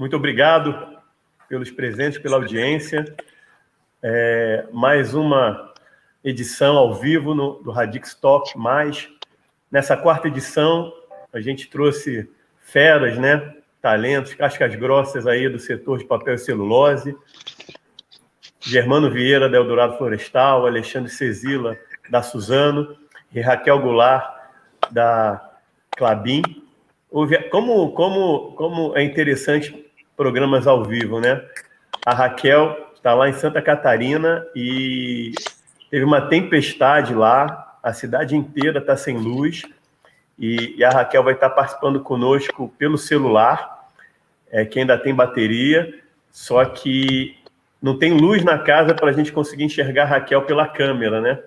[0.00, 0.96] muito obrigado
[1.46, 3.04] pelos presentes, pela audiência.
[4.02, 5.74] É, mais uma
[6.24, 8.56] edição ao vivo no, do Radix Talk.
[8.56, 9.10] Mais
[9.70, 10.90] nessa quarta edição,
[11.30, 12.26] a gente trouxe
[12.62, 13.56] feras, né?
[13.82, 17.14] Talentos, cascas grossas aí do setor de papel e celulose.
[18.58, 21.76] Germano Vieira, da Eldorado Florestal, Alexandre Cezila,
[22.08, 22.96] da Suzano,
[23.34, 24.34] e Raquel Goulart,
[24.90, 25.56] da
[25.90, 26.40] Clabin.
[27.50, 29.89] Como, como, como é interessante
[30.20, 31.42] programas ao vivo, né?
[32.04, 35.32] A Raquel está lá em Santa Catarina e
[35.90, 39.62] teve uma tempestade lá, a cidade inteira está sem luz
[40.38, 43.88] e, e, a Raquel vai estar tá participando conosco pelo celular,
[44.50, 45.98] é, que ainda tem bateria,
[46.30, 47.38] só que
[47.80, 51.38] não tem luz na casa para a gente conseguir enxergar a Raquel pela câmera, né?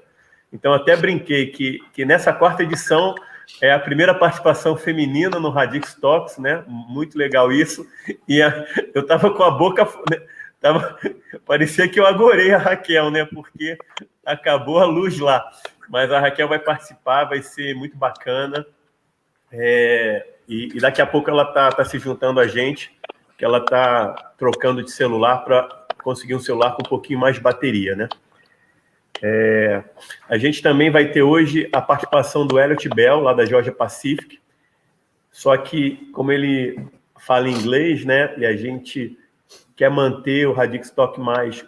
[0.52, 3.14] Então até brinquei que, que nessa quarta edição
[3.62, 6.64] é a primeira participação feminina no Radix Talks, né?
[6.68, 7.86] Muito legal isso.
[8.28, 9.86] E a, eu estava com a boca.
[10.10, 10.22] Né?
[10.60, 10.98] Tava,
[11.46, 13.26] parecia que eu agorei a Raquel, né?
[13.26, 13.78] Porque
[14.26, 15.44] acabou a luz lá.
[15.90, 18.66] Mas a Raquel vai participar, vai ser muito bacana.
[19.52, 22.98] É, e, e, daqui a pouco ela tá, tá se juntando a gente,
[23.38, 25.68] que ela tá trocando de celular para
[26.02, 28.10] conseguir um celular com um pouquinho mais de bateria, né?
[29.22, 29.84] É,
[30.28, 34.40] a gente também vai ter hoje a participação do Elliot Bell, lá da Georgia Pacific.
[35.32, 36.80] Só que, como ele
[37.18, 39.18] fala inglês, né, e a gente
[39.76, 41.66] quer manter o Radix Talk mais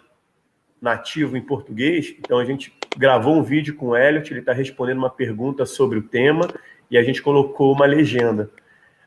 [0.80, 4.98] nativo em português, então a gente gravou um vídeo com o Elliot, ele está respondendo
[4.98, 6.48] uma pergunta sobre o tema
[6.90, 8.50] e a gente colocou uma legenda.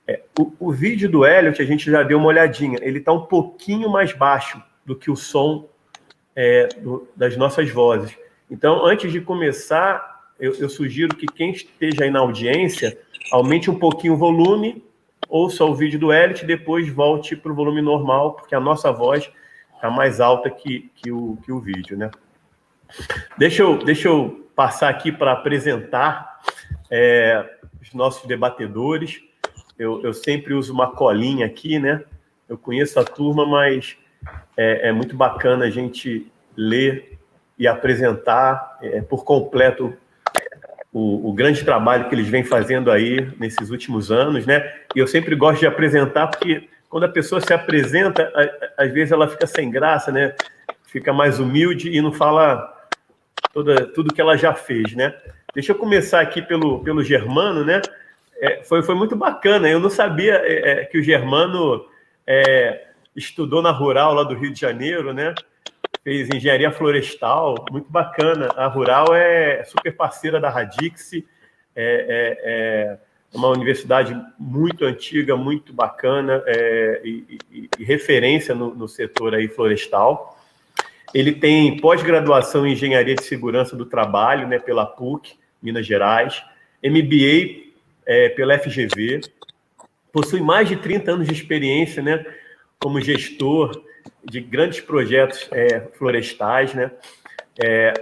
[0.07, 3.25] É, o, o, vídeo do Elliot a gente já deu uma olhadinha, ele está um
[3.25, 5.69] pouquinho mais baixo do que o som
[6.35, 8.17] é, do, das nossas vozes.
[8.49, 12.97] Então, antes de começar, eu, eu sugiro que quem esteja aí na audiência
[13.31, 14.83] aumente um pouquinho o volume
[15.29, 18.91] ouça o vídeo do Elliot e depois volte para o volume normal, porque a nossa
[18.91, 19.31] voz
[19.75, 22.09] está mais alta que, que, o, que o vídeo, né?
[23.37, 26.39] Deixa eu, deixa eu passar aqui para apresentar
[26.89, 27.47] é,
[27.79, 29.21] os nossos debatedores.
[29.77, 32.03] Eu, eu sempre uso uma colinha aqui, né?
[32.49, 33.95] Eu conheço a turma, mas
[34.57, 37.18] é, é muito bacana a gente ler
[37.59, 39.93] e apresentar é, por completo
[40.91, 44.73] o, o, grande trabalho que eles vêm fazendo aí nesses últimos anos, né?
[44.95, 48.31] E eu sempre gosto de apresentar, porque quando a pessoa se apresenta,
[48.75, 50.33] às vezes ela fica sem graça, né?
[50.85, 52.75] Fica mais humilde e não fala
[53.53, 55.13] toda, tudo que ela já fez, né?
[55.53, 57.81] Deixa eu começar aqui pelo, pelo Germano, né?
[58.41, 59.69] É, foi, foi muito bacana.
[59.69, 61.85] Eu não sabia é, é que o Germano
[62.25, 65.35] é, estudou na Rural lá do Rio de Janeiro, né?
[66.03, 68.49] Fez engenharia florestal, muito bacana.
[68.55, 71.23] A Rural é super parceira da Radix, é,
[71.75, 72.97] é, é
[73.33, 79.47] uma universidade muito antiga, muito bacana é, e, e, e, referência no, no, setor aí
[79.47, 80.37] florestal.
[81.13, 86.43] Ele tem pós-graduação em engenharia de segurança do trabalho, né, pela PUC, Minas Gerais,
[86.83, 87.69] MBA
[88.05, 89.21] é, pela FGV,
[90.11, 92.25] possui mais de 30 anos de experiência, né,
[92.79, 93.83] como gestor
[94.23, 96.91] de grandes projetos é, florestais, né?
[97.61, 97.93] É,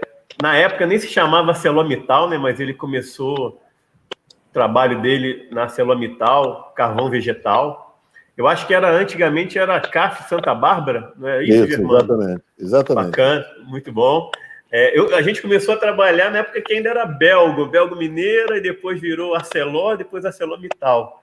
[0.41, 2.37] na época nem se chamava Celomital, né?
[2.37, 7.99] Mas ele começou o trabalho dele na Celomital, carvão vegetal.
[8.35, 13.05] Eu acho que era antigamente era CAF Santa Bárbara, não é isso, isso Exatamente, exatamente.
[13.07, 14.29] Bacana, muito bom.
[14.71, 18.57] É, eu, a gente começou a trabalhar na época que ainda era belgo, belgo mineira,
[18.57, 21.16] e depois virou Arcelor, depois Arcelormittal.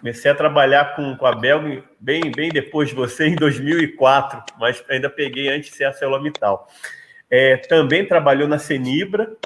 [0.00, 4.82] Comecei a trabalhar com, com a Belga bem, bem depois de você, em 2004, mas
[4.88, 6.66] ainda peguei antes de ser ArcelorMittal.
[7.30, 9.36] É, também trabalhou na Senibra,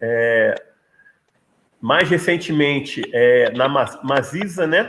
[0.00, 0.54] é,
[1.80, 4.88] mais recentemente é, na Maciça, né?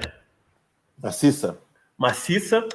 [0.98, 1.60] Maciça.
[1.96, 2.68] Maciça,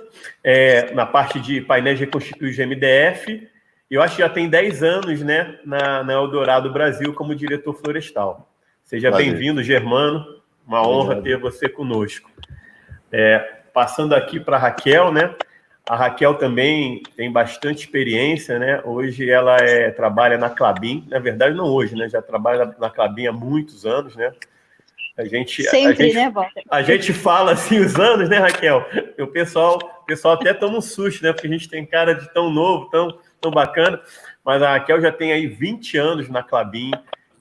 [0.42, 3.48] é, na parte de painéis reconstituídos de MDF.
[3.90, 8.54] Eu acho que já tem 10 anos né, na, na Eldorado Brasil como diretor florestal.
[8.84, 10.43] Seja bem-vindo, Germano.
[10.66, 12.30] Uma honra ter você conosco.
[13.12, 15.34] É, passando aqui para a Raquel, né?
[15.86, 18.80] A Raquel também tem bastante experiência, né?
[18.84, 22.08] Hoje ela é, trabalha na Clabin, na verdade não hoje, né?
[22.08, 24.32] Já trabalha na Clabin há muitos anos, né?
[25.16, 26.62] A gente, Sempre, a gente, né, Walter?
[26.68, 28.84] A gente fala assim os anos, né, Raquel?
[29.18, 31.32] O pessoal, o pessoal até toma um susto, né?
[31.32, 34.00] Porque a gente tem cara de tão novo, tão, tão bacana.
[34.44, 36.90] Mas a Raquel já tem aí 20 anos na Clabin,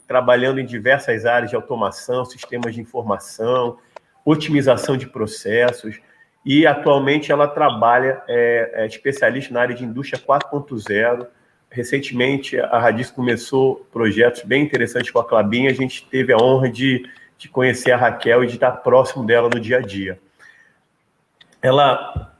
[0.08, 3.78] trabalhando em diversas áreas de automação, sistemas de informação,
[4.26, 6.00] otimização de processos,
[6.46, 11.28] e atualmente ela trabalha, é, é especialista na área de indústria 4.0.
[11.70, 16.70] Recentemente, a Radis começou projetos bem interessantes com a Clabin, a gente teve a honra
[16.70, 20.20] de, de conhecer a Raquel e de estar próximo dela no dia a dia.
[21.62, 22.33] Ela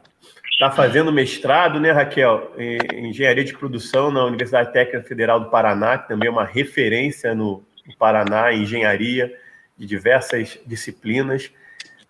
[0.64, 5.98] está fazendo mestrado, né, Raquel, em engenharia de produção na Universidade Técnica Federal do Paraná,
[5.98, 7.66] que também é uma referência no,
[8.00, 9.38] Paraná em engenharia
[9.78, 11.52] de diversas disciplinas.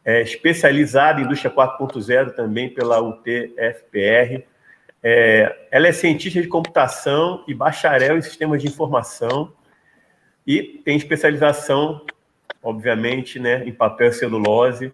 [0.05, 4.43] É especializada em indústria 4.0 também pela UTFPR.
[5.01, 9.51] É, ela é cientista de computação e bacharel em sistemas de informação
[10.45, 12.05] e tem especialização,
[12.61, 14.93] obviamente, né, em papel e celulose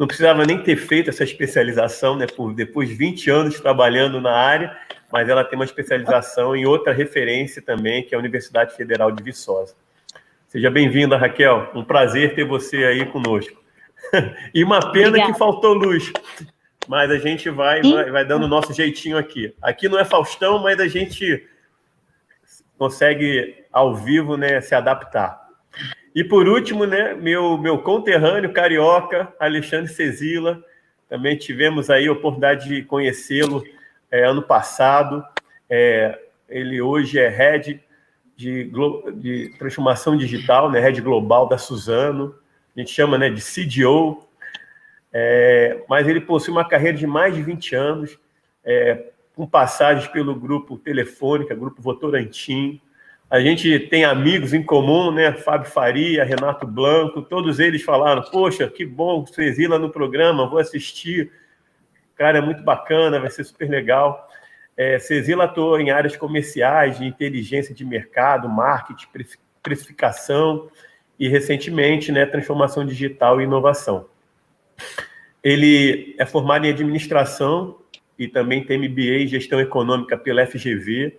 [0.00, 4.32] não precisava nem ter feito essa especialização, né, por depois de 20 anos trabalhando na
[4.32, 4.74] área,
[5.12, 9.22] mas ela tem uma especialização em outra referência também, que é a Universidade Federal de
[9.22, 9.74] Viçosa.
[10.48, 11.70] Seja bem-vinda, Raquel.
[11.74, 13.62] Um prazer ter você aí conosco.
[14.54, 15.32] e uma pena Obrigada.
[15.34, 16.10] que faltou luz,
[16.88, 19.54] mas a gente vai, vai, vai dando o nosso jeitinho aqui.
[19.60, 21.46] Aqui não é Faustão, mas a gente
[22.78, 25.46] consegue ao vivo né, se adaptar.
[26.14, 30.62] E por último, né, meu, meu conterrâneo carioca, Alexandre Cezila.
[31.08, 33.62] Também tivemos aí a oportunidade de conhecê-lo
[34.10, 35.24] é, ano passado.
[35.68, 36.18] É,
[36.48, 37.80] ele hoje é head
[38.36, 38.72] de,
[39.14, 42.34] de, transformação digital, né, head global da Suzano.
[42.76, 44.26] A gente chama né, de CDO.
[45.12, 48.18] É, mas ele possui uma carreira de mais de 20 anos,
[48.64, 52.80] é, com passagens pelo grupo Telefônica, grupo Votorantim,
[53.30, 55.32] a gente tem amigos em comum, né?
[55.32, 59.24] Fábio Faria, Renato Blanco, todos eles falaram: Poxa, que bom
[59.68, 61.30] lá no programa, vou assistir.
[62.16, 64.28] Cara, é muito bacana, vai ser super legal.
[64.76, 69.06] É, Cezila atuou em áreas comerciais, de inteligência de mercado, marketing,
[69.62, 70.68] precificação
[71.18, 74.08] e, recentemente, né, transformação digital e inovação.
[75.42, 77.78] Ele é formado em administração
[78.18, 81.16] e também tem MBA em gestão econômica pela FGV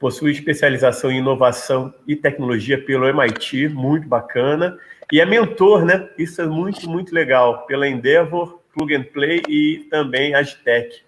[0.00, 4.78] possui especialização em inovação e tecnologia pelo MIT, muito bacana,
[5.12, 6.08] e é mentor, né?
[6.16, 11.02] Isso é muito, muito legal, pela Endeavor, Plug and Play e também Agitec.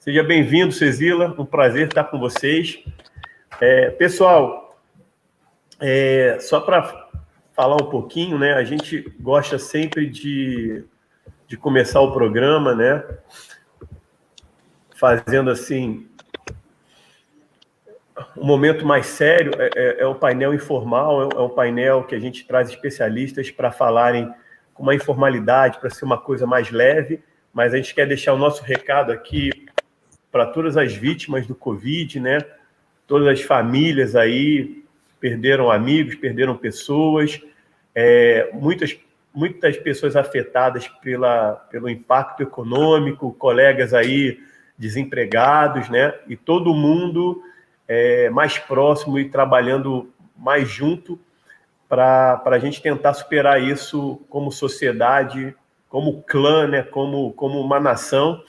[0.00, 2.82] Seja bem-vindo, Cezila, um prazer estar com vocês.
[3.60, 4.76] É, pessoal,
[5.78, 7.10] é, só para
[7.52, 8.54] falar um pouquinho, né?
[8.54, 10.84] A gente gosta sempre de,
[11.46, 13.04] de começar o programa, né?
[14.96, 16.08] Fazendo assim
[18.36, 22.14] o momento mais sério é, é, é o painel informal, é, é um painel que
[22.14, 24.32] a gente traz especialistas para falarem
[24.74, 27.20] com uma informalidade, para ser uma coisa mais leve,
[27.52, 29.50] mas a gente quer deixar o nosso recado aqui
[30.30, 32.38] para todas as vítimas do Covid, né?
[33.06, 34.82] Todas as famílias aí
[35.20, 37.40] perderam amigos, perderam pessoas,
[37.94, 38.98] é, muitas
[39.34, 44.38] muitas pessoas afetadas pela, pelo impacto econômico, colegas aí
[44.76, 46.12] desempregados, né?
[46.28, 47.42] E todo mundo
[47.86, 51.18] é, mais próximo e trabalhando mais junto
[51.88, 55.54] para a gente tentar superar isso como sociedade,
[55.88, 58.42] como clã, né, como, como uma nação.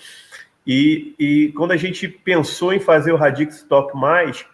[0.66, 4.46] E, e quando a gente pensou em fazer o Radix Talk Mais,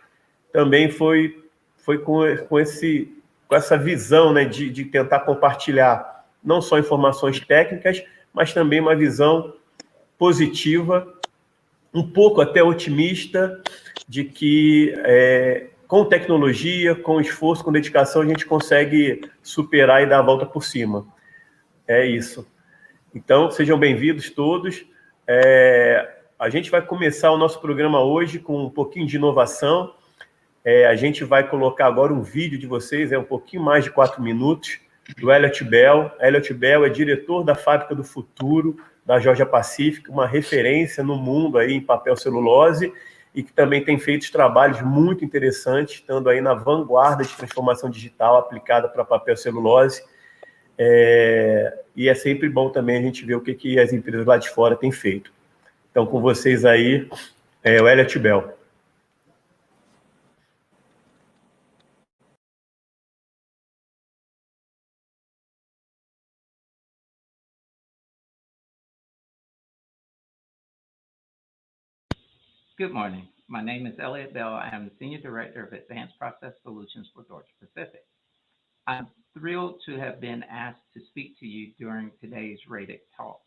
[0.51, 1.43] também foi,
[1.77, 3.15] foi com, com, esse,
[3.47, 8.03] com essa visão né, de, de tentar compartilhar não só informações técnicas,
[8.33, 9.53] mas também uma visão
[10.17, 11.13] positiva,
[11.93, 13.61] um pouco até otimista,
[14.09, 20.17] de que é, com tecnologia, com esforço, com dedicação, a gente consegue superar e dar
[20.17, 21.05] a volta por cima.
[21.87, 22.47] É isso.
[23.13, 24.83] Então, sejam bem-vindos todos.
[25.27, 29.93] É, a gente vai começar o nosso programa hoje com um pouquinho de inovação.
[30.65, 33.91] É, a gente vai colocar agora um vídeo de vocês, é um pouquinho mais de
[33.91, 34.79] quatro minutos,
[35.19, 36.11] do Elliot Bell.
[36.19, 41.59] Elliot Bell é diretor da Fábrica do Futuro, da Georgia Pacific, uma referência no mundo
[41.59, 42.91] aí em papel celulose
[43.33, 48.37] e que também tem feito trabalhos muito interessantes, estando aí na vanguarda de transformação digital
[48.37, 50.03] aplicada para papel celulose.
[50.77, 54.37] É, e é sempre bom também a gente ver o que, que as empresas lá
[54.37, 55.31] de fora têm feito.
[55.91, 57.07] Então, com vocês aí,
[57.63, 58.58] é o Elliot Bell.
[72.79, 73.27] Good morning.
[73.49, 74.53] My name is Elliot Bell.
[74.53, 78.05] I am the Senior Director of Advanced Process Solutions for Georgia Pacific.
[78.87, 79.07] I'm
[79.37, 83.41] thrilled to have been asked to speak to you during today's RADIC talk.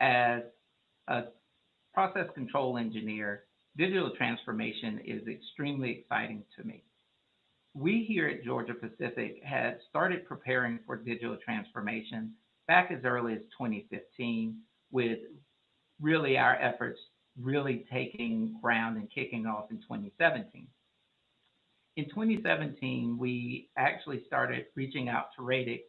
[0.00, 0.44] As
[1.08, 1.24] a
[1.92, 3.42] process control engineer,
[3.76, 6.84] digital transformation is extremely exciting to me.
[7.74, 12.32] We here at Georgia Pacific had started preparing for digital transformation
[12.66, 14.56] back as early as 2015
[14.90, 15.18] with
[16.00, 16.98] really our efforts
[17.40, 20.66] really taking ground and kicking off in 2017.
[21.96, 25.82] In 2017, we actually started reaching out to Radix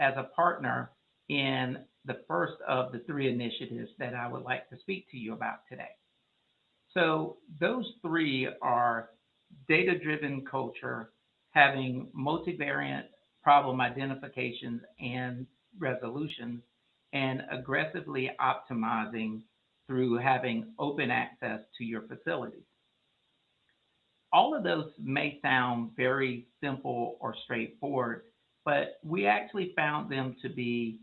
[0.00, 0.90] as a partner
[1.28, 5.34] in the first of the three initiatives that I would like to speak to you
[5.34, 5.90] about today.
[6.94, 9.10] So those three are
[9.68, 11.10] data-driven culture,
[11.50, 13.08] having multivariate
[13.42, 15.46] problem identifications and
[15.78, 16.62] resolutions,
[17.12, 19.40] and aggressively optimizing
[19.88, 22.62] through having open access to your facilities.
[24.32, 28.24] All of those may sound very simple or straightforward,
[28.64, 31.00] but we actually found them to be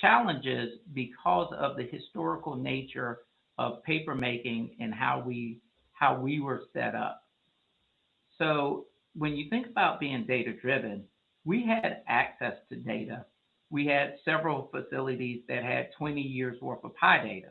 [0.00, 3.20] challenges because of the historical nature
[3.58, 5.60] of papermaking and how we
[5.92, 7.22] how we were set up.
[8.38, 11.04] So when you think about being data driven,
[11.44, 13.24] we had access to data.
[13.70, 17.48] We had several facilities that had 20 years worth of PI data,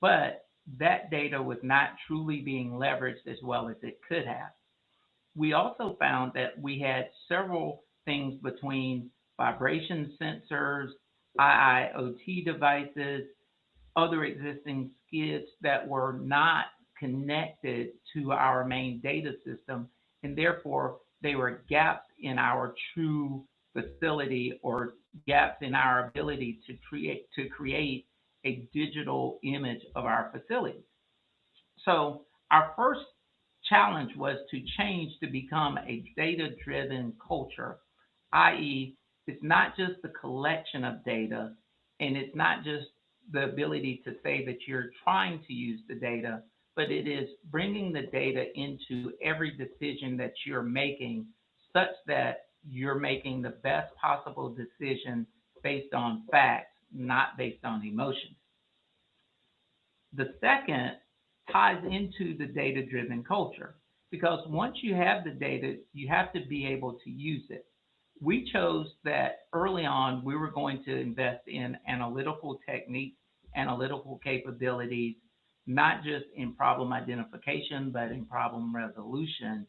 [0.00, 0.46] but
[0.78, 4.50] that data was not truly being leveraged as well as it could have.
[5.34, 10.88] We also found that we had several things between vibration sensors,
[11.38, 13.22] IIoT devices,
[13.96, 16.66] other existing skids that were not
[16.98, 19.88] connected to our main data system,
[20.22, 24.94] and therefore they were gaps in our true facility or
[25.26, 28.06] gaps in our ability to create to create
[28.44, 30.82] a digital image of our facilities.
[31.84, 33.00] So our first
[33.68, 37.78] challenge was to change to become a data-driven culture,
[38.32, 41.52] i.e., it's not just the collection of data,
[42.00, 42.86] and it's not just
[43.32, 46.42] the ability to say that you're trying to use the data,
[46.76, 51.26] but it is bringing the data into every decision that you're making
[51.72, 55.26] such that you're making the best possible decision
[55.62, 58.36] based on facts, not based on emotions.
[60.14, 60.92] The second
[61.52, 63.76] ties into the data driven culture
[64.10, 67.66] because once you have the data, you have to be able to use it.
[68.20, 73.18] We chose that early on we were going to invest in analytical techniques,
[73.54, 75.16] analytical capabilities,
[75.66, 79.66] not just in problem identification, but in problem resolution.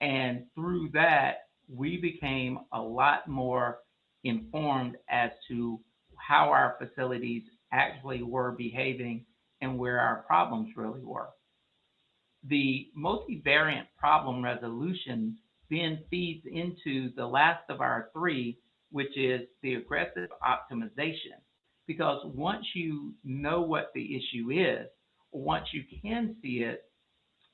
[0.00, 3.78] And through that, we became a lot more
[4.24, 5.80] informed as to
[6.26, 7.42] how our facilities
[7.72, 9.24] actually were behaving
[9.60, 11.28] and where our problems really were.
[12.48, 15.36] The multivariate problem resolution
[15.70, 18.58] then feeds into the last of our three,
[18.90, 21.38] which is the aggressive optimization.
[21.86, 24.86] Because once you know what the issue is,
[25.32, 26.84] once you can see it,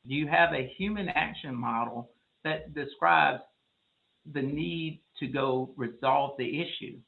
[0.04, 2.10] you have a human action model
[2.44, 3.42] that describes
[4.32, 6.98] the need to go resolve the issue.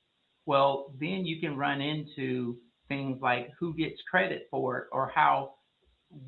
[0.46, 2.56] Well, then you can run into
[2.88, 5.54] things like who gets credit for it or how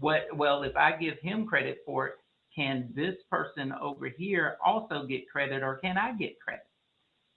[0.01, 2.15] what well if i give him credit for it
[2.57, 6.67] can this person over here also get credit or can i get credit?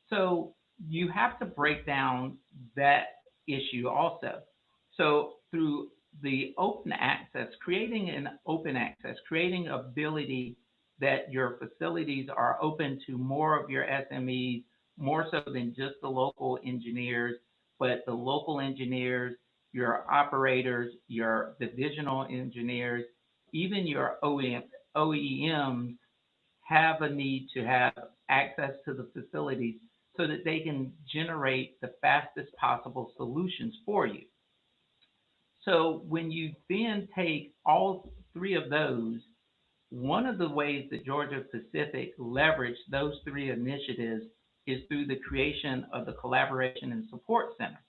[0.10, 0.56] So
[0.88, 2.38] you have to break down
[2.76, 3.04] that
[3.48, 4.40] issue also.
[4.96, 5.90] So through
[6.24, 10.58] the open access creating an open access creating ability
[11.00, 14.64] that your facilities are open to more of your smes
[15.00, 17.38] more so than just the local engineers
[17.80, 19.36] but the local engineers,
[19.72, 23.06] your operators, your divisional engineers,
[23.54, 24.64] even your OEM,
[24.96, 25.96] OEMs
[26.68, 27.94] have a need to have
[28.30, 29.76] access to the facilities
[30.18, 34.24] so that they can generate the fastest possible solutions for you.
[35.64, 39.20] So when you then take all three of those,
[39.90, 44.26] one of the ways that Georgia Pacific leveraged those three initiatives
[44.70, 47.80] is through the creation of the Collaboration and Support Center.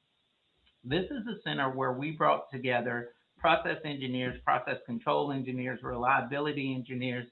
[0.84, 7.26] This is a center where we brought together process engineers, process control engineers, reliability engineers,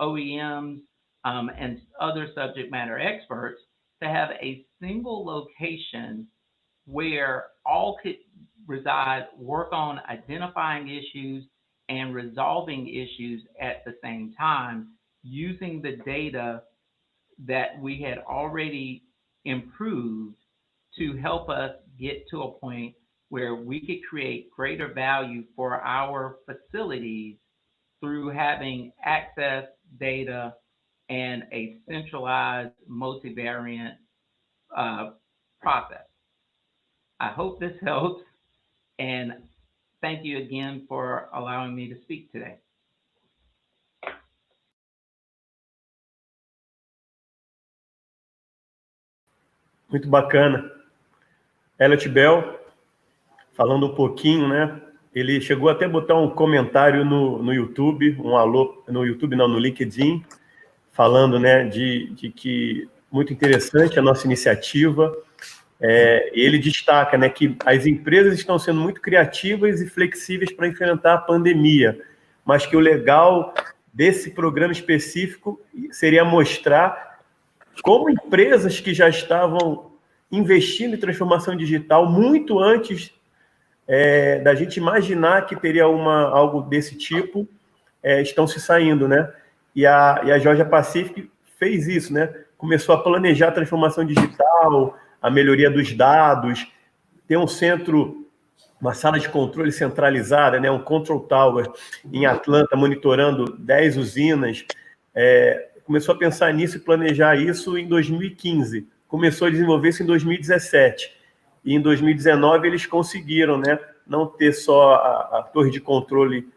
[0.00, 0.80] OEMs,
[1.24, 3.60] um, and other subject matter experts
[4.02, 6.26] to have a single location
[6.86, 8.16] where all could
[8.66, 11.44] reside, work on identifying issues
[11.88, 14.88] and resolving issues at the same time
[15.22, 16.62] using the data
[17.46, 19.02] that we had already
[19.44, 20.36] improved
[20.98, 22.94] to help us get to a point
[23.28, 27.36] where we could create greater value for our facilities
[28.00, 29.64] through having access
[29.98, 30.54] data
[31.08, 33.96] and a centralized multivariate
[34.76, 35.10] uh,
[35.60, 36.06] process.
[37.20, 38.22] I hope this helps
[38.98, 39.32] and
[40.00, 42.58] thank you again for allowing me to speak today.
[49.92, 50.68] Muito bacana.
[51.78, 52.58] Elliot Bell,
[53.52, 54.80] falando um pouquinho, né?
[55.14, 59.46] Ele chegou até a botar um comentário no, no YouTube, um alô, no YouTube não,
[59.46, 60.24] no LinkedIn,
[60.92, 65.14] falando, né, de, de que muito interessante a nossa iniciativa,
[65.84, 71.14] É, ele destaca né, que as empresas estão sendo muito criativas e flexíveis para enfrentar
[71.14, 72.00] a pandemia,
[72.44, 73.52] mas que o legal
[73.92, 77.11] desse programa específico seria mostrar
[77.82, 79.92] como empresas que já estavam
[80.30, 83.12] investindo em transformação digital muito antes
[83.86, 87.48] é, da gente imaginar que teria uma, algo desse tipo,
[88.02, 89.30] é, estão se saindo, né?
[89.74, 92.32] E a, e a Georgia Pacific fez isso, né?
[92.56, 96.66] Começou a planejar a transformação digital, a melhoria dos dados,
[97.26, 98.26] tem um centro,
[98.80, 100.70] uma sala de controle centralizada, né?
[100.70, 101.70] um control tower
[102.12, 104.64] em Atlanta, monitorando 10 usinas.
[105.14, 108.86] É, começou a pensar nisso e planejar isso em 2015.
[109.08, 111.14] Começou a desenvolver isso em 2017.
[111.64, 113.78] E em 2019 eles conseguiram, né?
[114.06, 116.48] Não ter só a, a torre de controle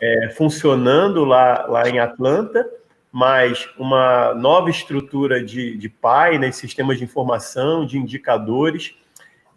[0.00, 2.68] é, funcionando lá, lá em Atlanta,
[3.10, 5.92] mas uma nova estrutura de, de
[6.38, 8.94] né, sistemas de informação, de indicadores.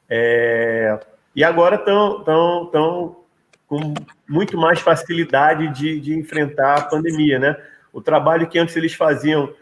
[0.10, 1.00] É,
[1.36, 3.20] e agora estão tão, tão
[3.68, 3.94] com
[4.28, 7.38] muito mais facilidade de, de enfrentar a pandemia.
[7.38, 7.56] Né?
[7.92, 9.54] O trabalho que antes eles faziam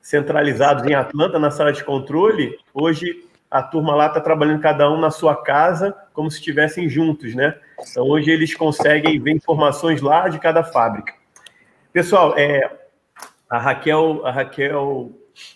[0.00, 4.98] centralizados em Atlanta, na sala de controle, hoje a turma lá está trabalhando cada um
[4.98, 7.54] na sua casa, como se estivessem juntos, né?
[7.90, 11.14] Então hoje eles conseguem ver informações lá de cada fábrica.
[11.92, 12.78] Pessoal, é,
[13.48, 15.12] a Raquel, a Raquel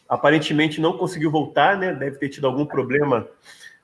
[0.09, 1.95] aparentemente não conseguiu voltar, né?
[1.95, 3.27] Deve ter tido algum problema.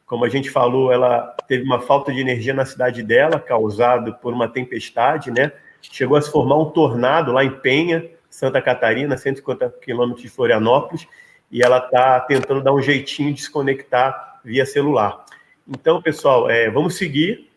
[0.05, 4.35] Como a gente falou, ela teve uma falta de energia na cidade dela, causado por
[4.35, 5.53] uma tempestade, né?
[5.81, 11.07] Chegou a se formar um tornado lá em Penha, Santa Catarina, 150 quilômetros de Florianópolis,
[11.51, 15.27] e ela está tentando dar um jeitinho de se conectar via celular.
[15.69, 17.51] Então, pessoal, é, vamos seguir.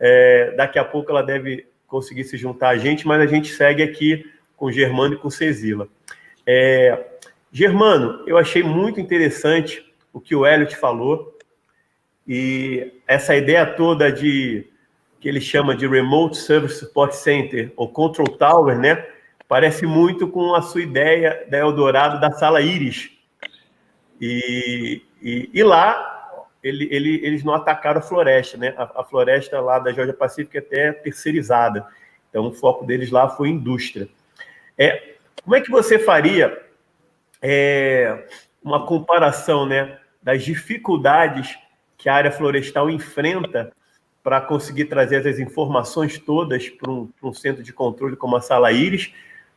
[0.00, 3.82] É, daqui a pouco ela deve conseguir se juntar a gente, mas a gente segue
[3.82, 4.24] aqui
[4.56, 5.86] com Germano e com Cezila.
[6.46, 7.08] É,
[7.52, 11.36] Germano, eu achei muito interessante o que o Hélio te falou
[12.26, 14.66] e essa ideia toda de
[15.20, 19.06] que ele chama de Remote Service Support Center ou Control Tower, né?
[19.52, 23.10] Parece muito com a sua ideia da Eldorado da sala Iris,
[24.18, 28.72] e, e, e lá ele, ele, eles não atacaram a floresta, né?
[28.78, 31.86] A, a floresta lá da Georgia Pacífica é até terceirizada.
[32.30, 34.08] Então o foco deles lá foi indústria.
[34.78, 36.58] É, como é que você faria
[37.42, 38.26] é,
[38.64, 41.58] uma comparação, né, das dificuldades
[41.98, 43.70] que a área florestal enfrenta
[44.22, 48.72] para conseguir trazer essas informações todas para um, um, centro de controle como a Sala
[48.72, 49.12] Iris,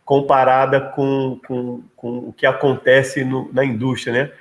[0.06, 4.32] comparada com, com, com o que acontece no, na indústria, né?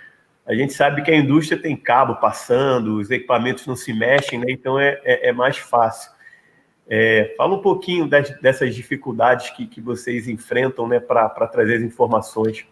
[0.46, 4.44] A gente sabe que a indústria tem cabo passando, os equipamentos não se mexem, né?
[4.50, 6.12] então é, é, é mais fácil.
[6.86, 11.82] É, fala um pouquinho das, dessas dificuldades que, que vocês enfrentam né, para trazer as
[11.82, 12.66] informações.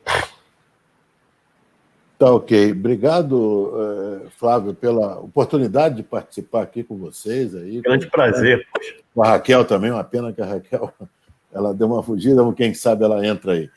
[2.18, 2.72] Tá ok.
[2.72, 7.52] Obrigado, eh, Flávio, pela oportunidade de participar aqui com vocês.
[7.52, 8.64] Aí, Grande prazer.
[8.72, 8.94] Poxa.
[9.12, 10.92] Com a Raquel também, uma pena que a Raquel
[11.52, 13.70] ela deu uma fugida, quem sabe ela entra aí.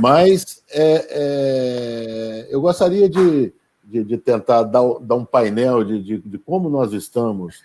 [0.00, 3.52] Mas é, é, eu gostaria de,
[3.84, 7.62] de, de tentar dar, dar, um painel de, de, de como nós estamos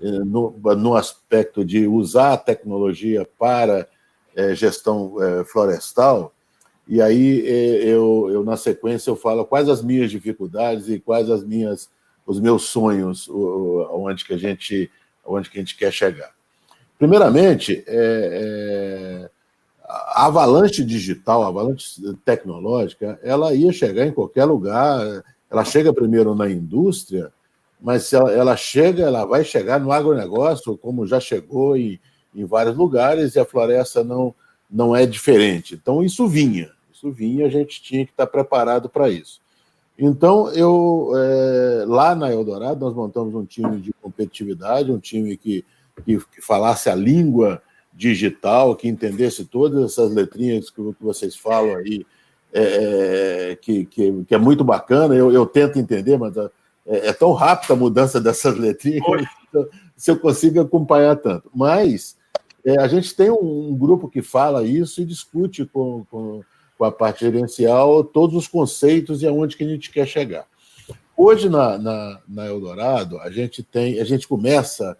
[0.00, 3.88] é, no, no, aspecto de usar a tecnologia para
[4.34, 6.34] é, gestão é, florestal.
[6.88, 11.30] E aí é, eu, eu, na sequência, eu falo quais as minhas dificuldades e quais
[11.30, 11.88] as minhas,
[12.26, 14.90] os meus sonhos, onde que a gente,
[15.24, 16.35] onde que a gente quer chegar.
[16.98, 19.28] Primeiramente, é,
[19.84, 25.22] a avalanche digital, a avalanche tecnológica, ela ia chegar em qualquer lugar.
[25.50, 27.32] Ela chega primeiro na indústria,
[27.80, 32.00] mas se ela, ela chega, ela vai chegar no agronegócio, como já chegou em,
[32.34, 34.34] em vários lugares, e a floresta não,
[34.70, 35.74] não é diferente.
[35.74, 39.40] Então, isso vinha, isso vinha, a gente tinha que estar preparado para isso.
[39.98, 45.64] Então, eu é, lá na Eldorado, nós montamos um time de competitividade, um time que,
[46.04, 51.76] que, que falasse a língua digital, que entendesse todas essas letrinhas que, que vocês falam
[51.76, 52.06] aí,
[52.52, 56.50] é, é, que, que, que, é muito bacana, eu, eu tento entender, mas é,
[56.86, 61.50] é tão rápida a mudança dessas letrinhas que se eu consigo acompanhar tanto.
[61.54, 62.16] Mas
[62.64, 66.42] é, a gente tem um, um, grupo que fala isso e discute com, com,
[66.76, 70.46] com, a parte gerencial todos os conceitos e aonde que a gente quer chegar.
[71.16, 74.96] Hoje, na, na, na Eldorado, a gente tem, a gente começa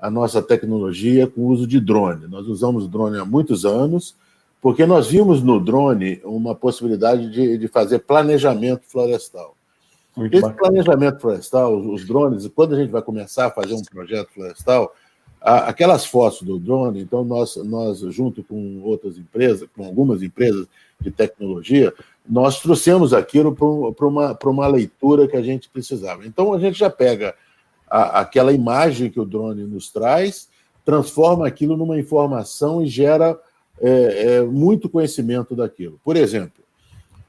[0.00, 2.26] a nossa tecnologia com o uso de drone.
[2.28, 4.14] Nós usamos drone há muitos anos,
[4.60, 9.56] porque nós vimos no drone uma possibilidade de, de fazer planejamento florestal.
[10.16, 10.60] Muito Esse bacana.
[10.60, 14.92] planejamento florestal, os drones, quando a gente vai começar a fazer um projeto florestal,
[15.40, 20.66] aquelas fotos do drone, então nós, nós junto com outras empresas, com algumas empresas
[21.00, 21.94] de tecnologia,
[22.28, 23.54] nós trouxemos aquilo
[23.94, 26.26] para uma, uma leitura que a gente precisava.
[26.26, 27.34] Então, a gente já pega
[27.90, 30.48] a, aquela imagem que o drone nos traz,
[30.84, 33.38] transforma aquilo numa informação e gera
[33.80, 33.90] é,
[34.36, 36.00] é, muito conhecimento daquilo.
[36.04, 36.62] Por exemplo,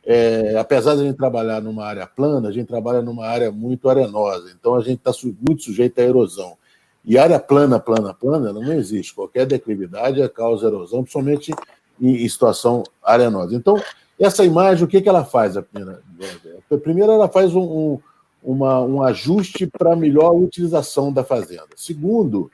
[0.06, 3.90] é, apesar de a gente trabalhar numa área plana, a gente trabalha numa área muito
[3.90, 6.58] arenosa, então a gente está su muito sujeito à erosão.
[7.06, 9.16] E área plana, plana, plana, ela não existe.
[9.16, 11.54] Qualquer declividade causa erosão, principalmente
[12.02, 13.56] em, em situação arenosa.
[13.56, 13.82] Então,
[14.20, 15.56] essa imagem, o que, que ela faz?
[15.56, 16.02] A primeira,
[16.70, 18.00] a primeira ela faz um, um,
[18.44, 21.70] uma, um ajuste para melhor utilização da fazenda.
[21.76, 22.50] Segundo,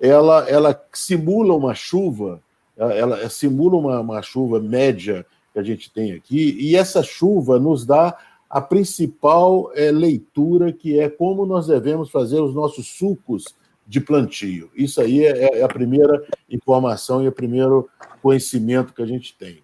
[0.00, 2.40] ela, ela simula uma chuva,
[2.76, 7.84] ela, simula uma, uma chuva média que a gente tem aqui, e essa chuva nos
[7.84, 8.16] dá
[8.48, 13.44] a principal é, leitura, que é como nós devemos fazer os nossos sucos
[13.86, 14.70] de plantio.
[14.74, 17.88] Isso aí é, é a primeira informação e o primeiro
[18.22, 19.62] conhecimento que a gente tem.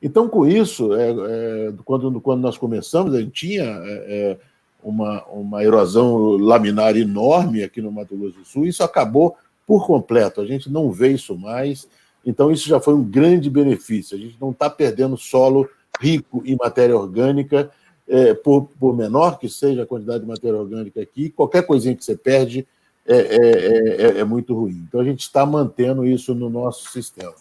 [0.00, 4.38] Então, com isso, é, é, quando, quando nós começamos, a gente tinha é, é,
[4.82, 10.40] uma, uma erosão laminar enorme aqui no Mato Grosso do Sul, isso acabou por completo,
[10.40, 11.88] a gente não vê isso mais,
[12.24, 15.68] então isso já foi um grande benefício, a gente não está perdendo solo
[16.00, 17.70] rico em matéria orgânica,
[18.08, 22.04] é, por, por, menor que seja a quantidade de matéria orgânica aqui, qualquer coisinha que
[22.04, 22.66] você perde
[23.06, 24.84] é, é, é, é muito ruim.
[24.88, 27.32] Então a gente está mantendo isso no nosso sistema.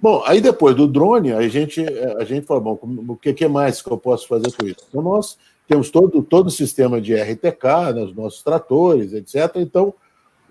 [0.00, 1.84] Bom, aí depois do drone, a gente,
[2.18, 2.78] a gente falou, bom,
[3.08, 4.84] o que, que mais que eu posso fazer com isso?
[4.88, 9.56] Então nós temos todo, todo o sistema de RTK, né, os nossos tratores, etc.
[9.56, 9.92] Então,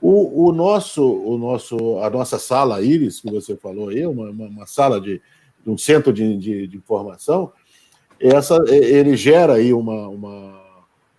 [0.01, 4.45] o, o, nosso, o nosso, a nossa sala Iris, que você falou aí, uma, uma,
[4.45, 5.21] uma sala de,
[5.65, 7.51] um centro de, de, de, informação,
[8.19, 10.61] essa, ele gera aí uma, uma,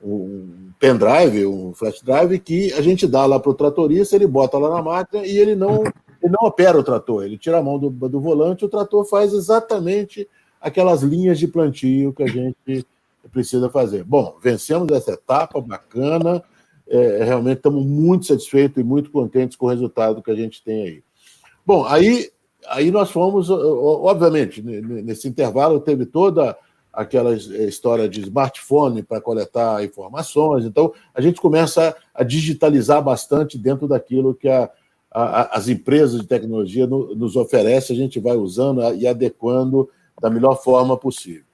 [0.02, 4.58] um pendrive, um flash drive, que a gente dá lá para o tratorista, ele bota
[4.58, 5.82] lá na máquina e ele não,
[6.22, 9.32] ele não opera o trator, ele tira a mão do, do volante, o trator faz
[9.32, 10.28] exatamente
[10.60, 12.86] aquelas linhas de plantio que a gente
[13.30, 14.04] precisa fazer.
[14.04, 16.42] Bom, vencemos essa etapa bacana,
[16.88, 20.82] é, realmente estamos muito satisfeitos e muito contentes com o resultado que a gente tem
[20.82, 21.02] aí.
[21.64, 22.30] Bom, aí,
[22.68, 26.56] aí nós fomos, obviamente, nesse intervalo teve toda
[26.92, 33.86] aquela história de smartphone para coletar informações, então a gente começa a digitalizar bastante dentro
[33.86, 34.70] daquilo que a,
[35.10, 40.30] a, as empresas de tecnologia no, nos oferecem, a gente vai usando e adequando da
[40.30, 41.45] melhor forma possível.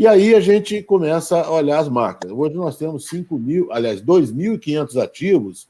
[0.00, 2.34] E aí a gente começa a olhar as máquinas.
[2.34, 5.68] Hoje nós temos 5 mil, aliás, 2.500 ativos,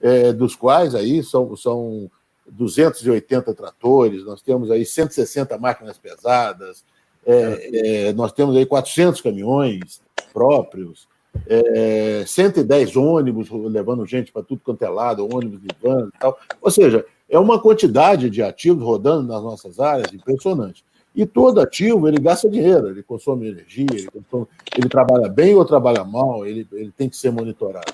[0.00, 2.10] é, dos quais aí são, são
[2.48, 6.86] 280 tratores, nós temos aí 160 máquinas pesadas,
[7.26, 10.00] é, é, nós temos aí 400 caminhões
[10.32, 11.06] próprios,
[11.46, 16.38] é, 110 ônibus levando gente para tudo quanto é lado, ônibus de van e tal.
[16.62, 20.82] Ou seja, é uma quantidade de ativos rodando nas nossas áreas impressionante.
[21.16, 25.64] E todo ativo, ele gasta dinheiro, ele consome energia, ele, consome, ele trabalha bem ou
[25.64, 27.90] trabalha mal, ele, ele tem que ser monitorado.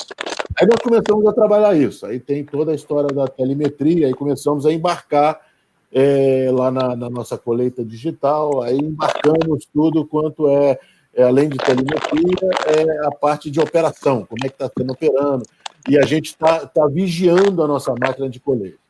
[0.60, 4.66] Aí nós começamos a trabalhar isso, aí tem toda a história da telemetria, aí começamos
[4.66, 5.40] a embarcar
[5.92, 10.80] é, lá na, na, nossa colheita digital, aí embarcamos tudo quanto é,
[11.14, 15.44] é além de telemetria, é a parte de operação, como é que está sendo operando,
[15.88, 18.81] e a gente está tá vigiando a nossa máquina de colheita.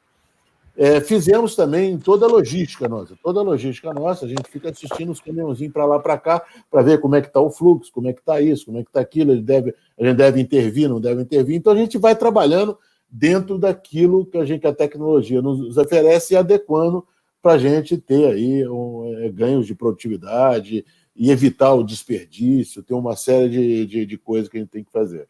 [0.77, 5.13] É, fizemos também toda a logística nossa, toda a logística nossa, a gente fica assistindo
[5.13, 8.09] os caminhãozinhos para lá para cá, para ver como é que está o fluxo, como
[8.09, 10.89] é que está isso, como é que está aquilo, ele deve, a gente deve intervir,
[10.89, 11.57] não deve intervir.
[11.57, 12.79] Então a gente vai trabalhando
[13.11, 17.07] dentro daquilo que a gente a tecnologia nos oferece e adequando
[17.43, 22.95] para a gente ter aí um, é, ganhos de produtividade e evitar o desperdício, ter
[22.95, 25.29] uma série de, de, de coisas que a gente tem que fazer.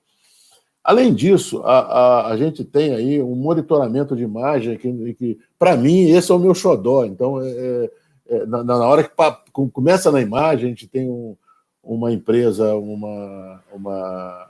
[0.85, 5.77] Além disso, a, a, a, gente tem aí um monitoramento de imagem que, que para
[5.77, 7.05] mim, esse é o meu xodó.
[7.05, 7.91] Então, é, é,
[8.31, 9.41] é na, na, hora que pa,
[9.73, 11.37] começa na imagem, a gente tem um,
[11.85, 14.49] uma empresa, uma, uma,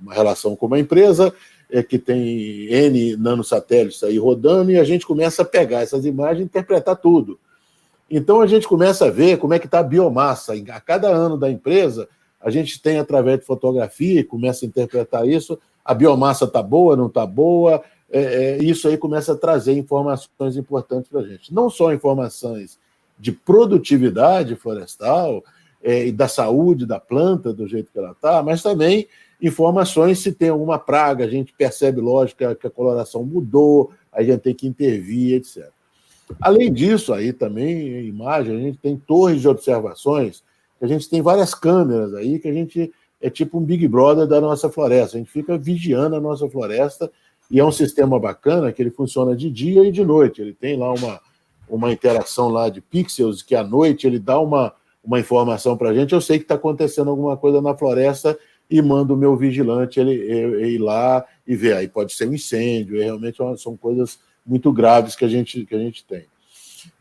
[0.00, 1.32] uma relação com uma empresa
[1.70, 6.40] é, que tem N nanosatélites aí rodando e a gente começa a pegar essas imagens
[6.40, 7.38] e interpretar tudo.
[8.10, 10.52] Então, a gente começa a ver como é que está a biomassa.
[10.52, 12.08] A cada ano da empresa,
[12.40, 17.06] a gente tem através de fotografia, começa a interpretar isso, a biomassa está boa, não
[17.06, 21.52] está boa, é, é, isso aí começa a trazer informações importantes para a gente.
[21.52, 22.78] Não só informações
[23.18, 25.44] de produtividade florestal
[25.82, 29.06] é, e da saúde da planta, do jeito que ela está, mas também
[29.40, 33.92] informações se tem alguma praga, a gente percebe, lógico, que a, que a coloração mudou,
[34.12, 35.68] a gente tem que intervir, etc.
[36.40, 40.42] Além disso, aí também, imagem, a gente tem torres de observações
[40.80, 44.40] a gente tem várias câmeras aí que a gente é tipo um Big Brother da
[44.40, 45.16] nossa floresta.
[45.16, 47.10] A gente fica vigiando a nossa floresta
[47.50, 50.40] e é um sistema bacana que ele funciona de dia e de noite.
[50.40, 51.20] Ele tem lá uma,
[51.68, 54.72] uma interação lá de pixels que à noite ele dá uma,
[55.04, 58.38] uma informação para a gente, eu sei que está acontecendo alguma coisa na floresta
[58.70, 61.76] e mando o meu vigilante ele, ele, ir lá e ver.
[61.76, 65.74] Aí pode ser um incêndio, realmente é são coisas muito graves que a gente, que
[65.74, 66.24] a gente tem.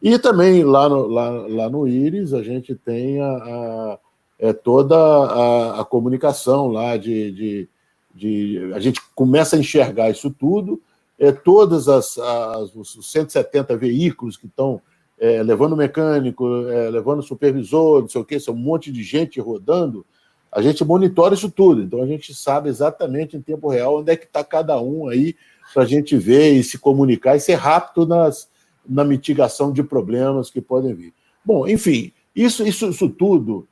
[0.01, 3.99] E também lá no, lá, lá no Íris, a gente tem a, a
[4.39, 7.69] é, toda a, a, comunicação lá de, de,
[8.15, 10.81] de, A gente começa a enxergar isso tudo,
[11.19, 14.81] é, todas as, as os 170 veículos que estão
[15.19, 19.41] é, levando mecânico, é, levando supervisor, não sei o quê, são um monte de gente
[19.41, 20.05] rodando,
[20.49, 21.81] a gente monitora isso tudo.
[21.81, 25.35] Então a gente sabe exatamente em tempo real onde é que está cada um aí
[25.73, 28.48] para a gente ver e se comunicar e ser rápido nas,
[28.89, 31.13] na mitigação de problemas que podem vir.
[31.45, 33.67] Bom, enfim, isso, isso, isso tudo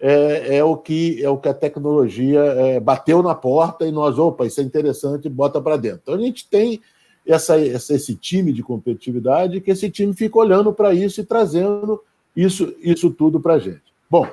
[0.00, 4.18] é, é, o que é o que a tecnologia é, bateu na porta e nós,
[4.18, 6.00] opa, isso é interessante, bota para dentro.
[6.02, 6.80] Então a gente tem
[7.26, 12.02] essa, essa, esse time de competitividade que esse time fica olhando para isso e trazendo
[12.36, 13.82] isso, isso tudo para a gente.
[14.10, 14.28] Bom,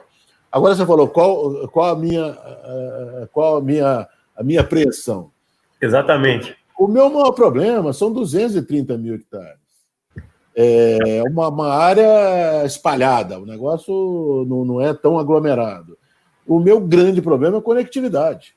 [0.51, 2.37] agora você falou qual, qual a minha
[3.31, 5.31] qual a minha a minha apreensão.
[5.81, 6.55] Exatamente.
[6.77, 9.62] O meu maior problema são 230 mil hectares.
[10.55, 15.97] É uma, uma área espalhada, o negócio não, não é tão aglomerado.
[16.45, 18.53] O meu grande problema é conectividade.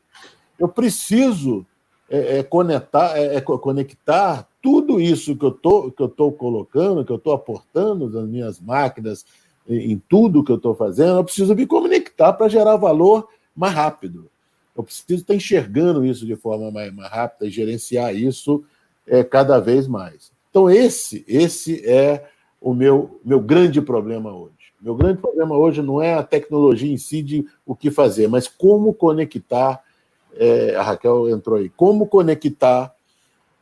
[0.59, 1.65] Eu preciso
[2.09, 7.05] é, é conectar, é, é, conectar tudo isso que eu tô, que eu estou colocando,
[7.05, 9.25] que eu estou aportando nas minhas máquinas,
[9.69, 13.75] em, em tudo que eu estou fazendo, eu preciso me conectar para gerar valor mais
[13.75, 14.29] rápido.
[14.77, 18.63] Eu preciso estar enxergando isso de forma mais, mais rápida e gerenciar isso
[19.07, 20.31] é, cada vez mais.
[20.57, 22.25] Então, esse, esse é
[22.59, 24.73] o meu, meu grande problema hoje.
[24.81, 28.49] Meu grande problema hoje não é a tecnologia em si de o que fazer, mas
[28.49, 29.85] como conectar.
[30.35, 31.69] É, a Raquel entrou aí.
[31.69, 32.95] Como conectar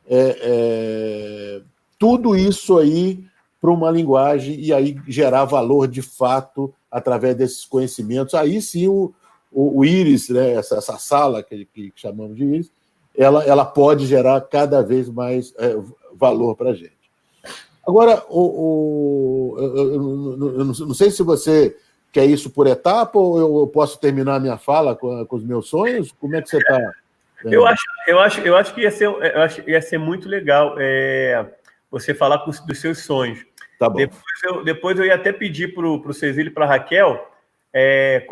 [0.09, 1.63] é, é,
[1.99, 3.25] tudo isso aí
[3.61, 8.35] para uma linguagem e aí gerar valor de fato através desses conhecimentos.
[8.35, 9.13] Aí sim o,
[9.51, 12.71] o, o íris, né, essa, essa sala que, que, chamamos de íris,
[13.17, 15.77] ela, ela pode gerar cada vez mais é,
[16.17, 16.93] valor para a gente.
[17.87, 21.77] Agora, o, o eu, eu, eu, não sei se você
[22.11, 26.13] quer isso por etapa ou eu posso terminar minha fala com, com os meus sonhos?
[26.13, 26.93] Como é que você está?
[27.45, 30.77] Eu acho, eu acho, eu acho que ia ser, eu acho, ia ser muito legal
[30.79, 31.45] é,
[31.91, 33.45] você falar com, dos seus sonhos.
[33.79, 33.97] Tá bom.
[33.97, 37.31] Depois eu, depois eu ia até pedir para o Cecílio e para a Raquel
[37.73, 38.25] é,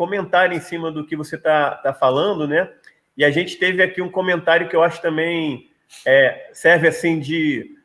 [0.51, 2.71] em cima do que você está tá falando, né?
[3.15, 5.69] E a gente teve aqui um comentário que eu acho também
[6.05, 7.75] é, serve assim de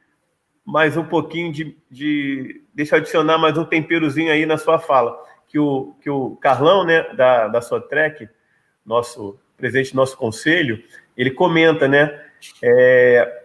[0.64, 5.18] mais um pouquinho de, de, Deixa eu adicionar mais um temperozinho aí na sua fala.
[5.46, 8.28] Que o, que o Carlão, né, da, da sua track,
[8.84, 10.82] nosso presidente do nosso conselho,
[11.16, 12.22] ele comenta, né?
[12.62, 13.44] É,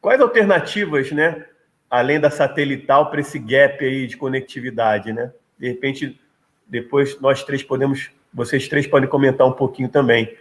[0.00, 1.44] quais alternativas, né?
[1.90, 5.30] Além da satelital, para esse gap aí de conectividade, né?
[5.58, 6.18] De repente,
[6.66, 10.34] depois nós três podemos, vocês três podem comentar um pouquinho também.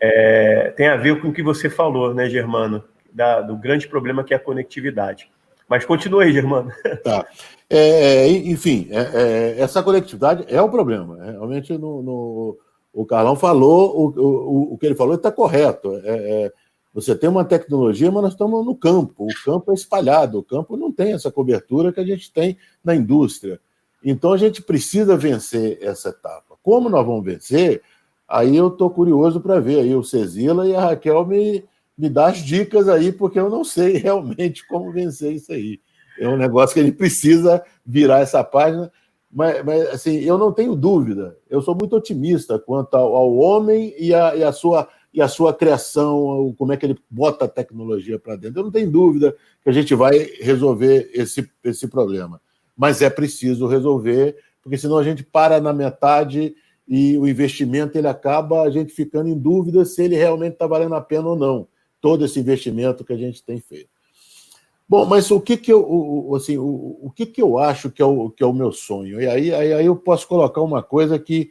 [0.00, 2.84] É, tem a ver com o que você falou, né, Germano?
[3.12, 5.30] Da, do grande problema que é a conectividade.
[5.68, 6.72] Mas continue aí, Germano.
[7.04, 7.26] Tá.
[7.68, 11.16] É, é enfim, é, é, essa conectividade é o problema.
[11.16, 11.32] Né?
[11.32, 12.58] Realmente, no, no,
[12.92, 16.00] o Carlão falou, o, o, o que ele falou está correto.
[16.04, 16.52] É,
[16.92, 19.26] você tem uma tecnologia, mas nós estamos no campo.
[19.26, 22.94] O campo é espalhado, o campo não tem essa cobertura que a gente tem na
[22.94, 23.60] indústria.
[24.02, 26.56] Então a gente precisa vencer essa etapa.
[26.62, 27.82] Como nós vamos vencer?
[28.28, 31.64] Aí eu estou curioso para ver aí o Cezila e a Raquel me,
[31.96, 35.80] me dar as dicas aí, porque eu não sei realmente como vencer isso aí.
[36.18, 38.90] É um negócio que gente precisa virar essa página.
[39.30, 41.36] Mas, mas assim, eu não tenho dúvida.
[41.48, 45.28] Eu sou muito otimista quanto ao, ao homem e a, e a, sua e a
[45.28, 48.60] sua criação, como é que ele bota a tecnologia para dentro.
[48.60, 52.40] Eu não tenho dúvida que a gente vai resolver esse, esse problema
[52.78, 56.54] mas é preciso resolver, porque senão a gente para na metade
[56.88, 60.94] e o investimento ele acaba a gente ficando em dúvida se ele realmente está valendo
[60.94, 61.68] a pena ou não,
[62.00, 63.90] todo esse investimento que a gente tem feito.
[64.88, 68.06] Bom, mas o que que eu, assim, o, o que que eu acho que é
[68.06, 69.20] o, que é o meu sonho?
[69.20, 71.50] E aí, aí, aí eu posso colocar uma coisa que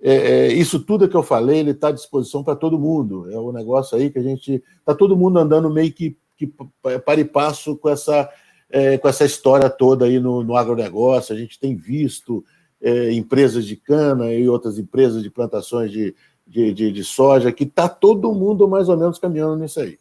[0.00, 3.30] é, é, isso tudo que eu falei, ele está à disposição para todo mundo.
[3.30, 6.50] É o um negócio aí que a gente está todo mundo andando meio que, que
[6.80, 8.30] para e passo com essa
[8.70, 11.34] é, com essa história toda aí no, no agronegócio.
[11.34, 12.42] A gente tem visto
[12.80, 16.14] é, empresas de cana e outras empresas de plantações de,
[16.46, 19.98] de, de, de soja, que está todo mundo mais ou menos caminhando nisso aí.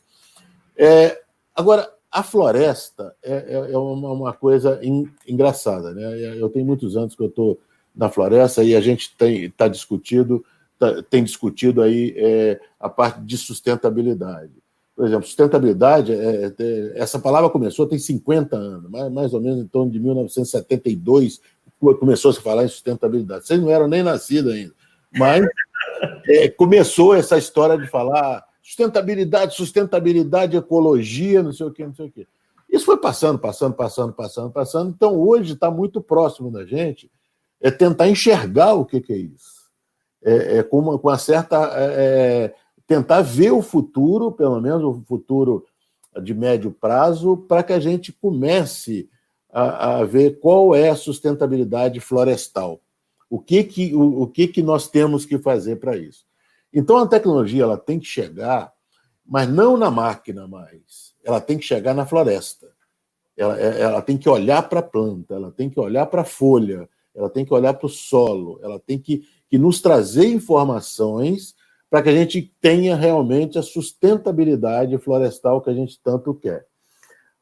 [0.78, 1.20] É,
[1.56, 5.94] agora, a floresta é, é, é uma, uma, coisa in, engraçada.
[5.94, 6.38] Né?
[6.40, 7.60] Eu tenho muitos anos que eu estou
[7.96, 10.46] na floresta e a gente tem tá discutido,
[10.78, 14.54] tá, tem discutido aí é, a parte de sustentabilidade.
[14.96, 19.60] Por exemplo, sustentabilidade, é, é, essa palavra começou tem 50 anos, mais, mais ou menos
[19.60, 21.40] em torno de 1972,
[21.80, 23.46] começou a se falar em sustentabilidade.
[23.46, 24.74] Vocês não eram nem nascidos ainda,
[25.14, 25.46] mas
[26.28, 32.08] é, começou essa história de falar sustentabilidade, sustentabilidade, ecologia, não sei o quê, não sei
[32.08, 32.28] o quê.
[32.70, 34.90] Isso foi passando, passando, passando, passando, passando.
[34.90, 37.10] Então, hoje está muito próximo da gente
[37.60, 39.68] é tentar enxergar o que, que é isso.
[40.24, 41.58] É, é com, uma, com uma certa.
[41.76, 41.96] É,
[42.46, 45.66] é, tentar ver o futuro, pelo menos o futuro
[46.22, 49.10] de médio prazo, para que a gente comece
[49.58, 52.80] a, a, ver qual é a sustentabilidade florestal.
[53.28, 56.26] O que, que, o, o que, que nós temos que fazer para isso?
[56.72, 58.72] Então, a tecnologia ela tem que chegar,
[59.26, 61.16] mas não na máquina mais.
[61.24, 62.68] Ela tem que chegar na floresta.
[63.36, 66.26] Ela, é, ela tem que olhar para a planta, ela tem que olhar para a
[66.26, 71.56] folha, ela tem que olhar para o solo, ela tem que, que nos trazer informações
[71.90, 76.68] para que a gente tenha realmente a sustentabilidade florestal que a gente tanto quer.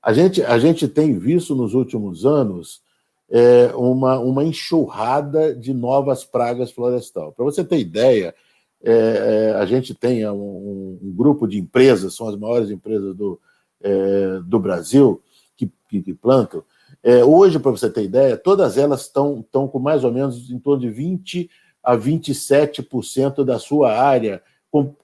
[0.06, 2.80] A gente, a gente tem visto nos últimos anos
[3.28, 7.32] é, uma, uma enxurrada de novas pragas florestal.
[7.32, 8.36] Para você ter ideia,
[8.84, 13.42] é, é, a gente tem um, um, grupo de empresas, são as maiores empresas do,
[13.82, 15.24] é, do Brasil
[15.58, 16.64] que, que, plantam.
[17.02, 20.60] É, hoje, para você ter ideia, todas elas estão, estão com mais ou menos em
[20.60, 21.50] torno de 20
[21.84, 24.40] a 27% da sua área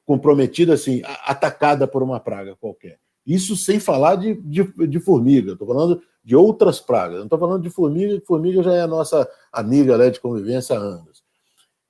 [0.06, 3.00] comprometida, assim, atacada por uma praga qualquer.
[3.26, 7.18] Isso sem falar de, de, de formiga, estou falando de outras pragas.
[7.18, 10.76] Não estou falando de formiga, que formiga já é a nossa amiga né, de convivência
[10.76, 11.24] há anos.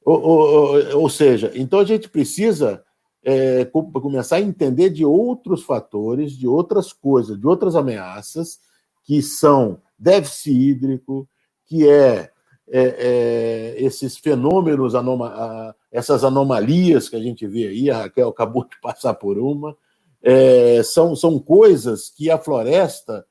[0.03, 2.83] Ou, ou, ou seja, então a gente precisa
[3.23, 8.59] é, começar a entender de outros fatores, de outras coisas, de outras ameaças,
[9.03, 11.27] que são déficit hídrico,
[11.67, 12.31] que é,
[12.67, 18.63] é, é esses fenômenos, anoma, essas anomalias que a gente vê aí, a Raquel acabou
[18.63, 19.75] de passar por uma,
[20.23, 23.25] é, são, são coisas que a floresta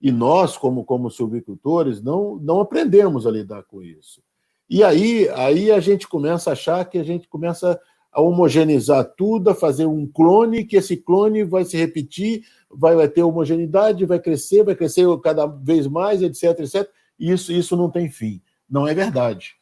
[0.00, 4.20] e nós, como, como silvicultores, não, não aprendemos a lidar com isso.
[4.68, 7.80] E aí, aí a gente começa a achar que a gente começa
[8.10, 13.08] a homogeneizar tudo, a fazer um clone, que esse clone vai se repetir, vai, vai
[13.08, 16.90] ter homogeneidade, vai crescer, vai crescer cada vez mais, etc, etc.
[17.18, 18.42] Isso, isso não tem fim.
[18.68, 19.54] Não é verdade.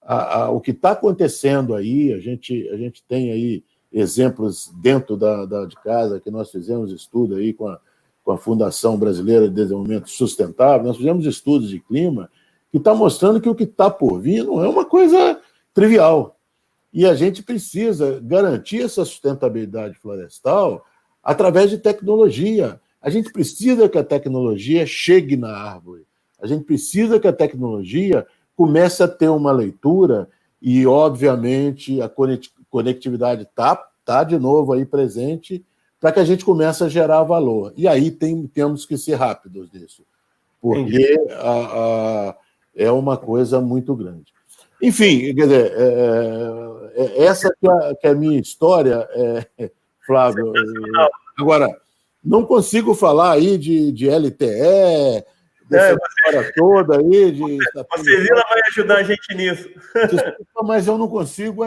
[0.00, 5.16] A, a, o que está acontecendo aí, a gente, a gente tem aí exemplos dentro
[5.16, 7.80] da, da, de casa, que nós fizemos estudo aí com a,
[8.22, 12.30] com a Fundação Brasileira de Desenvolvimento Sustentável, nós fizemos estudos de clima
[12.70, 15.40] que está mostrando que o que está por vir não é uma coisa
[15.72, 16.38] trivial.
[16.92, 20.84] E a gente precisa garantir essa sustentabilidade florestal
[21.22, 22.80] através de tecnologia.
[23.00, 26.06] A gente precisa que a tecnologia chegue na árvore.
[26.40, 30.28] A gente precisa que a tecnologia comece a ter uma leitura
[30.60, 32.08] e, obviamente, a
[32.70, 35.64] conectividade está tá de novo aí presente
[36.00, 37.72] para que a gente comece a gerar valor.
[37.76, 40.04] E aí tem, temos que ser rápidos nisso,
[40.60, 42.34] porque a, a,
[42.76, 44.32] é uma coisa muito grande.
[44.80, 49.70] Enfim, quer dizer, é, é, é essa que é, que é, a minha história, é,
[50.06, 50.52] Flávio.
[51.36, 51.68] Agora,
[52.24, 55.24] não consigo falar aí de, de LTE,
[55.68, 57.32] dessa é, história toda aí.
[57.32, 59.68] De, você Vila vai ajudar a gente nisso.
[59.94, 61.64] Desculpa, mas eu não consigo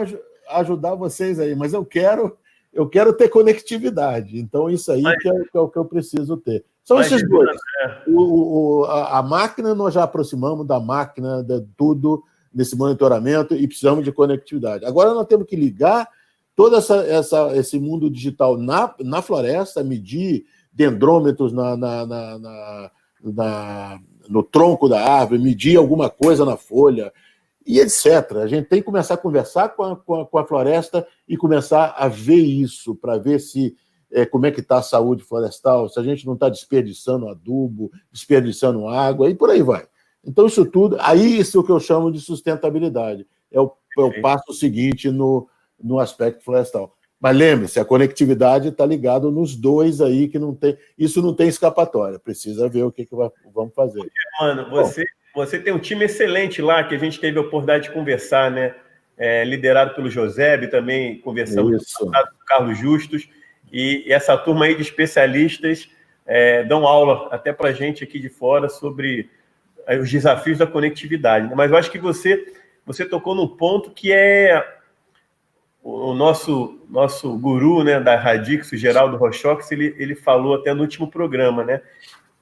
[0.50, 2.36] ajudar vocês aí, mas eu quero,
[2.72, 4.38] eu quero ter conectividade.
[4.38, 6.64] Então, isso aí mas, que, é, que, é, o que eu preciso ter.
[6.84, 7.56] São esses dois.
[7.80, 8.02] É.
[8.08, 13.66] O, o, a, a, máquina, nós já aproximamos da máquina, de tudo nesse monitoramento e
[13.66, 14.84] precisamos de conectividade.
[14.84, 16.08] Agora nós temos que ligar
[16.54, 22.90] todo essa, essa, esse mundo digital na, na floresta, medir dendrômetros na, na, na,
[23.22, 27.12] na, no tronco da árvore, medir alguma coisa na folha,
[27.66, 28.36] e etc.
[28.42, 31.36] A gente tem que começar a conversar com a, com a, com a floresta e
[31.36, 33.76] começar a ver isso, para ver se
[34.10, 37.90] é, como é que está a saúde florestal, se a gente não está desperdiçando adubo,
[38.12, 39.86] desperdiçando água, e por aí vai.
[40.24, 43.26] Então, isso tudo, aí isso é o que eu chamo de sustentabilidade.
[43.50, 45.48] É o, é o passo seguinte no,
[45.82, 46.94] no aspecto florestal.
[47.22, 50.76] Mas lembre-se, a conectividade está ligada nos dois aí, que não tem.
[50.98, 52.18] Isso não tem escapatória.
[52.18, 54.04] Precisa ver o que, que vai, vamos fazer.
[54.40, 57.90] Mano, você, você tem um time excelente lá que a gente teve a oportunidade de
[57.90, 58.74] conversar, né?
[59.16, 62.10] É, liderado pelo José, também conversamos com o
[62.46, 63.28] Carlos Justus.
[63.70, 65.88] E, e, essa turma aí de especialistas
[66.26, 69.30] é, dão aula até para a gente aqui de fora sobre
[69.86, 71.48] é, os desafios da conectividade.
[71.48, 71.54] Né?
[71.54, 72.52] Mas eu acho que você,
[72.84, 74.78] você tocou no ponto que é
[75.82, 80.82] o nosso nosso guru né, da Radix, o Geraldo Rochox, ele, ele falou até no
[80.82, 81.80] último programa, né?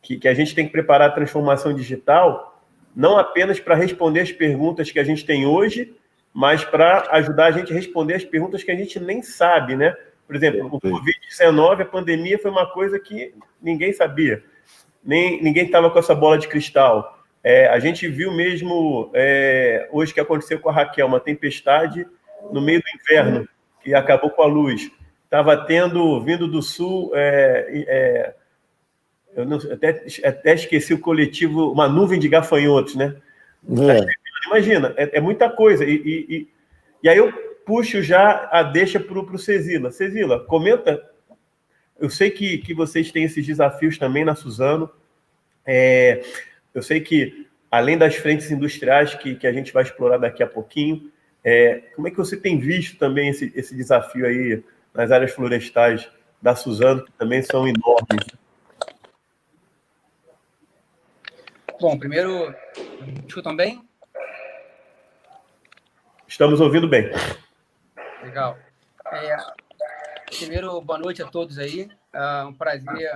[0.02, 2.59] Que, que a gente tem que preparar a transformação digital
[2.94, 5.94] não apenas para responder as perguntas que a gente tem hoje,
[6.32, 9.94] mas para ajudar a gente a responder as perguntas que a gente nem sabe, né?
[10.26, 14.42] Por exemplo, o Covid-19, a pandemia foi uma coisa que ninguém sabia.
[15.02, 17.18] Nem, ninguém estava com essa bola de cristal.
[17.42, 22.06] É, a gente viu mesmo é, hoje que aconteceu com a Raquel, uma tempestade
[22.52, 23.48] no meio do inverno,
[23.82, 24.90] que acabou com a luz.
[25.24, 28.34] Estava tendo, vindo do sul, é, é,
[29.34, 33.16] eu não, até, até esqueci o coletivo, uma nuvem de gafanhotos, né?
[33.68, 34.20] É.
[34.46, 35.84] Imagina, é, é, muita coisa.
[35.84, 36.48] E, e, e,
[37.04, 37.32] e, aí eu
[37.64, 39.90] puxo já a deixa para o Cezila.
[39.90, 41.02] Cezila, comenta.
[41.98, 44.90] Eu sei que, que vocês têm esses desafios também na Suzano.
[45.66, 46.24] É,
[46.74, 50.46] eu sei que, além das frentes industriais que, que a gente vai explorar daqui a
[50.46, 51.10] pouquinho,
[51.44, 54.62] é, como é que você tem visto também esse, esse desafio aí
[54.94, 56.08] nas áreas florestais
[56.40, 58.39] da Suzano, que também são enormes?
[61.80, 62.54] Bom, primeiro,
[63.26, 63.82] escutam bem?
[66.28, 67.10] Estamos ouvindo bem.
[68.22, 68.58] Legal.
[69.10, 69.36] É,
[70.36, 71.90] primeiro, boa noite a todos aí.
[72.12, 73.10] É um prazer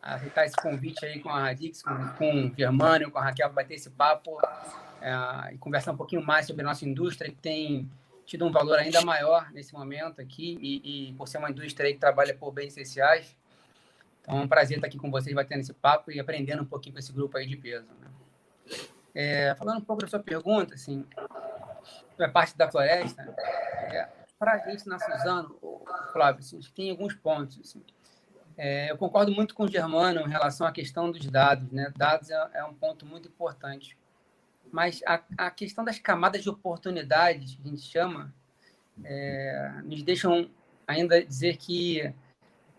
[0.00, 3.74] aceitar esse convite aí com a Radix, com, com o Germânio, com a Raquel, bater
[3.74, 4.40] esse papo
[5.02, 7.86] é, e conversar um pouquinho mais sobre a nossa indústria, que tem
[8.24, 11.98] tido um valor ainda maior nesse momento aqui, e, e por ser uma indústria que
[11.98, 13.36] trabalha por bens essenciais,
[14.20, 16.94] então é um prazer estar aqui com vocês, batendo esse papo e aprendendo um pouquinho
[16.94, 17.86] com esse grupo aí de peso.
[18.00, 18.08] Né?
[19.14, 21.04] É, falando um pouco da sua pergunta, assim,
[22.18, 23.22] a parte da floresta,
[23.92, 24.08] é,
[24.38, 25.56] para a gente na Suzano,
[26.12, 27.58] Flávio, assim, tem alguns pontos.
[27.60, 27.82] Assim.
[28.56, 31.70] É, eu concordo muito com o Germano em relação à questão dos dados.
[31.70, 31.92] Né?
[31.96, 33.96] Dados é, é um ponto muito importante.
[34.70, 38.32] Mas a, a, questão das camadas de oportunidades, que a gente chama,
[39.02, 40.48] é, nos deixam
[40.86, 42.12] ainda dizer que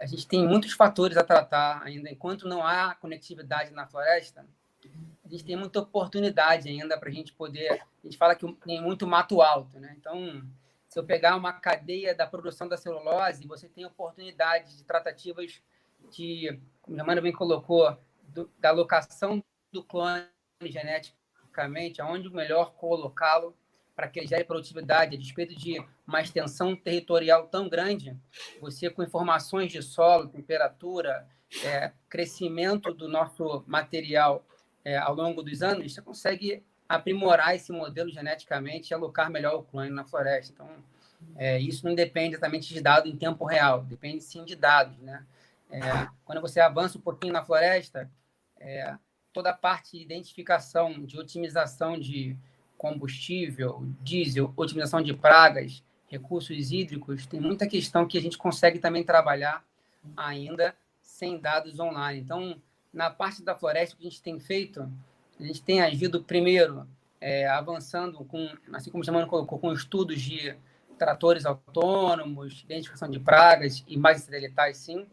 [0.01, 2.09] a gente tem muitos fatores a tratar ainda.
[2.09, 4.43] Enquanto não há conectividade na floresta,
[5.23, 7.71] a gente tem muita oportunidade ainda para a gente poder.
[7.73, 9.95] A gente fala que tem muito mato alto, né?
[9.99, 10.43] Então,
[10.89, 15.61] se eu pegar uma cadeia da produção da celulose, você tem oportunidade de tratativas
[16.11, 20.25] de, como a Mano bem colocou, do, da alocação do clone
[20.63, 23.55] geneticamente, aonde melhor colocá-lo
[23.95, 28.17] para que gere produtividade, a despeito de uma extensão territorial tão grande,
[28.59, 31.27] você com informações de solo, temperatura,
[31.63, 34.45] é, crescimento do nosso material
[34.83, 39.63] é, ao longo dos anos, você consegue aprimorar esse modelo geneticamente e alocar melhor o
[39.63, 40.53] clone na floresta.
[40.53, 40.69] Então,
[41.35, 45.25] é, isso não depende exatamente de dados em tempo real, depende sim de dados, né?
[45.69, 45.79] É,
[46.25, 48.11] quando você avança um pouquinho na floresta,
[48.59, 48.95] é,
[49.31, 52.37] toda a parte de identificação, de otimização de
[52.81, 59.03] combustível, diesel, otimização de pragas, recursos hídricos, tem muita questão que a gente consegue também
[59.03, 59.63] trabalhar
[60.17, 62.21] ainda sem dados online.
[62.21, 62.59] Então,
[62.91, 64.91] na parte da floresta, que a gente tem feito,
[65.39, 66.87] a gente tem agido primeiro
[67.21, 70.57] é, avançando com, assim como o Jamano colocou, com estudos de
[70.97, 75.05] tratores autônomos, identificação de pragas e mais letais, sim,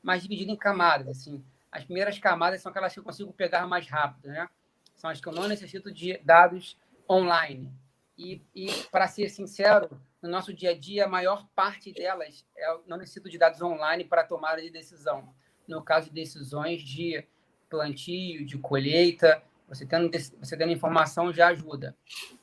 [0.00, 1.42] mas dividido em camadas, assim.
[1.72, 4.48] As primeiras camadas são aquelas que eu consigo pegar mais rápido, né?
[4.94, 6.76] São as que eu não necessito de dados
[7.08, 7.72] online.
[8.16, 9.88] E, e para ser sincero,
[10.22, 14.04] no nosso dia a dia, a maior parte delas é, não necessito de dados online
[14.04, 15.34] para tomada de decisão.
[15.68, 17.24] No caso de decisões de
[17.68, 21.96] plantio, de colheita, você tendo, você tendo informação já ajuda.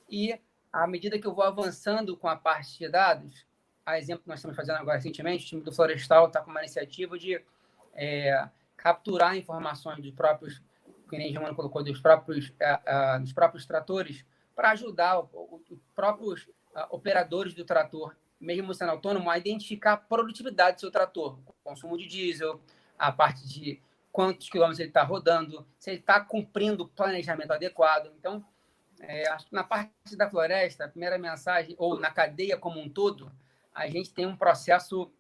[0.10, 0.40] E
[0.72, 3.46] à medida que eu vou avançando com a parte de dados,
[3.86, 6.62] a exemplo que nós estamos fazendo agora recentemente, o time do Florestal está com uma
[6.62, 7.42] iniciativa de
[7.94, 10.62] é, capturar informações dos próprios,
[11.10, 16.44] que nem Germano colocou, dos próprios, uh, uh, dos próprios tratores para ajudar os próprios
[16.44, 21.98] uh, operadores do trator, mesmo sendo autônomo, a identificar a produtividade do seu trator, consumo
[21.98, 22.60] de diesel,
[22.98, 23.82] a parte de
[24.12, 28.12] quantos quilômetros ele está rodando, se ele está cumprindo o planejamento adequado.
[28.20, 28.46] Então,
[29.00, 33.32] é, na parte da floresta, a primeira mensagem, ou na cadeia como um todo,
[33.74, 35.12] a gente tem um processo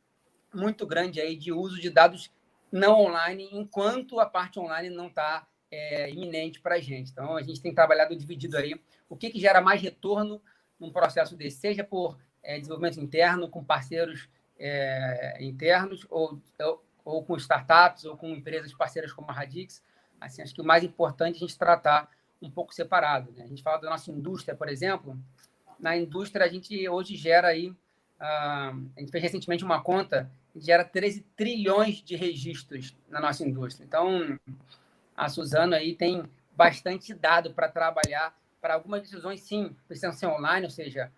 [0.53, 2.31] muito grande aí de uso de dados
[2.71, 7.11] não online, enquanto a parte online não está é, iminente para a gente.
[7.11, 10.41] Então, a gente tem trabalhado dividido aí o que, que gera mais retorno
[10.79, 17.23] num processo desse, seja por é, desenvolvimento interno, com parceiros é, internos, ou, ou, ou,
[17.23, 19.83] com startups, ou com empresas parceiras como a Radix.
[20.21, 22.09] Assim, acho que o mais importante é a gente tratar
[22.41, 23.31] um pouco separado.
[23.31, 23.43] Né?
[23.43, 25.17] A gente fala da nossa indústria, por exemplo.
[25.79, 27.75] Na indústria, a gente hoje gera aí, uh,
[28.19, 33.85] a gente fez recentemente uma conta, gera 13 trilhões de registros na nossa indústria.
[33.85, 34.39] Então,
[35.15, 36.23] a Suzano aí tem
[36.55, 41.11] bastante dado para trabalhar para algumas decisões, sim, precisam ser online, ou seja,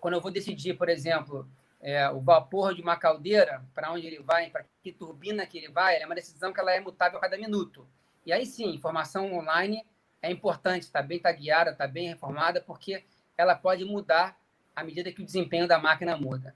[0.00, 1.46] quando eu vou decidir, por exemplo,
[1.80, 5.68] é, o vapor de uma caldeira, para onde ele vai, para que turbina que ele
[5.68, 7.86] vai, é uma decisão que ela é mutável a cada minuto.
[8.24, 9.84] E aí sim, informação online
[10.22, 13.04] é importante, está bem tagueada, está bem reformada, porque
[13.36, 14.36] ela pode mudar
[14.74, 16.54] à medida que o desempenho da máquina muda.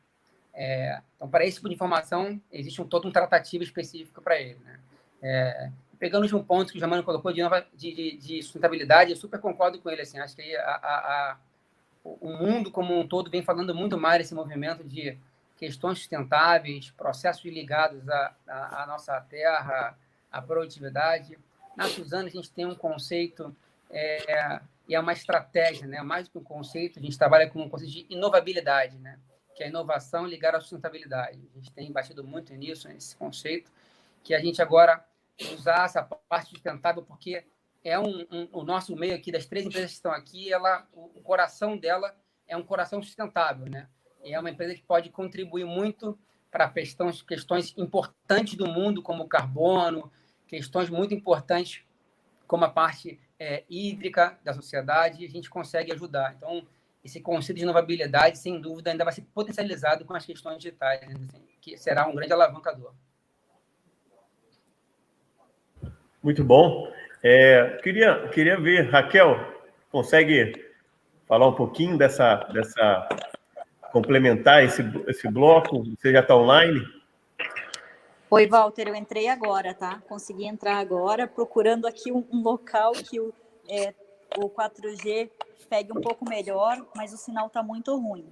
[0.53, 4.59] É, então, para esse tipo de informação, existe um, todo um tratativo específico para ele.
[4.65, 4.81] Né?
[5.23, 5.71] É,
[6.01, 9.17] pegando de um ponto que o Germano colocou de, nova, de, de, de, sustentabilidade, eu
[9.17, 10.01] super concordo com ele.
[10.01, 11.37] Assim, acho que a, a, a,
[12.03, 15.19] o mundo como um todo vem falando muito mais desse movimento de
[15.59, 19.95] questões sustentáveis, processos ligados à, à, à nossa terra,
[20.33, 21.39] à produtividade.
[21.77, 23.55] Na Suzana, a gente tem um conceito
[23.91, 26.01] é, e é uma estratégia, né?
[26.01, 29.19] mais do que um conceito, a gente trabalha com um conceito de inovabilidade, né?
[29.55, 31.39] que é a inovação ligada à sustentabilidade.
[31.55, 33.71] A gente tem batido muito nisso, nesse conceito,
[34.25, 35.05] que a gente agora
[35.55, 37.45] usar essa parte sustentável, porque
[37.83, 41.21] é um, um, o nosso meio aqui, das três empresas que estão aqui, ela, o,
[41.23, 42.15] coração dela
[42.47, 43.89] é um coração sustentável, né?
[44.23, 46.19] E é uma empresa que pode contribuir muito
[46.51, 50.13] para questões, questões importantes do mundo, como o carbono,
[50.47, 51.83] questões muito importantes
[52.47, 56.35] como a parte é, hídrica da sociedade, a gente consegue ajudar.
[56.37, 56.67] Então,
[57.03, 61.15] esse conceito de inovabilidade, sem dúvida, ainda vai ser potencializado com as questões digitais, né?
[61.15, 62.93] assim, que será um grande alavancador.
[66.23, 66.93] Muito bom.
[67.23, 69.39] É, queria, queria ver, Raquel,
[69.91, 70.71] consegue
[71.27, 73.09] falar um pouquinho dessa, dessa
[73.93, 75.85] complementar esse, esse bloco?
[75.97, 76.81] Você já está online?
[78.31, 80.03] Oi, Walter, eu entrei agora, tá?
[80.09, 83.33] Consegui entrar agora, procurando aqui um, um local que o,
[83.69, 83.93] é,
[84.39, 85.31] o 4G
[85.69, 88.27] pegue um pouco melhor, mas o sinal está muito ruim.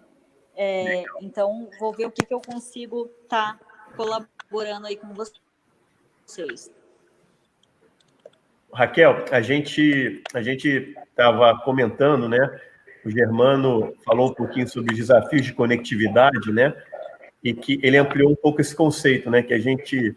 [0.55, 6.71] É, então, vou ver o que, que eu consigo estar tá colaborando aí com vocês.
[8.79, 12.39] Raquel, a gente a gente estava comentando, né?
[13.05, 16.73] O Germano falou um pouquinho sobre os desafios de conectividade, né?
[17.43, 19.43] E que ele ampliou um pouco esse conceito, né?
[19.43, 20.17] Que a gente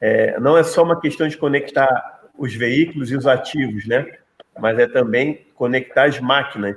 [0.00, 4.04] é, não é só uma questão de conectar os veículos e os ativos, né?
[4.58, 6.76] Mas é também conectar as máquinas.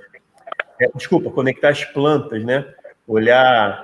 [0.79, 2.71] É, desculpa, conectar as plantas, né?
[3.07, 3.83] Olhar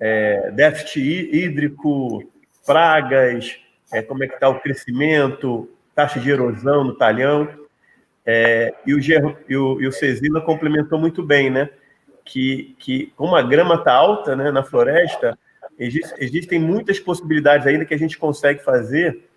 [0.00, 2.28] é, déficit hídrico,
[2.66, 3.60] pragas,
[3.92, 7.48] é, como é que está o crescimento, taxa de erosão no talhão.
[8.24, 9.00] É, e, o,
[9.48, 11.68] e, o, e o Cezila complementou muito bem, né?
[12.24, 15.36] Que, que como a grama está alta né, na floresta,
[15.76, 19.28] existe, existem muitas possibilidades ainda que a gente consegue fazer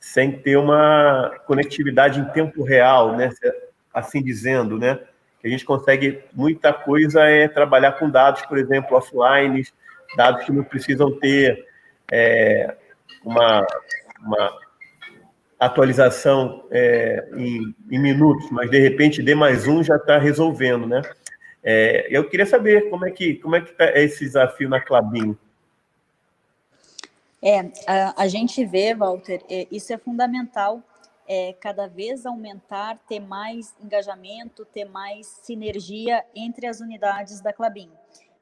[0.00, 3.30] sem ter uma conectividade em tempo real, né?
[3.92, 4.98] Assim dizendo, né?
[5.38, 9.66] Que a gente consegue muita coisa é trabalhar com dados, por exemplo, offline,
[10.16, 11.66] dados que não precisam ter
[12.10, 12.74] é,
[13.22, 13.66] uma,
[14.24, 14.65] uma
[15.58, 21.02] atualização é, em, em, minutos, mas de repente D mais um já está resolvendo, né?
[21.62, 25.36] É, eu queria saber como é que como é que está esse desafio na Clabin.
[27.42, 30.82] É, a, a, gente vê, Walter, é, isso é fundamental.
[31.28, 37.90] É, cada vez aumentar, ter mais engajamento, ter mais sinergia entre as unidades da Clabin.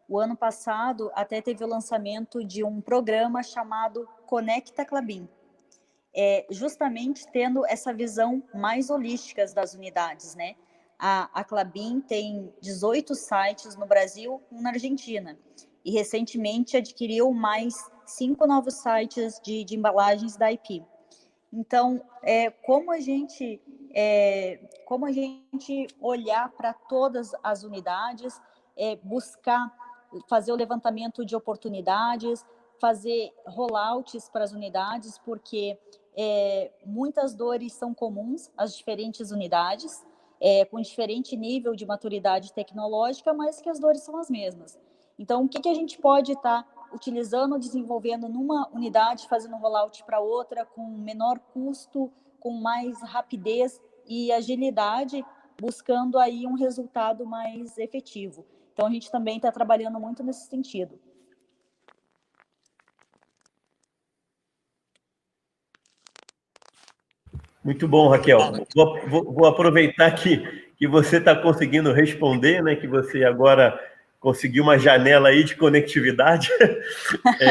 [0.07, 5.27] O ano passado até teve o lançamento de um programa chamado Conecta Clabin,
[6.15, 10.55] é, justamente tendo essa visão mais holística das unidades, né?
[10.99, 15.37] A, a Clabin tem 18 sites no Brasil, um na Argentina,
[15.85, 17.75] e recentemente adquiriu mais
[18.07, 20.85] cinco novos sites de, de embalagens da IP.
[21.53, 23.61] Então, é, como a gente
[23.95, 28.41] é, como a gente olhar para todas as unidades,
[28.77, 29.73] é, buscar
[30.29, 32.45] fazer o levantamento de oportunidades,
[32.81, 35.79] fazer rollouts para as unidades, porque
[36.17, 40.05] é, muitas dores são comuns às diferentes unidades,
[40.41, 44.79] é, com diferente nível de maturidade tecnológica, mas que as dores são as mesmas.
[45.19, 50.05] Então, o que, que a gente pode estar tá utilizando, desenvolvendo numa unidade, fazendo rollout
[50.05, 55.25] para outra, com menor custo, com mais rapidez e agilidade,
[55.61, 58.45] buscando aí um resultado mais efetivo.
[58.73, 60.99] Então, a gente também está trabalhando muito nesse sentido.
[67.65, 68.39] Muito bom, Raquel.
[68.75, 70.39] Vou, vou, vou aproveitar que,
[70.77, 72.77] que você está conseguindo responder, né?
[72.77, 73.81] Que você agora
[74.21, 76.51] conseguiu uma janela aí de conectividade.
[77.41, 77.51] é,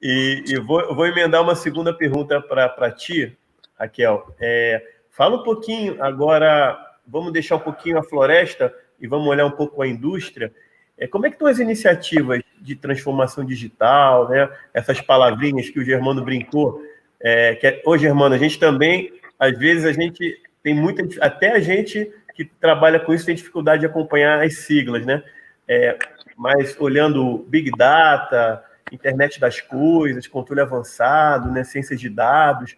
[0.00, 3.36] e, e vou, vou, emendar uma segunda pergunta para ti,
[3.76, 4.32] Raquel.
[4.40, 9.50] É, fala um pouquinho agora, vamos deixar um pouquinho a floresta e vamos olhar um
[9.50, 10.52] pouco a indústria.
[10.96, 14.48] É, como é que estão as iniciativas de transformação digital, né?
[14.72, 16.80] Essas palavrinhas que o Germano brincou
[17.20, 21.02] é, que é, ô, Germano, a gente também, às vezes, a gente tem muita.
[21.24, 25.22] Até a gente que trabalha com isso tem dificuldade de acompanhar as siglas, né?
[25.66, 25.98] É,
[26.36, 28.62] mas olhando Big Data,
[28.92, 32.76] internet das coisas, controle avançado, né, ciências de dados,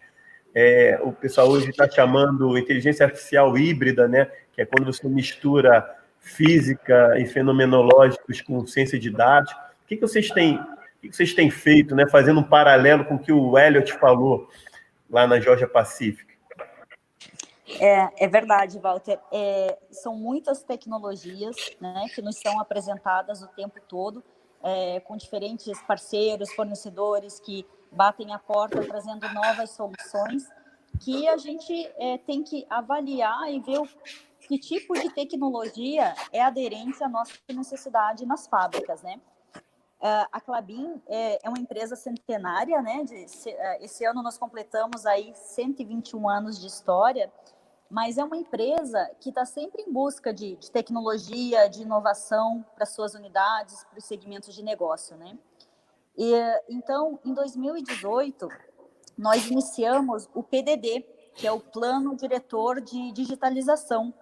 [0.53, 5.87] é, o pessoal hoje está chamando inteligência artificial híbrida, né, que é quando você mistura
[6.19, 9.51] física e fenomenológicos com ciência de dados.
[9.53, 10.59] O que, que vocês têm
[11.07, 14.47] o que vocês têm feito, né, fazendo um paralelo com o que o Elliot falou,
[15.09, 16.31] lá na Georgia Pacific?
[17.79, 19.19] É, é verdade, Walter.
[19.31, 24.23] É, são muitas tecnologias né, que nos são apresentadas o tempo todo,
[24.63, 30.47] é, com diferentes parceiros, fornecedores que batem a porta trazendo novas soluções,
[30.99, 33.87] que a gente é, tem que avaliar e ver o,
[34.47, 39.19] que tipo de tecnologia é aderente à nossa necessidade nas fábricas, né?
[40.31, 43.03] A Clabin é, é, uma empresa centenária, né?
[43.03, 47.31] De, uh, esse ano nós completamos aí 121 anos de história
[47.91, 52.85] mas é uma empresa que está sempre em busca de, de tecnologia, de inovação para
[52.85, 55.37] suas unidades, para os segmentos de negócio, né?
[56.17, 56.33] E,
[56.69, 58.47] então, em 2018,
[59.17, 64.13] nós iniciamos o PDD, que é o Plano Diretor de Digitalização,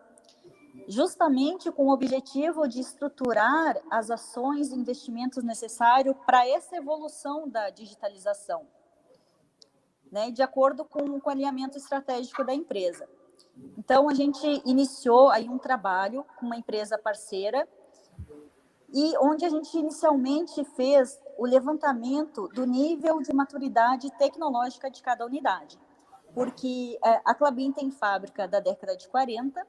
[0.90, 7.70] justamente com o objetivo de estruturar as ações e investimentos necessários para essa evolução da
[7.70, 8.66] digitalização,
[10.12, 13.08] né, de acordo com, o alinhamento estratégico da empresa.
[13.78, 17.68] Então, a gente iniciou aí um trabalho com uma empresa parceira
[18.92, 25.24] e onde a gente inicialmente fez o levantamento do nível de maturidade tecnológica de cada
[25.24, 25.78] unidade.
[26.34, 29.68] Porque é, a Clabin tem fábrica da década de 40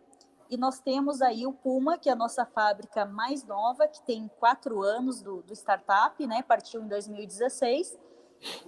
[0.51, 4.29] e nós temos aí o Puma, que é a nossa fábrica mais nova, que tem
[4.39, 6.43] quatro anos do, do startup, né?
[6.43, 7.97] Partiu em 2016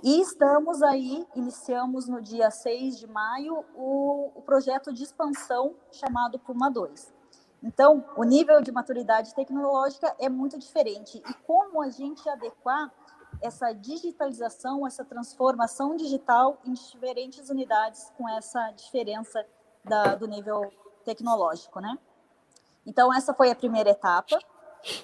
[0.02, 6.38] e estamos aí, iniciamos no dia 6 de maio o, o projeto de expansão chamado
[6.38, 7.12] Puma 2.
[7.62, 11.22] Então, o nível de maturidade tecnológica é muito diferente.
[11.26, 12.92] E como a gente adequar
[13.40, 19.44] essa digitalização, essa transformação digital em diferentes unidades com essa diferença
[19.84, 20.70] da, do nível
[21.02, 21.98] tecnológico, né?
[22.86, 24.38] Então, essa foi a primeira etapa.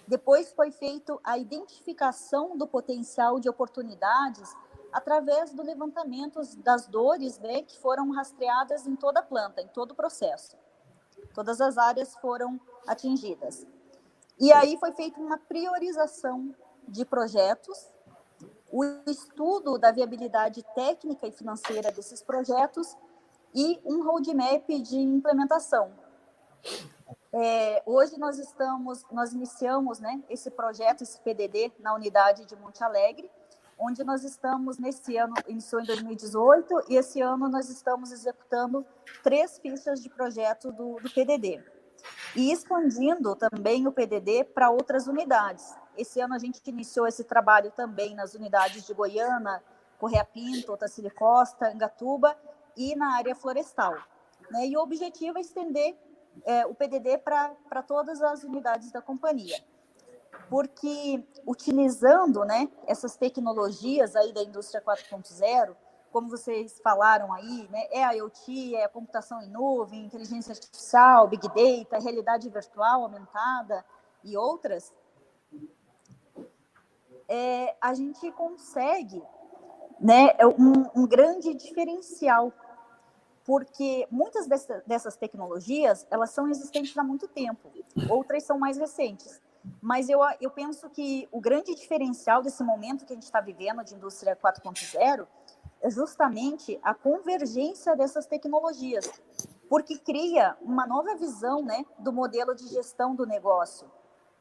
[0.07, 4.53] Depois foi feito a identificação do potencial de oportunidades
[4.93, 9.93] através do levantamento das dores né, que foram rastreadas em toda a planta, em todo
[9.93, 10.57] o processo.
[11.35, 13.67] Todas as áreas foram atingidas.
[14.41, 16.55] E aí foi feita uma priorização
[16.87, 17.89] de projetos,
[18.71, 22.97] o estudo da viabilidade técnica e financeira desses projetos
[23.55, 25.91] e um roadmap de implementação.
[27.33, 32.83] É, hoje nós estamos, nós iniciamos, né, esse projeto, esse PDD, na unidade de Monte
[32.83, 33.31] Alegre,
[33.79, 38.85] onde nós estamos nesse ano, iniciou em 2018, e esse ano nós estamos executando
[39.23, 41.63] três fichas de projeto do, do PDD.
[42.35, 45.77] E expandindo também o PDD para outras unidades.
[45.97, 49.63] Esse ano a gente iniciou esse trabalho também nas unidades de Goiânia,
[49.99, 52.37] Correia Pinto, Otacílio Costa, Engatuba
[52.79, 53.95] e na área florestal.
[54.51, 54.69] Né?
[54.69, 55.99] E o objetivo é estender
[56.45, 59.61] é, o PDD para todas as unidades da companhia.
[60.49, 65.75] Porque utilizando né, essas tecnologias aí da indústria 4.0,
[66.13, 71.29] como vocês falaram aí, né, é a IoT, é a computação em nuvem, inteligência artificial,
[71.29, 73.85] Big Data, realidade virtual aumentada
[74.25, 74.95] e outras,
[77.29, 79.23] é, a gente consegue
[80.01, 82.53] né, um, um grande diferencial
[83.49, 84.47] porque muitas
[84.87, 87.73] dessas tecnologias elas são existentes há muito tempo,
[88.11, 89.41] outras são mais recentes.
[89.81, 93.83] Mas eu, eu penso que o grande diferencial desse momento que a gente está vivendo
[93.83, 95.27] de indústria 4.0
[95.81, 99.11] é justamente a convergência dessas tecnologias,
[99.67, 103.91] porque cria uma nova visão né, do modelo de gestão do negócio,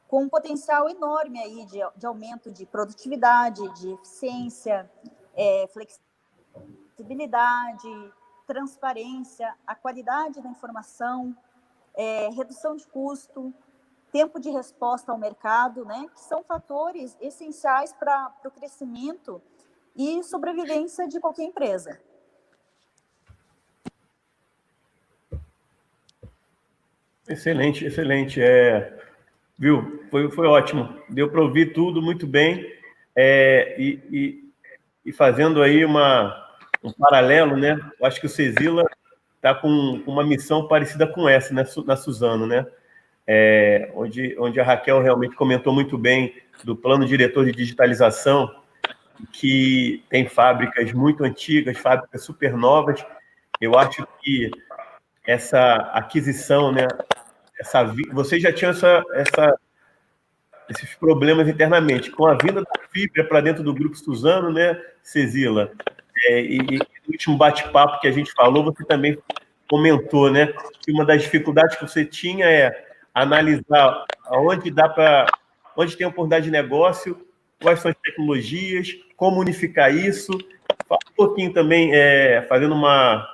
[0.09, 4.91] com um potencial enorme aí de, de aumento de produtividade, de eficiência,
[5.33, 7.87] é, flexibilidade,
[8.47, 11.35] transparência, a qualidade da informação,
[11.93, 13.53] é, redução de custo,
[14.11, 19.41] tempo de resposta ao mercado, né, que são fatores essenciais para o crescimento
[19.95, 21.99] e sobrevivência de qualquer empresa.
[27.27, 28.41] Excelente, excelente.
[28.41, 28.97] É,
[29.59, 30.05] viu?
[30.09, 30.97] Foi, foi ótimo.
[31.09, 32.65] Deu para ouvir tudo muito bem.
[33.13, 34.53] É, e, e,
[35.05, 36.46] e, fazendo aí uma,
[36.83, 37.79] um paralelo, né?
[37.99, 38.83] Eu acho que o Cezila
[39.35, 39.69] está com
[40.05, 42.65] uma missão parecida com essa, né, na Suzano, né?
[43.25, 48.49] É, onde, onde a Raquel realmente comentou muito bem do plano diretor de digitalização,
[49.31, 53.05] que tem fábricas muito antigas, fábricas super novas.
[53.59, 54.49] Eu acho que
[55.25, 56.87] essa aquisição, né?
[57.59, 59.59] Essa, vocês já tinham essa, essa,
[60.69, 62.11] esses problemas internamente.
[62.11, 65.71] Com a vinda da fibra para dentro do grupo Suzano, né, Cezila?
[66.25, 69.17] É, e, e, no último bate-papo que a gente falou, você também
[69.69, 70.53] comentou, né?
[70.81, 75.27] Que uma das dificuldades que você tinha é analisar onde dá para.
[75.75, 77.25] onde tem oportunidade de negócio,
[77.61, 80.37] quais são as tecnologias, como unificar isso
[80.87, 83.27] Fala um pouquinho também, é, fazendo uma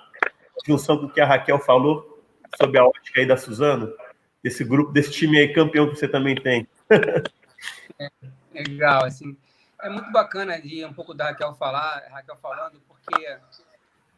[0.66, 2.24] junção com o que a Raquel falou
[2.60, 3.94] sobre a ótica aí da Suzano,
[4.44, 6.68] desse grupo, desse time aí campeão que você também tem.
[8.00, 8.10] é,
[8.54, 9.38] legal, assim.
[9.84, 13.38] É muito bacana de um pouco da Raquel falar, Raquel falando, porque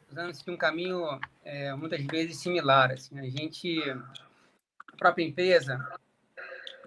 [0.07, 2.91] Suzano tem um caminho é, muitas vezes similar.
[2.91, 3.17] Assim.
[3.19, 5.83] A gente, a própria empresa,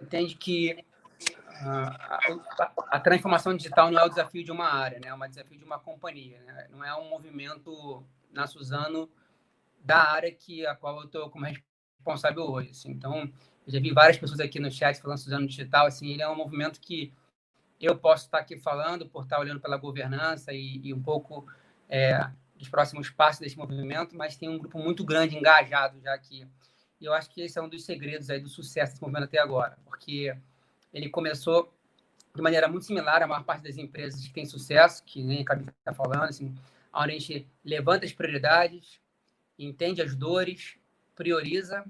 [0.01, 0.85] entende que
[1.61, 2.19] a,
[2.61, 5.09] a, a, transformação digital não é o desafio de uma área, né?
[5.09, 6.41] é um desafio de uma companhia.
[6.43, 6.69] Né?
[6.71, 9.11] Não é um movimento na Suzano
[9.81, 12.71] da área que a qual eu estou como responsável hoje.
[12.71, 12.93] Assim.
[12.93, 13.23] Então,
[13.67, 15.87] eu já vi várias pessoas aqui no chat falando Suzano Digital.
[15.87, 17.13] Assim, ele é um movimento que
[17.87, 21.47] eu posso estar aqui falando por estar olhando pela governança e, e um pouco
[21.89, 26.47] é, dos próximos passos desse movimento, mas tem um grupo muito grande engajado já aqui.
[27.01, 29.39] E eu acho que esse é um dos segredos aí do sucesso desse movimento até
[29.39, 30.37] agora, porque
[30.93, 31.73] ele começou
[32.35, 35.45] de maneira muito similar à maior parte das empresas que têm sucesso, que nem a
[35.45, 36.55] Camila está falando, assim,
[36.93, 39.01] onde a gente levanta as prioridades,
[39.59, 40.77] entende as dores,
[41.15, 41.85] prioriza,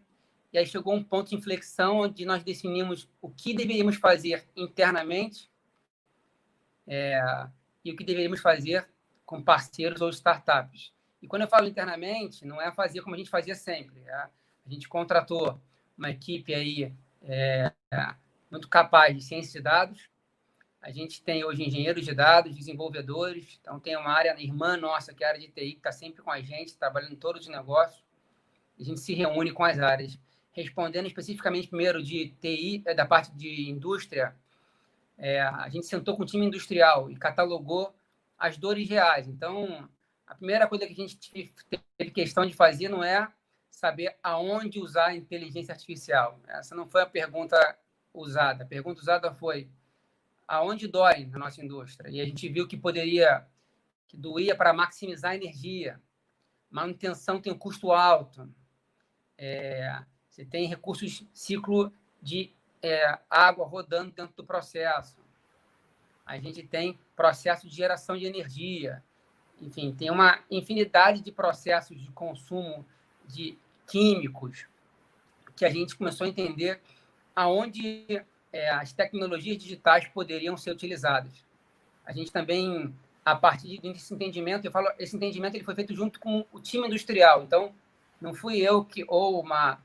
[0.52, 5.47] e aí chegou um ponto de inflexão onde nós definimos o que deveríamos fazer internamente
[6.88, 7.20] é,
[7.84, 8.88] e o que deveríamos fazer
[9.24, 10.92] com parceiros ou startups.
[11.20, 14.00] E quando eu falo internamente, não é fazer como a gente fazia sempre.
[14.06, 14.14] É?
[14.14, 14.30] A
[14.66, 15.60] gente contratou
[15.96, 17.72] uma equipe aí é,
[18.50, 20.08] muito capaz de ciência de dados.
[20.80, 23.58] A gente tem hoje engenheiros de dados, desenvolvedores.
[23.60, 26.22] Então, tem uma área, irmã nossa, que é a área de TI, que está sempre
[26.22, 28.02] com a gente, trabalhando em todos os negócios.
[28.78, 30.18] A gente se reúne com as áreas.
[30.52, 34.34] Respondendo especificamente primeiro de TI, é, da parte de indústria,
[35.18, 37.92] é, a gente sentou com o time industrial e catalogou
[38.38, 39.26] as dores reais.
[39.26, 39.88] Então,
[40.24, 41.18] a primeira coisa que a gente
[41.96, 43.30] teve questão de fazer não é
[43.68, 46.40] saber aonde usar a inteligência artificial.
[46.46, 47.56] Essa não foi a pergunta
[48.14, 48.62] usada.
[48.62, 49.68] A pergunta usada foi
[50.46, 52.08] aonde dói na nossa indústria.
[52.10, 53.44] E a gente viu que poderia,
[54.06, 56.00] que doía para maximizar a energia.
[56.70, 58.48] Manutenção tem um custo alto.
[59.36, 61.92] É, você tem recursos, ciclo
[62.22, 62.52] de
[62.82, 65.18] é, água rodando dentro do processo.
[66.24, 69.02] A gente tem processo de geração de energia.
[69.60, 72.84] Enfim, tem uma infinidade de processos de consumo
[73.26, 74.66] de químicos
[75.56, 76.80] que a gente começou a entender
[77.34, 81.44] aonde é, as tecnologias digitais poderiam ser utilizadas.
[82.04, 86.20] A gente também, a partir desse entendimento, eu falo, esse entendimento ele foi feito junto
[86.20, 87.42] com o time industrial.
[87.42, 87.74] Então,
[88.20, 89.80] não fui eu que ou uma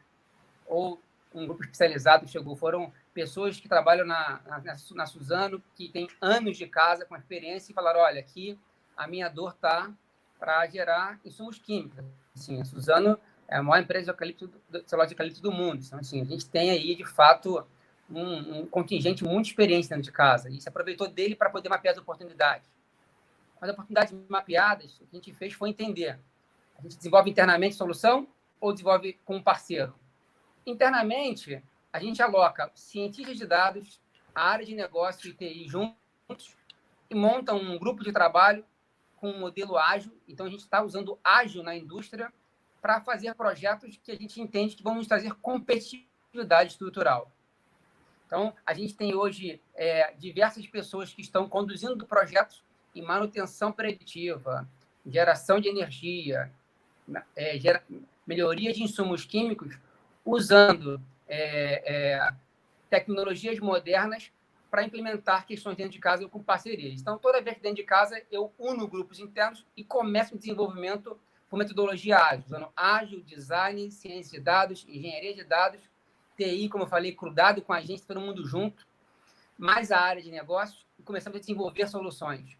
[0.65, 1.01] ou
[1.33, 6.57] um grupo especializado chegou, foram pessoas que trabalham na, na, na Suzano, que tem anos
[6.57, 8.59] de casa com experiência e falaram, olha, aqui
[8.95, 9.91] a minha dor tá
[10.39, 12.03] para gerar insumos químicos.
[12.35, 13.17] Assim, a Suzano
[13.47, 15.83] é a maior empresa de eucalipto, de celular de eucalipto do mundo.
[15.85, 17.65] Então, assim, a gente tem aí, de fato,
[18.09, 20.49] um, um contingente muito experiente dentro de casa.
[20.49, 22.69] E se aproveitou dele para poder mapear as oportunidades.
[23.61, 26.19] As oportunidades mapeadas, o que a gente fez foi entender.
[26.77, 28.27] A gente desenvolve internamente solução
[28.59, 29.93] ou desenvolve com um parceiro?
[30.65, 31.61] Internamente,
[31.91, 34.01] a gente aloca cientistas de dados,
[34.33, 36.55] a área de negócio e TI juntos
[37.09, 38.65] e monta um grupo de trabalho
[39.17, 40.11] com um modelo ágil.
[40.27, 42.33] Então, a gente está usando ágil na indústria
[42.81, 47.31] para fazer projetos que a gente entende que vão nos trazer competitividade estrutural.
[48.25, 52.63] Então, a gente tem hoje é, diversas pessoas que estão conduzindo projetos
[52.95, 54.67] em manutenção preditiva,
[55.05, 56.51] geração de energia,
[57.35, 57.83] é, gera,
[58.25, 59.77] melhoria de insumos químicos,
[60.25, 62.33] usando é, é
[62.89, 64.31] tecnologias modernas
[64.69, 66.99] para implementar questões dentro de casa com parcerias.
[66.99, 71.19] Então, toda vez que dentro de casa eu uno grupos internos e começo o desenvolvimento
[71.49, 75.79] com metodologia ágil, usando ágil, design, ciência de dados, engenharia de dados,
[76.35, 78.87] TI, como eu falei, crudado com a gente, todo mundo junto,
[79.57, 82.57] mais a área de negócios, e começamos a desenvolver soluções.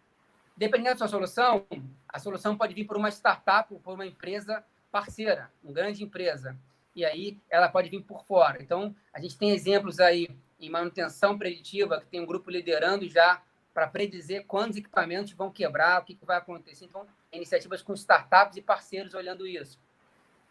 [0.56, 1.66] Dependendo da sua solução,
[2.08, 6.56] a solução pode vir por uma startup por uma empresa parceira, uma grande empresa.
[6.96, 8.62] E aí ela pode vir por fora.
[8.62, 10.28] Então, a gente tem exemplos aí
[10.60, 13.42] em manutenção preditiva, que tem um grupo liderando já
[13.74, 16.86] para predizer quantos equipamentos vão quebrar, o que, que vai acontecer.
[16.86, 19.80] Então, iniciativas com startups e parceiros olhando isso.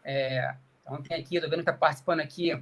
[0.03, 2.61] É, então, tem aqui, estou vendo que está participando aqui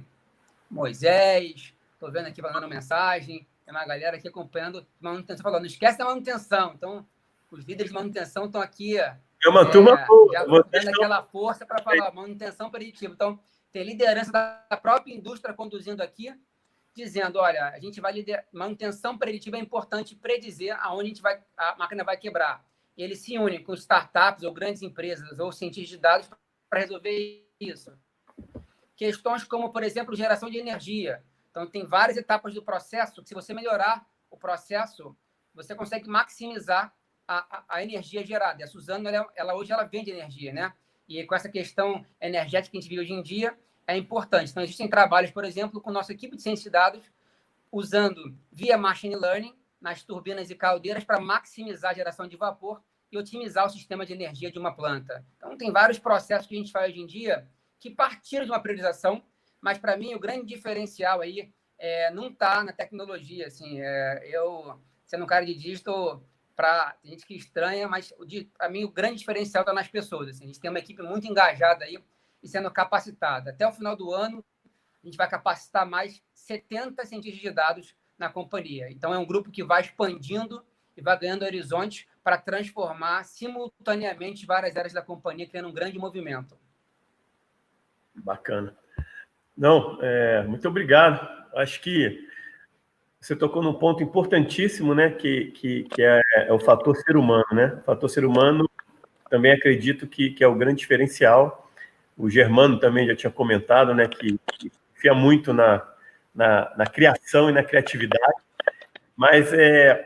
[0.70, 5.98] Moisés, estou vendo aqui mandando mensagem, tem uma galera aqui acompanhando manutenção, falando, não esquece
[5.98, 6.72] da manutenção.
[6.74, 7.06] Então,
[7.50, 8.98] os líderes de manutenção estão aqui.
[8.98, 9.18] É
[9.48, 10.32] uma turma é, boa.
[10.32, 13.12] Já dando aquela força para falar manutenção preditiva.
[13.12, 13.38] Então,
[13.72, 16.34] tem liderança da própria indústria conduzindo aqui,
[16.94, 21.42] dizendo, olha, a gente vai liderar, manutenção preditiva é importante predizer aonde a, gente vai,
[21.56, 22.64] a máquina vai quebrar
[22.96, 26.30] eles se unem com startups ou grandes empresas ou cientistas de dados
[26.68, 27.96] para resolver isso.
[28.96, 31.24] Questões como, por exemplo, geração de energia.
[31.50, 35.16] Então, tem várias etapas do processo que, se você melhorar o processo,
[35.54, 36.94] você consegue maximizar
[37.26, 38.60] a, a, energia gerada.
[38.60, 40.72] E a Suzano, ela, ela, hoje, ela vende energia, né?
[41.18, 43.56] E com essa questão energética que a gente vive hoje em dia,
[43.86, 44.50] é importante.
[44.50, 47.02] Então, existem trabalhos, por exemplo, com nossa equipe de ciência de dados,
[47.70, 53.18] usando via machine learning nas turbinas e caldeiras para maximizar a geração de vapor e
[53.18, 55.24] otimizar o sistema de energia de uma planta.
[55.36, 57.46] Então, tem vários processos que a gente faz hoje em dia
[57.78, 59.22] que partiram de uma priorização,
[59.60, 63.48] mas para mim o grande diferencial aí é, não está na tecnologia.
[63.48, 66.22] Assim, é, eu, sendo um cara de digital,
[66.54, 68.12] para gente que estranha, mas
[68.56, 70.28] para mim o grande diferencial está nas pessoas.
[70.28, 71.98] Assim, a gente tem uma equipe muito engajada aí
[72.42, 73.50] e sendo capacitada.
[73.50, 74.44] Até o final do ano,
[75.02, 78.90] a gente vai capacitar mais 70 cientistas de dados na companhia.
[78.90, 80.64] Então, é um grupo que vai expandindo
[80.96, 86.56] e vai ganhando horizontes para transformar simultaneamente várias áreas da companhia, criando um grande movimento.
[88.14, 88.76] Bacana.
[89.56, 91.26] Não, é, muito obrigado.
[91.54, 92.28] Acho que
[93.22, 95.10] você tocou num ponto importantíssimo, né?
[95.10, 97.78] Que, que, que é, é, o fator ser humano, né?
[97.80, 98.68] O fator ser humano
[99.30, 101.70] também acredito que, que é o grande diferencial.
[102.18, 104.08] O Germano também já tinha comentado, né?
[104.08, 105.86] Que, que confia muito na,
[106.34, 108.42] na, na, criação e na criatividade.
[109.16, 110.04] Mas é,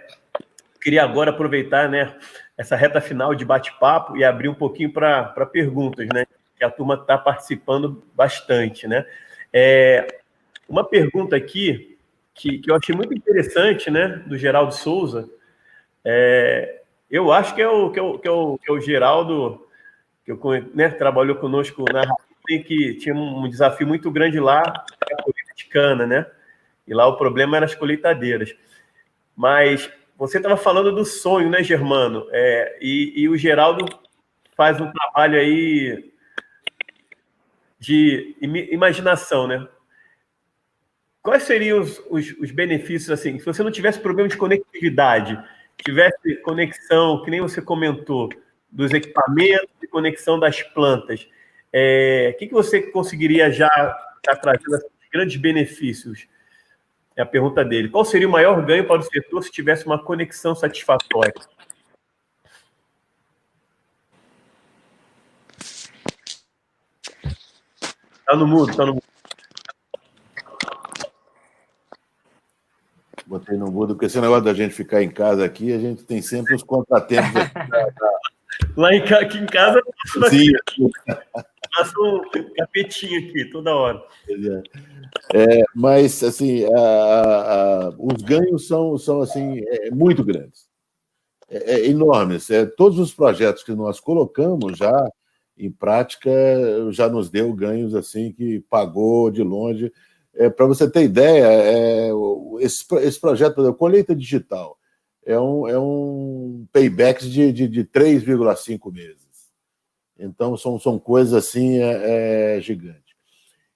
[0.78, 2.14] queria agora aproveitar, né?
[2.54, 6.26] Essa reta final de bate-papo e abrir um pouquinho para perguntas, né?
[6.54, 9.06] Que a turma está participando bastante, né?
[9.50, 10.20] É,
[10.68, 11.95] uma pergunta aqui
[12.37, 15.28] que, que eu achei muito interessante, né, do Geraldo Souza.
[16.05, 18.80] É, eu acho que é o, que é o, que é o, que é o
[18.80, 19.66] Geraldo,
[20.24, 20.41] que eu,
[20.74, 22.03] né, trabalhou conosco na
[22.64, 26.26] que tinha um desafio muito grande lá, a colheita de cana, né?
[26.87, 28.55] E lá o problema era as colheitadeiras.
[29.34, 32.28] Mas você estava falando do sonho, né, Germano?
[32.30, 33.84] É, e, e o Geraldo
[34.57, 36.12] faz um trabalho aí
[37.80, 38.37] de
[38.70, 39.66] imaginação, né?
[41.27, 45.37] Quais seriam os, os, os, benefícios, assim, se você não tivesse problema de conectividade,
[45.85, 48.29] tivesse conexão, que nem você comentou,
[48.70, 51.29] dos equipamentos e conexão das plantas,
[51.72, 53.66] é, o que, que você conseguiria já
[54.18, 54.79] estar trazendo
[55.12, 56.29] grandes benefícios?
[57.16, 57.89] É a pergunta dele.
[57.89, 61.35] Qual seria o maior ganho para o setor se tivesse uma conexão satisfatória?
[68.20, 69.05] Está no mudo, está no mudo.
[73.27, 76.22] Botei no mudo, porque esse negócio da gente ficar em casa aqui, a gente tem
[76.22, 77.33] sempre os contratempos
[78.77, 79.83] Lá em, aqui em casa,
[80.31, 80.53] Sim.
[81.77, 82.22] passa um
[82.57, 84.03] capetinho aqui toda hora.
[85.35, 90.68] É, mas, assim, a, a, os ganhos são, são assim, é, muito grandes,
[91.49, 92.51] é, é, enormes.
[92.51, 94.93] É, todos os projetos que nós colocamos já
[95.59, 96.31] em prática
[96.91, 99.91] já nos deu ganhos assim que pagou de longe.
[100.37, 102.11] É, Para você ter ideia, é,
[102.61, 104.78] esse, esse projeto, exemplo, colheita digital,
[105.24, 109.26] é um, é um payback de, de, de 3,5 meses.
[110.18, 113.14] Então, são, são coisas assim é, é gigantes.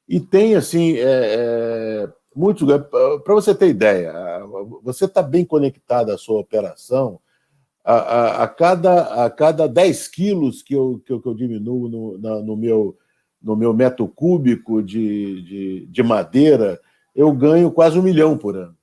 [0.08, 2.66] E tem, assim, é, é muitos.
[3.24, 4.12] Para você ter ideia,
[4.82, 7.20] você está bem conectado à sua operação,
[7.84, 11.88] a, a, a, cada, a cada 10 quilos que eu, que eu, que eu diminuo
[11.88, 12.96] no, na, no meu
[13.42, 16.80] no meu metro cúbico de, de, de, madeira,
[17.14, 18.76] eu ganho quase um milhão por ano.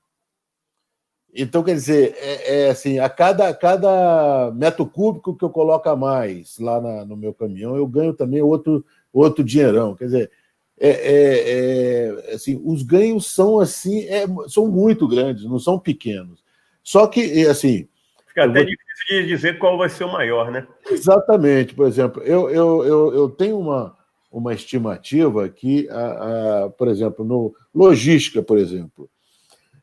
[1.34, 5.96] Então, quer dizer, é, é assim, a cada, cada metro cúbico que eu coloco a
[5.96, 8.84] mais lá na, no meu caminhão, eu ganho também outro,
[9.14, 9.96] outro dinheirão.
[9.96, 10.32] Quer dizer,
[10.80, 16.44] é, é, é assim, os ganhos são assim, é, são muito grandes, não são pequenos.
[16.84, 17.88] Só que, assim.
[18.28, 18.66] Fica até vou...
[18.66, 20.66] difícil de dizer qual vai ser o maior, né?
[20.90, 21.76] Exatamente.
[21.76, 23.97] Por exemplo, eu, eu, eu, eu tenho uma,
[24.32, 29.10] uma estimativa que, a, a, por exemplo, no logística, por exemplo,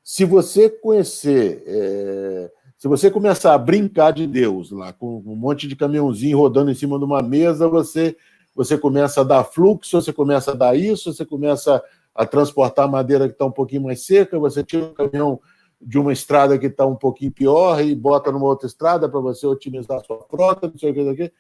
[0.03, 5.67] se você conhecer, é, se você começar a brincar de Deus lá, com um monte
[5.67, 8.15] de caminhãozinho rodando em cima de uma mesa, você,
[8.55, 11.83] você começa a dar fluxo, você começa a dar isso, você começa
[12.15, 15.41] a transportar madeira que está um pouquinho mais seca, você tira o caminhão
[15.81, 19.47] de uma estrada que está um pouquinho pior e bota numa outra estrada para você
[19.47, 21.35] otimizar a sua frota, não sei o que, não sei o que.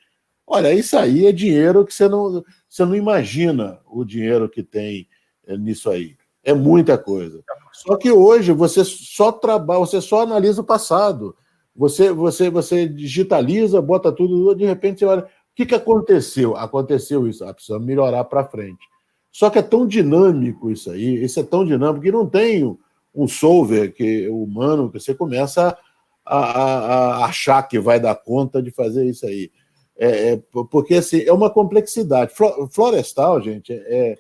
[0.47, 2.45] Olha, isso aí é dinheiro que você não,
[2.75, 5.07] você não imagina o dinheiro que tem
[5.47, 6.17] eh, nisso aí.
[6.43, 7.41] É muita coisa.
[7.73, 11.37] Só que hoje você só trabalha, você só analisa o passado.
[11.77, 15.23] Você, você, você digitaliza, bota tudo, de repente você olha.
[15.23, 16.57] O que, que aconteceu?
[16.57, 17.45] Aconteceu isso.
[17.45, 18.85] Ah, precisa melhorar para frente.
[19.31, 22.77] Só que é tão dinâmico isso aí, isso é tão dinâmico que não tem
[23.15, 25.79] um solver que humano que você começa
[26.27, 29.53] a, a, a achar que vai dar conta de fazer isso aí.
[29.97, 32.33] É, é, porque assim, é uma complexidade.
[32.71, 34.19] Florestal, gente, é,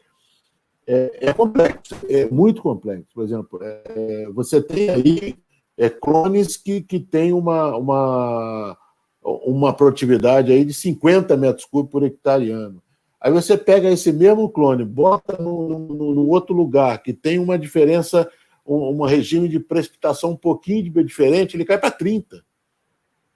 [0.86, 3.06] é, é complexo, é muito complexo.
[3.14, 5.36] Por exemplo, é, você tem aí
[5.76, 8.78] é, clones que, que têm uma, uma,
[9.22, 12.82] uma produtividade aí de 50 metros cúbicos por hectare ano.
[13.20, 17.58] Aí você pega esse mesmo clone, bota no, no, no outro lugar, que tem uma
[17.58, 18.30] diferença,
[18.66, 22.44] um, um, regime de precipitação um pouquinho diferente, ele cai para 30.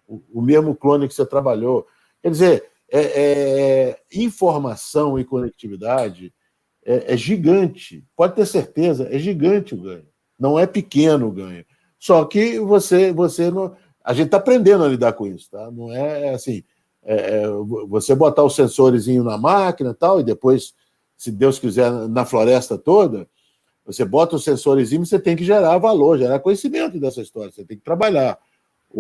[0.07, 1.87] O, o, mesmo clone que você trabalhou.
[2.23, 6.33] Quer dizer, é, é, informação e conectividade
[6.85, 8.05] é, é gigante.
[8.17, 10.07] Pode ter certeza, é gigante o ganho.
[10.39, 11.65] Não é pequeno o ganho.
[11.99, 13.77] Só que você, você não.
[14.03, 15.71] A gente está aprendendo a lidar com isso, tá?
[15.71, 16.63] Não é assim.
[17.03, 17.49] É, é
[17.89, 20.75] você botar o sensorzinho na máquina tal, e depois,
[21.17, 23.29] se Deus quiser, na floresta toda,
[23.85, 27.65] você bota o sensorzinho e você tem que gerar valor, gerar conhecimento dessa história, você
[27.65, 28.39] tem que trabalhar.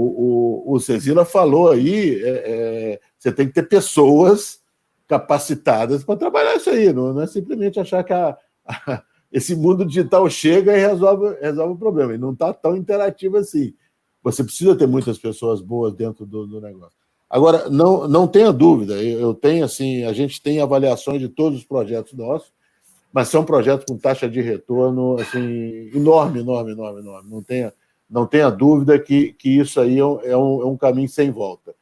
[0.01, 4.61] O, o, o Cezila falou aí, é, é, você tem que ter pessoas
[5.09, 9.84] capacitadas para trabalhar isso aí, não, não, é simplesmente achar que a, a, esse mundo
[9.84, 12.14] digital chega e resolve, resolve o problema.
[12.14, 13.74] E não está tão interativo assim.
[14.22, 16.96] Você precisa ter muitas pessoas boas dentro do, do negócio.
[17.28, 21.64] Agora, não, não tenha dúvida, eu tenho assim, a gente tem avaliações de todos os
[21.64, 22.53] projetos nossos,
[23.12, 27.28] mas são projetos com taxa de retorno assim, enorme, enorme, enorme, enorme.
[27.28, 27.72] Não tenha,
[28.09, 31.74] não tenha dúvida que, que isso aí é um, é um é caminho sem volta.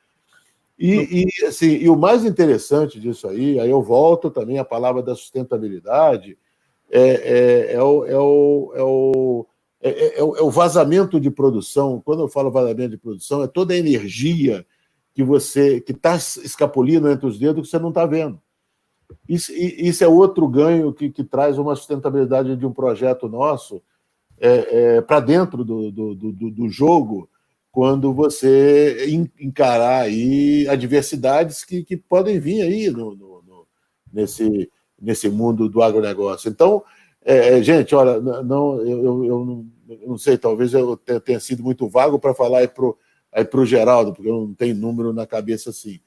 [0.78, 5.02] E, e, assim, e o mais interessante disso aí, aí eu volto também à palavra
[5.02, 6.36] da sustentabilidade,
[6.90, 9.46] é, é, é, o, é, o, é, o,
[9.80, 12.00] é, é, é, o vazamento de produção.
[12.04, 14.66] Quando eu falo vazamento de produção, é toda a energia
[15.14, 18.40] que você que está escapulindo entre os dedos que você não está vendo.
[19.28, 23.80] Isso, isso, é outro ganho que, que, traz uma sustentabilidade de um projeto nosso
[24.38, 27.28] é, para dentro do, do, do, do, jogo,
[27.70, 29.06] quando você
[29.38, 33.66] encarar aí adversidades que, que podem vir aí no, no, no
[34.12, 34.70] nesse,
[35.00, 36.48] nesse mundo do agronegócio.
[36.48, 36.82] Então,
[37.24, 39.66] é, é gente, olha, não, eu, eu, eu, não,
[40.06, 44.30] não, sei, talvez eu tenha sido muito vago para falar aí para o Geraldo, porque
[44.30, 46.00] eu não tenho número na cabeça assim.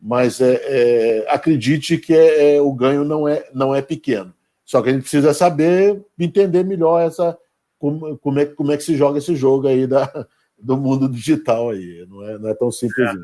[0.00, 4.32] Mas é, é acredite que é, é, o ganho não é, não é pequeno.
[4.64, 7.36] Só que a gente precisa saber entender melhor essa
[7.78, 10.26] como, como, é, como é que se joga esse jogo aí da,
[10.58, 12.06] do mundo digital aí.
[12.08, 13.08] Não é, não é tão simples.
[13.08, 13.14] É.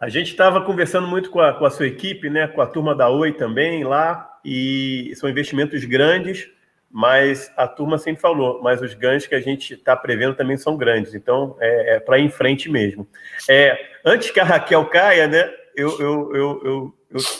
[0.00, 2.94] A gente estava conversando muito com a, com a sua equipe, né, com a turma
[2.94, 6.48] da Oi também lá, e são investimentos grandes,
[6.90, 10.74] mas a turma sempre falou, mas os ganhos que a gente está prevendo também são
[10.76, 13.06] grandes, então é, é para ir em frente mesmo.
[13.48, 16.94] É, antes que a Raquel caia, né, eu estou eu, eu,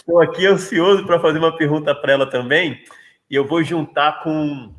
[0.07, 2.79] eu, aqui ansioso para fazer uma pergunta para ela também,
[3.31, 4.75] e eu vou juntar com.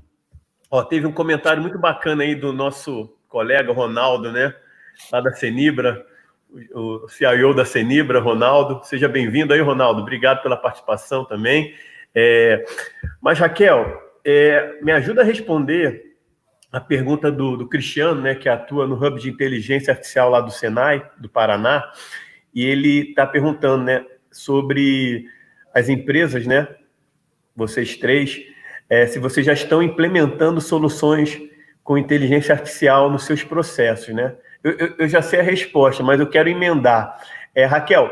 [0.71, 4.55] Ó, teve um comentário muito bacana aí do nosso colega Ronaldo, né,
[5.11, 6.05] lá da Senibra
[6.73, 8.81] o CIO da Senibra, Ronaldo.
[8.83, 10.01] Seja bem-vindo aí, Ronaldo.
[10.01, 11.73] Obrigado pela participação também.
[12.13, 12.65] É,
[13.21, 16.11] mas, Raquel, é, me ajuda a responder
[16.71, 20.51] a pergunta do, do, Cristiano, né, que atua no Hub de Inteligência Artificial lá do
[20.51, 21.89] Senai, do Paraná,
[22.53, 25.25] e ele está perguntando né, sobre
[25.73, 26.67] as empresas, né,
[27.55, 28.41] vocês três,
[28.91, 31.41] é, se vocês já estão implementando soluções
[31.81, 34.35] com inteligência artificial nos seus processos, né?
[34.61, 37.17] Eu, eu, eu já sei a resposta, mas eu quero emendar.
[37.55, 38.11] É, Raquel,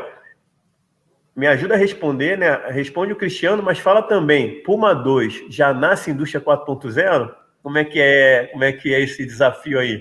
[1.36, 2.50] me ajuda a responder, né?
[2.70, 7.30] Responde o Cristiano, mas fala também, Puma 2 já nasce indústria 4.0?
[7.62, 10.00] Como é que é, como é que é esse desafio aí?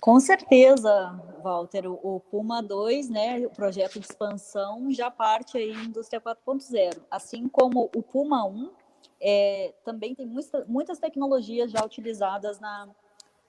[0.00, 6.20] Com certeza, Walter, o Puma 2, né, o projeto de expansão já parte aí indústria
[6.20, 8.70] 4.0, assim como o Puma 1
[9.20, 12.88] é, também tem muita, muitas tecnologias já utilizadas na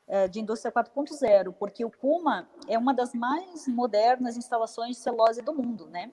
[0.08, 5.42] é, de indústria 4.0, porque o Puma é uma das mais modernas instalações de celulose
[5.42, 6.12] do mundo, né?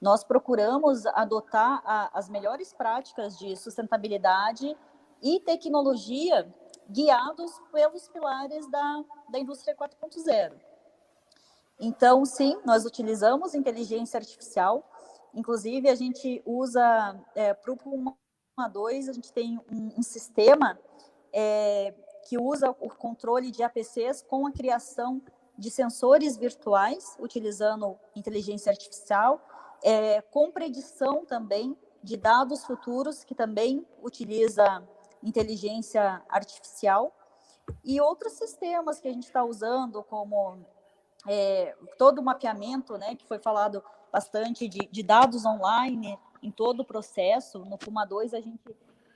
[0.00, 4.76] Nós procuramos adotar a, as melhores práticas de sustentabilidade
[5.20, 6.52] e tecnologia
[6.88, 10.71] guiados pelos pilares da, da indústria 4.0.
[11.84, 14.88] Então, sim, nós utilizamos inteligência artificial,
[15.34, 18.16] inclusive a gente usa é, para o Puma
[18.72, 20.78] 2, a gente tem um, um sistema
[21.32, 21.92] é,
[22.28, 25.20] que usa o controle de APCs com a criação
[25.58, 29.44] de sensores virtuais, utilizando inteligência artificial,
[29.82, 34.86] é, com predição também de dados futuros, que também utiliza
[35.20, 37.12] inteligência artificial,
[37.82, 40.64] e outros sistemas que a gente está usando, como
[41.26, 46.80] é, todo o mapeamento, né, que foi falado bastante de, de dados online em todo
[46.80, 47.60] o processo.
[47.60, 48.60] No Puma 2, a gente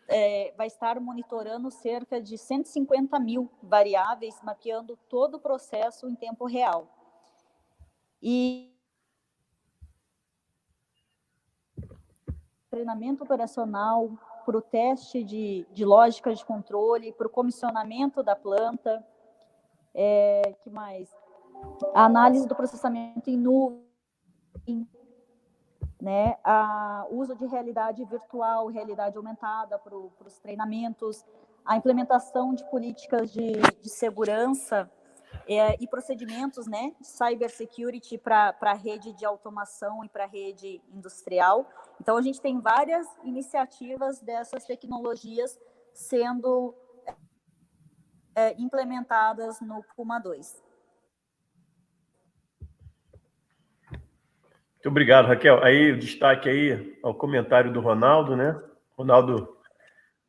[0.08, 6.46] é, vai estar monitorando cerca de 150 mil variáveis, mapeando todo o processo em tempo
[6.46, 6.88] real.
[8.22, 8.72] E
[12.70, 14.10] treinamento operacional
[14.44, 19.04] para o teste de, de lógica de controle, para o comissionamento da planta,
[19.94, 21.10] é, que mais?
[21.94, 24.88] A análise do processamento em nuvem,
[26.00, 31.24] né, a uso de realidade virtual, realidade aumentada para os treinamentos,
[31.64, 33.52] a implementação de políticas de,
[33.82, 34.90] de segurança
[35.48, 41.68] é, e procedimentos né, cybersecurity para a rede de automação e para a rede industrial.
[42.00, 45.58] Então, a gente tem várias iniciativas dessas tecnologias
[45.92, 46.74] sendo
[48.34, 50.65] é, implementadas no Puma 2.
[54.86, 55.64] Muito obrigado, Raquel.
[55.64, 58.56] Aí o destaque aí ao comentário do Ronaldo, né?
[58.96, 59.48] Ronaldo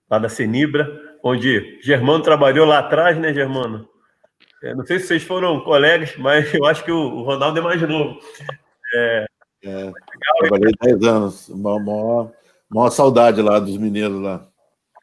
[0.10, 0.90] lá da Senibra,
[1.22, 3.88] onde Germano trabalhou lá atrás, né, Germano?
[4.64, 7.80] É, não sei se vocês foram colegas, mas eu acho que o, Ronaldo é mais
[7.84, 8.20] novo.
[8.96, 9.26] É,
[9.64, 9.92] é,
[10.40, 12.32] trabalhei 10 anos, uma maior,
[12.68, 14.44] maior saudade lá dos mineiros lá.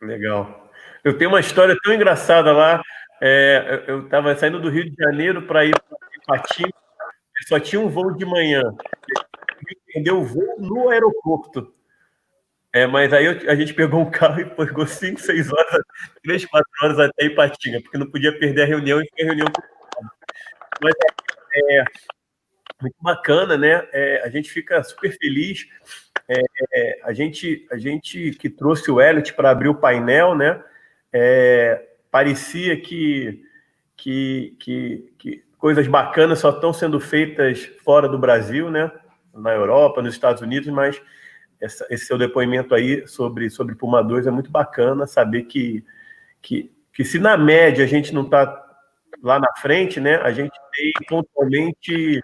[0.02, 0.68] Legal.
[1.04, 2.82] Eu tenho uma história tão engraçada lá.
[3.22, 5.76] É, eu estava saindo do Rio de Janeiro para ir
[6.26, 6.72] para Patinho,
[7.46, 8.60] só tinha um voo de manhã.
[9.94, 11.72] Perdeu o voo no aeroporto.
[12.72, 15.80] É, mas aí a gente pegou um carro e pegou 5, 6 horas,
[16.24, 19.46] 3, 4 horas até Ipatinga, porque não podia perder a reunião e a reunião.
[20.82, 20.92] Mas
[21.54, 21.84] é, é,
[22.82, 23.86] muito bacana, né?
[23.92, 25.68] É, a gente fica super feliz.
[26.28, 26.40] É,
[26.72, 30.60] é, a, gente, a gente que trouxe o Elliot para abrir o painel, né?
[31.12, 33.44] É, parecia que,
[33.96, 38.90] que, que, que coisas bacanas só estão sendo feitas fora do Brasil, né?
[39.34, 41.00] Na Europa, nos Estados Unidos, mas
[41.60, 45.84] essa, esse seu depoimento aí sobre, sobre Puma 2 é muito bacana saber que,
[46.40, 48.62] que, que se na média a gente não está
[49.22, 52.22] lá na frente, né, a gente tem pontualmente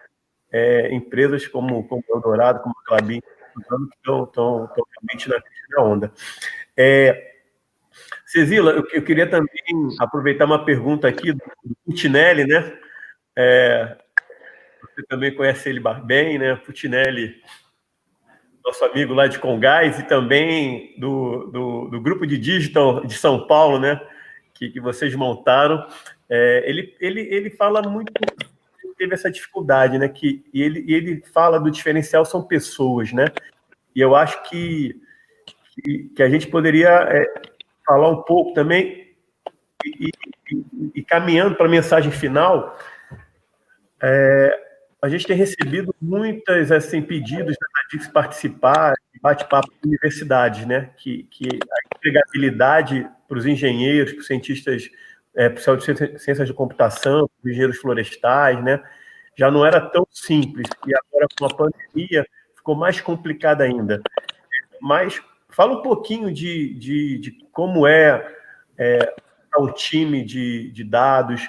[0.53, 5.41] é, empresas como, como Eldorado, como Clabin, que estão, estão, estão realmente na
[5.71, 6.13] da onda.
[6.77, 7.31] É,
[8.27, 9.49] Cezila, eu, eu, queria também
[9.99, 11.43] aproveitar uma pergunta aqui do
[11.85, 12.79] Putinelli, né?
[13.37, 13.97] É,
[15.01, 16.55] você também conhece ele bem, né?
[16.57, 17.41] Putinelli
[18.65, 23.47] nosso amigo lá de Congás e também do, do, do, grupo de digital de São
[23.47, 24.01] Paulo, né?
[24.55, 25.87] Que, que vocês montaram.
[26.29, 28.13] É, ele, ele, ele fala muito,
[28.97, 30.09] teve essa dificuldade, né?
[30.09, 33.27] Que, e, ele, e ele fala do diferencial são pessoas, né?
[33.97, 35.01] E eu acho que,
[35.75, 37.27] que, que a gente poderia é,
[37.87, 39.15] falar um pouco também
[39.85, 40.11] e,
[40.53, 42.79] e, e caminhando para a mensagem final.
[44.03, 44.70] É,
[45.03, 47.57] a gente tem recebido muitos assim, pedidos
[47.91, 50.91] de participar de bate-papo com universidades, né?
[50.97, 54.91] Que, que a empregabilidade para os engenheiros, para os cientistas,
[55.35, 58.83] é, para os ciências de computação, para os engenheiros florestais, né?
[59.37, 60.69] Já não era tão simples.
[60.87, 64.03] E agora, com a pandemia, ficou mais complicado ainda.
[64.83, 68.35] Mas fala um pouquinho de, de, de como é,
[68.79, 69.15] é
[69.57, 71.49] o time de, de dados,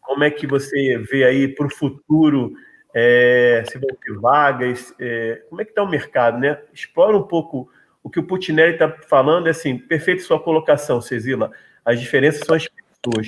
[0.00, 2.54] como é que você vê aí para o futuro
[3.00, 6.60] é, se vão ter vagas, é, como é que está o mercado, né?
[6.74, 7.70] Explora um pouco
[8.02, 11.52] o que o Putinelli está falando, é assim, perfeito sua colocação, Cezila,
[11.84, 13.26] as diferenças são as pessoas.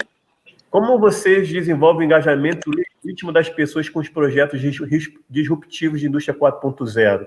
[0.68, 4.60] Como vocês desenvolvem o engajamento legítimo das pessoas com os projetos
[5.28, 7.26] disruptivos de indústria 4.0?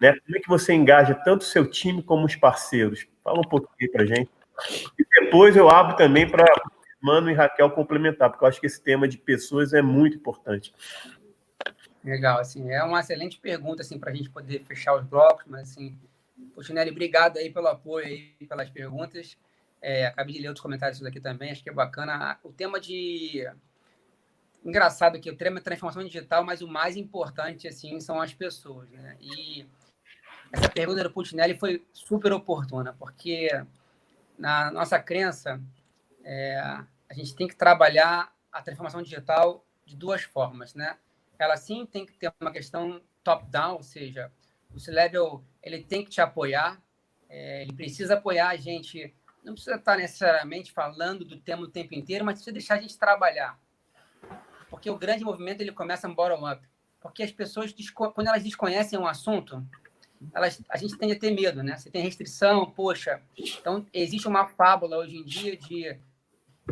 [0.00, 0.12] Né?
[0.24, 3.06] Como é que você engaja tanto o seu time como os parceiros?
[3.24, 4.30] Fala um pouquinho para gente.
[4.98, 6.44] E depois eu abro também para
[7.00, 10.72] Mano e Raquel complementar, porque eu acho que esse tema de pessoas é muito importante.
[12.02, 15.70] Legal, assim, é uma excelente pergunta, assim, para a gente poder fechar os blocos, mas,
[15.70, 15.98] assim,
[16.54, 19.36] Putinelli, obrigado aí pelo apoio aí, pelas perguntas.
[19.82, 22.38] É, acabei de ler outros comentários aqui também, acho que é bacana.
[22.42, 23.46] O tema de...
[24.64, 28.90] Engraçado que o tema é transformação digital, mas o mais importante, assim, são as pessoas,
[28.90, 29.16] né?
[29.20, 29.66] E
[30.52, 33.48] essa pergunta do Putinelli foi super oportuna, porque
[34.38, 35.60] na nossa crença,
[36.24, 40.96] é, a gente tem que trabalhar a transformação digital de duas formas, né?
[41.42, 44.30] Ela sim tem que ter uma questão top-down, ou seja,
[44.74, 46.80] o C-Level ele tem que te apoiar,
[47.28, 49.14] é, ele precisa apoiar a gente,
[49.44, 52.98] não precisa estar necessariamente falando do tema o tempo inteiro, mas precisa deixar a gente
[52.98, 53.58] trabalhar.
[54.68, 56.66] Porque o grande movimento ele começa no bottom-up.
[57.00, 59.66] Porque as pessoas, quando elas desconhecem um assunto,
[60.34, 61.76] elas, a gente tende a ter medo, né?
[61.76, 63.22] Você tem restrição, poxa.
[63.36, 65.98] Então, existe uma fábula hoje em dia de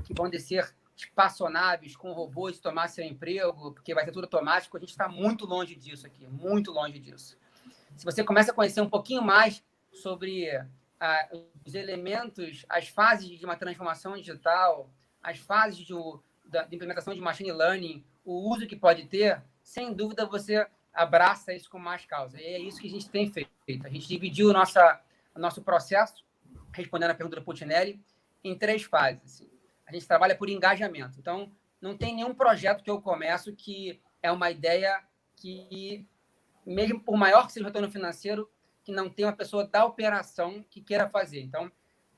[0.05, 0.73] que vão descer
[1.04, 5.46] espaçonaves com robôs tomar seu emprego, porque vai ser tudo automático, a gente está muito
[5.46, 7.38] longe disso aqui, muito longe disso.
[7.96, 10.48] Se você começa a conhecer um pouquinho mais sobre
[11.00, 11.28] ah,
[11.64, 14.90] os elementos, as fases de uma transformação digital,
[15.22, 15.94] as fases de,
[16.44, 21.52] da, de implementação de machine learning, o uso que pode ter, sem dúvida você abraça
[21.52, 22.40] isso com mais causa.
[22.40, 23.86] E é isso que a gente tem feito.
[23.86, 26.24] A gente dividiu o nosso processo,
[26.72, 28.00] respondendo a pergunta do Putinelli,
[28.42, 29.22] em três fases.
[29.24, 29.57] Assim
[29.89, 31.19] a gente trabalha por engajamento.
[31.19, 31.51] Então,
[31.81, 35.02] não tem nenhum projeto que eu começo que é uma ideia
[35.35, 36.06] que,
[36.66, 38.51] mesmo por maior que seja o retorno financeiro,
[38.85, 41.40] que não tem uma pessoa da operação que queira fazer.
[41.40, 41.73] Então,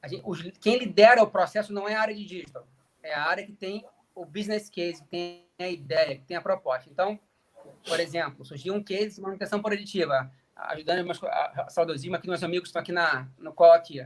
[0.04, 2.66] gente, os, quem lidera o processo não é a área de digital,
[3.02, 3.84] é a área que tem
[4.14, 6.90] o business case, que tem a ideia, que tem a proposta.
[6.90, 7.20] Então,
[7.86, 12.82] por exemplo, surgiu um case de manutenção preditiva, ajudando a, saudosismo aqui, meus amigos estão
[12.82, 14.04] aqui na, no call aqui.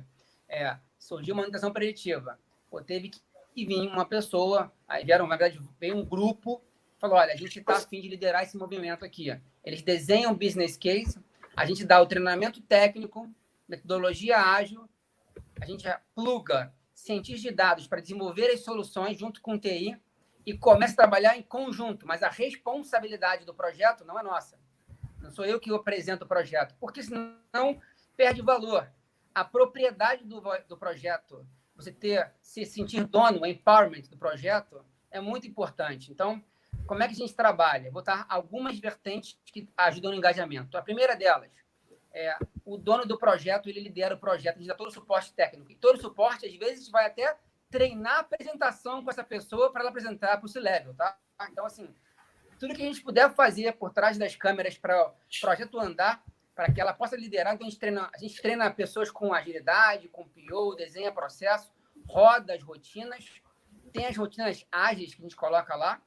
[0.49, 2.39] É, surgiu manutenção preditiva.
[2.87, 3.21] Teve que
[3.55, 6.63] vir uma pessoa, aí vieram, na verdade, veio um grupo,
[6.99, 9.39] falou, olha, a gente está afim de liderar esse movimento aqui.
[9.63, 11.19] Eles desenham o business case,
[11.55, 13.31] a gente dá o treinamento técnico,
[13.69, 14.89] metodologia ágil,
[15.61, 20.01] a gente pluga cientistas de dados para desenvolver as soluções junto com o TI
[20.47, 24.59] e começa a trabalhar em conjunto, mas a responsabilidade do projeto não é nossa.
[25.21, 27.81] Não sou eu que apresento o projeto, porque senão
[28.17, 28.91] perde valor.
[29.35, 35.21] A propriedade do, do projeto, você ter se sentir dono, o empowerment do projeto, é
[35.21, 36.11] muito importante.
[36.11, 36.43] Então,
[36.87, 37.85] como é que a gente trabalha?
[37.85, 40.77] Vou botar algumas vertentes que ajudam no engajamento.
[40.77, 41.51] A primeira delas
[42.13, 45.73] é o dono do projeto, ele lidera o projeto, ele dá todo o suporte técnico.
[45.73, 47.37] E todo o suporte, às vezes, vai até
[47.71, 51.19] treinar a apresentação com essa pessoa para ela apresentar para o C-Level, tá?
[51.51, 51.93] Então, assim,
[52.59, 56.23] tudo que a gente puder fazer por trás das câmeras para o projeto andar,
[56.55, 60.09] para que ela possa liderar, então a gente treina, a gente treina pessoas com agilidade,
[60.09, 61.73] com PO, desenha processo,
[62.09, 63.43] roda as rotinas,
[63.93, 66.01] tem as rotinas ágeis que a gente coloca lá,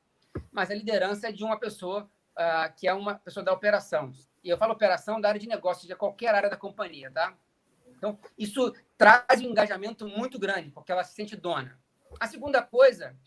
[0.51, 4.11] mas a liderança é de uma pessoa uh, que é uma pessoa da operação.
[4.43, 7.35] E eu falo operação da área de negócios, de qualquer área da companhia, tá?
[7.97, 11.79] Então, isso traz um engajamento muito grande, porque ela se sente dona.
[12.19, 13.17] A segunda coisa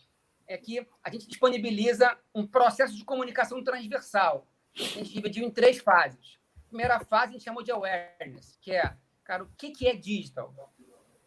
[0.47, 4.47] é que a gente disponibiliza um processo de comunicação transversal.
[4.75, 6.40] A gente dividiu em três fases.
[6.71, 8.95] Primeira fase a gente chamou de awareness, que é,
[9.25, 10.55] cara, o que, que é digital?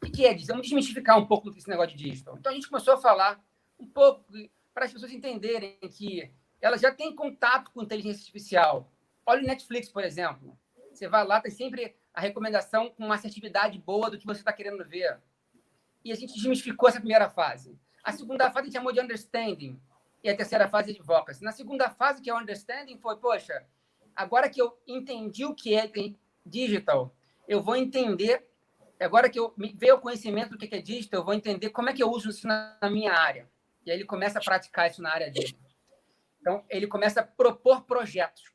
[0.01, 0.55] O que, que é digital?
[0.55, 2.39] Vamos desmistificar um pouco desse negócio de digital.
[2.39, 3.45] Então, a gente começou a falar
[3.79, 4.25] um pouco
[4.73, 8.91] para as pessoas entenderem que elas já têm contato com inteligência artificial.
[9.27, 10.59] Olha o Netflix, por exemplo.
[10.91, 14.53] Você vai lá, tem sempre a recomendação com uma assertividade boa do que você está
[14.53, 15.21] querendo ver.
[16.03, 17.79] E a gente desmistificou essa primeira fase.
[18.03, 19.79] A segunda fase a gente chamou de understanding.
[20.23, 21.45] E a terceira fase de advocacy.
[21.45, 23.67] Na segunda fase, que é o understanding, foi, poxa,
[24.15, 25.91] agora que eu entendi o que é
[26.45, 27.15] digital,
[27.47, 28.49] eu vou entender,
[29.01, 31.93] agora que eu veio o conhecimento do que é digital, eu vou entender como é
[31.93, 33.49] que eu uso isso na minha área.
[33.85, 35.57] E aí ele começa a praticar isso na área dele.
[36.41, 38.53] Então, ele começa a propor projetos.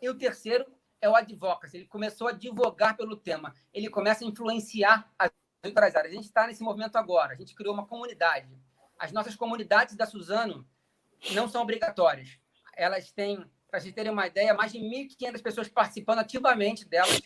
[0.00, 0.66] E o terceiro
[1.00, 1.76] é o advocacy.
[1.76, 3.54] Ele começou a advogar pelo tema.
[3.72, 5.30] Ele começa a influenciar as
[5.64, 6.12] outras áreas.
[6.12, 7.32] A gente está nesse movimento agora.
[7.32, 8.48] A gente criou uma comunidade.
[8.98, 10.66] As nossas comunidades da Suzano
[11.32, 12.38] não são obrigatórias.
[12.76, 17.20] Elas têm, para vocês terem uma ideia, mais de 1.500 pessoas participando ativamente delas.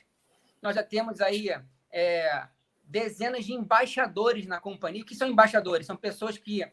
[0.61, 1.49] Nós já temos aí
[1.91, 2.49] é,
[2.83, 5.03] dezenas de embaixadores na companhia.
[5.03, 5.87] O que são embaixadores?
[5.87, 6.65] São pessoas que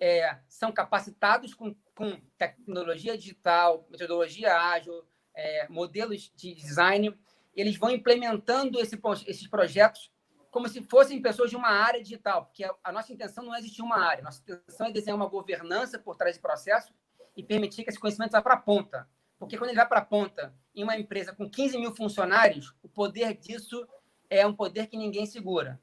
[0.00, 5.04] é, são capacitados com, com tecnologia digital, metodologia ágil,
[5.34, 7.16] é, modelos de design,
[7.54, 10.10] eles vão implementando esse, esses projetos
[10.50, 13.82] como se fossem pessoas de uma área digital, porque a, nossa intenção não é existir
[13.82, 16.92] uma área, nossa intenção é desenhar uma governança por trás do processo
[17.40, 19.08] e permitir que esse conhecimento vá para a ponta.
[19.38, 22.88] Porque quando ele vai para a ponta em uma empresa com 15 mil funcionários, o
[22.88, 23.88] poder disso
[24.28, 25.80] é um poder que ninguém segura.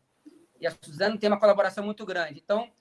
[0.59, 2.39] E a Suzano tem uma colaboração muito grande.
[2.39, 2.71] Então,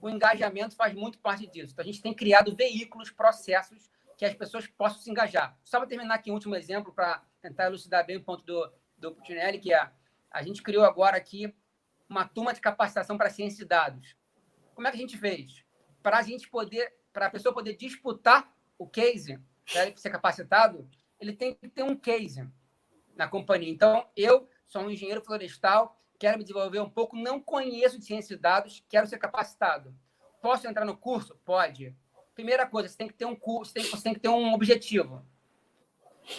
[0.00, 1.74] o engajamento faz muito parte disso.
[1.74, 5.54] Então, a gente tem criado veículos, processos que as pessoas possam se engajar.
[5.62, 9.14] Só para terminar aqui um último exemplo, para tentar elucidar bem o ponto do, do
[9.14, 9.90] Putinelli, que é
[10.30, 11.54] a gente criou agora aqui
[12.08, 14.16] uma turma de capacitação para ciência de dados.
[14.74, 15.62] Como é que a gente fez?
[16.02, 19.38] Para a gente poder, para a pessoa poder disputar o case,
[19.70, 20.88] para ele ser capacitado,
[21.20, 22.48] ele tem que ter um case
[23.14, 23.70] na companhia.
[23.70, 28.36] Então, eu sou um engenheiro florestal, quero me desenvolver um pouco, não conheço de ciência
[28.36, 29.94] de dados, quero ser capacitado.
[30.40, 31.38] Posso entrar no curso?
[31.44, 31.94] Pode.
[32.34, 34.54] Primeira coisa, você tem que ter um curso, você tem, você tem que ter um
[34.54, 35.24] objetivo.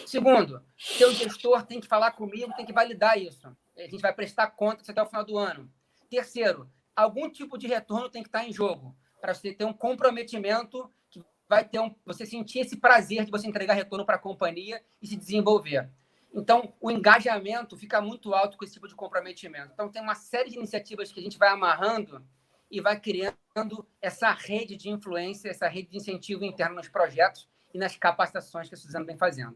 [0.05, 3.55] Segundo, seu gestor tem que falar comigo, tem que validar isso.
[3.77, 5.71] A gente vai prestar contas até o final do ano.
[6.09, 10.91] Terceiro, algum tipo de retorno tem que estar em jogo para você ter um comprometimento
[11.09, 14.83] que vai ter um, você sentir esse prazer de você entregar retorno para a companhia
[15.01, 15.89] e se desenvolver.
[16.33, 19.71] Então, o engajamento fica muito alto com esse tipo de comprometimento.
[19.73, 22.21] Então, tem uma série de iniciativas que a gente vai amarrando
[22.69, 27.77] e vai criando essa rede de influência, essa rede de incentivo interno nos projetos e
[27.77, 29.55] nas capacitações que a Suzano vem fazendo.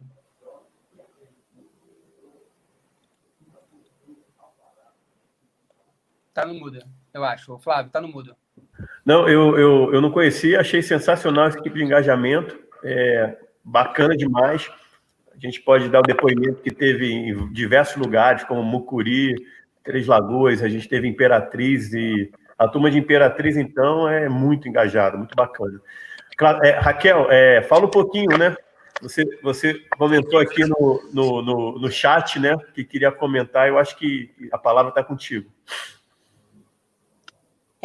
[6.34, 6.80] Tá no mudo,
[7.14, 7.60] eu acho.
[7.60, 8.34] Flávio, tá no mudo.
[9.06, 14.70] Não, eu, eu, eu não conhecia, achei sensacional esse tipo de engajamento, é bacana demais.
[15.34, 19.36] A gente pode dar o depoimento que teve em diversos lugares, como Mucuri,
[19.84, 25.16] Três Lagoas, a gente teve Imperatriz e A turma de Imperatriz, então, é muito engajada,
[25.16, 25.80] muito bacana.
[26.64, 28.56] É, Raquel, é, fala um pouquinho, né?
[29.02, 32.58] Você, você comentou aqui no, no, no, no chat, né?
[32.74, 35.49] Que queria comentar, eu acho que a palavra está contigo.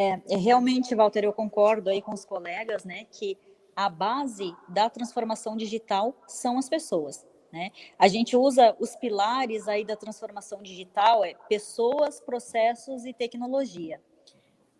[0.02, 3.04] É, é, realmente, Walter, eu concordo aí com os colegas, né?
[3.04, 3.38] Que
[3.76, 7.24] a base da transformação digital são as pessoas.
[7.52, 7.70] Né?
[7.98, 14.00] A gente usa os pilares aí da transformação digital, é pessoas, processos e tecnologia.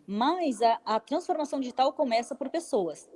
[0.06, 3.08] Mas a, a transformação digital começa por pessoas.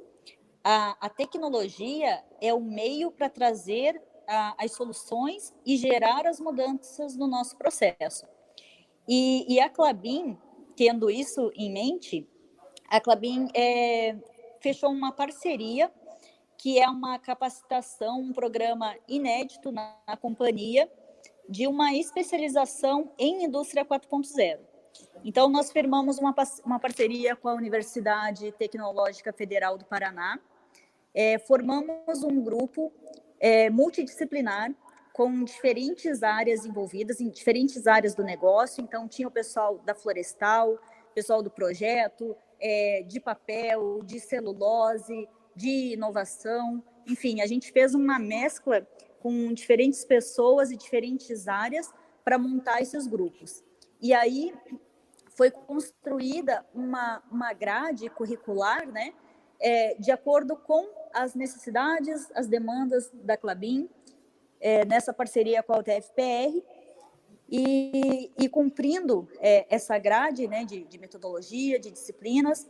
[0.62, 7.16] A, a tecnologia é o meio para trazer a, as soluções e gerar as mudanças
[7.16, 8.26] no nosso processo.
[9.08, 10.38] E, e a Clabin,
[10.76, 12.28] tendo isso em mente,
[12.88, 14.16] a Clabin é,
[14.60, 15.90] fechou uma parceria
[16.58, 20.90] que é uma capacitação, um programa inédito na, na companhia
[21.48, 24.58] de uma especialização em indústria 4.0.
[25.24, 26.34] Então, nós firmamos uma,
[26.64, 30.38] uma parceria com a Universidade Tecnológica Federal do Paraná,
[31.14, 32.92] é, formamos um grupo
[33.38, 34.74] é, multidisciplinar
[35.16, 38.84] com diferentes áreas envolvidas, em diferentes áreas do negócio.
[38.84, 40.78] Então, tinha o pessoal da florestal,
[41.14, 46.84] pessoal do projeto, é, de papel, de celulose, de inovação.
[47.06, 48.86] Enfim, a gente fez uma mescla
[49.18, 51.90] com diferentes pessoas e diferentes áreas
[52.22, 53.64] para montar esses grupos.
[54.02, 54.52] E aí
[55.30, 59.14] foi construída uma, uma grade curricular, né,
[59.58, 63.88] é, de acordo com as necessidades, as demandas da Clabin,
[64.60, 66.62] é, nessa parceria com a UTFPR,
[67.48, 72.68] e, e cumprindo é, essa grade né, de, de metodologia, de disciplinas,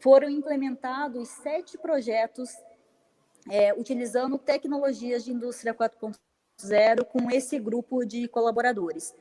[0.00, 2.50] foram implementados sete projetos
[3.48, 9.14] é, utilizando tecnologias de indústria 4.0 com esse grupo de colaboradores,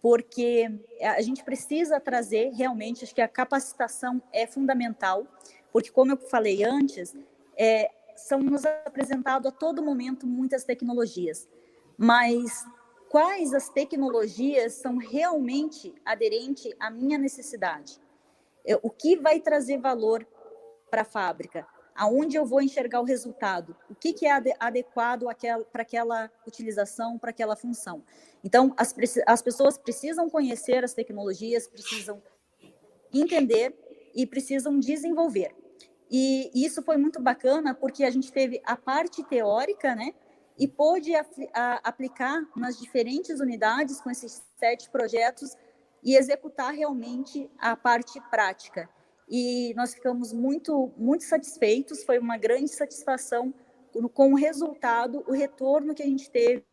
[0.00, 0.70] porque
[1.02, 5.26] a gente precisa trazer realmente, acho que a capacitação é fundamental,
[5.72, 7.14] porque como eu falei antes,
[7.56, 11.48] é, são nos apresentado a todo momento muitas tecnologias,
[11.96, 12.64] mas
[13.08, 18.00] quais as tecnologias são realmente aderentes à minha necessidade?
[18.66, 20.26] É, o que vai trazer valor
[20.90, 21.66] para a fábrica?
[21.94, 23.76] Aonde eu vou enxergar o resultado?
[23.90, 24.30] O que, que é
[24.60, 25.24] adequado
[25.72, 28.04] para aquela utilização, para aquela função?
[28.44, 28.94] Então, as,
[29.26, 32.22] as pessoas precisam conhecer as tecnologias, precisam
[33.12, 33.74] entender
[34.14, 35.54] e precisam desenvolver.
[36.10, 40.12] E isso foi muito bacana porque a gente teve a parte teórica, né?
[40.58, 41.24] E pôde a,
[41.54, 45.56] a, aplicar nas diferentes unidades com esses sete projetos
[46.02, 48.88] e executar realmente a parte prática.
[49.28, 53.52] E nós ficamos muito, muito satisfeitos, foi uma grande satisfação
[54.14, 56.64] com o resultado, o retorno que a gente teve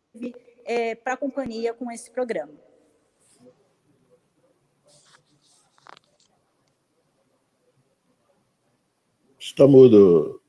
[0.64, 2.65] é, para a companhia com esse programa.
[9.46, 10.42] Está mudo.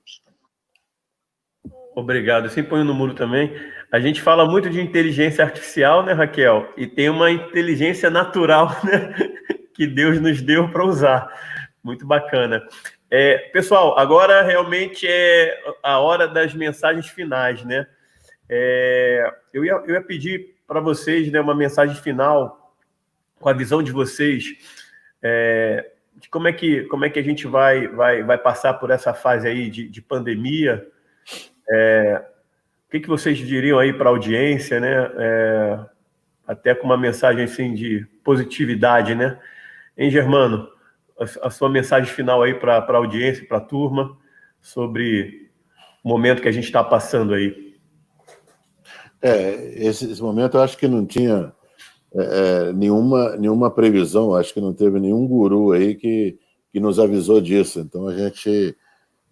[1.95, 2.49] Obrigado.
[2.49, 3.55] Sempre ponho no muro também.
[3.91, 6.73] A gente fala muito de inteligência artificial, né, Raquel?
[6.75, 9.13] E tem uma inteligência natural, né?
[9.75, 11.31] Que Deus nos deu para usar.
[11.83, 12.67] Muito bacana.
[13.09, 17.85] É, pessoal, agora realmente é a hora das mensagens finais, né?
[18.49, 22.75] É, eu, ia, eu ia pedir para vocês né, uma mensagem final
[23.39, 24.55] com a visão de vocês
[25.21, 28.89] é, de como é que como é que a gente vai vai, vai passar por
[28.89, 30.87] essa fase aí de, de pandemia.
[31.69, 32.25] É,
[32.87, 35.11] o que, que vocês diriam aí para a audiência, né?
[35.17, 35.79] É,
[36.47, 39.37] até com uma mensagem assim de positividade, né?
[39.97, 40.67] Em Germano,
[41.19, 44.17] a, a sua mensagem final aí para a audiência, para a turma,
[44.61, 45.49] sobre
[46.03, 47.75] o momento que a gente está passando aí.
[49.21, 51.51] É, esse, esse, momento eu acho que não tinha
[52.13, 56.37] é, é, nenhuma, nenhuma previsão, acho que não teve nenhum guru aí que,
[56.71, 57.79] que nos avisou disso.
[57.79, 58.75] Então a gente.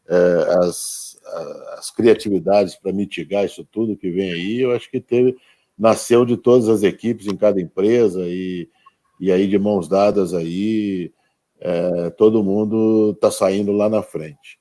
[0.07, 1.17] É, as,
[1.77, 5.35] as criatividades para mitigar isso tudo que vem aí, eu acho que teve,
[5.77, 8.69] nasceu de todas as equipes em cada empresa e,
[9.19, 11.11] e aí de mãos dadas aí,
[11.59, 14.59] é, todo mundo está saindo lá na frente.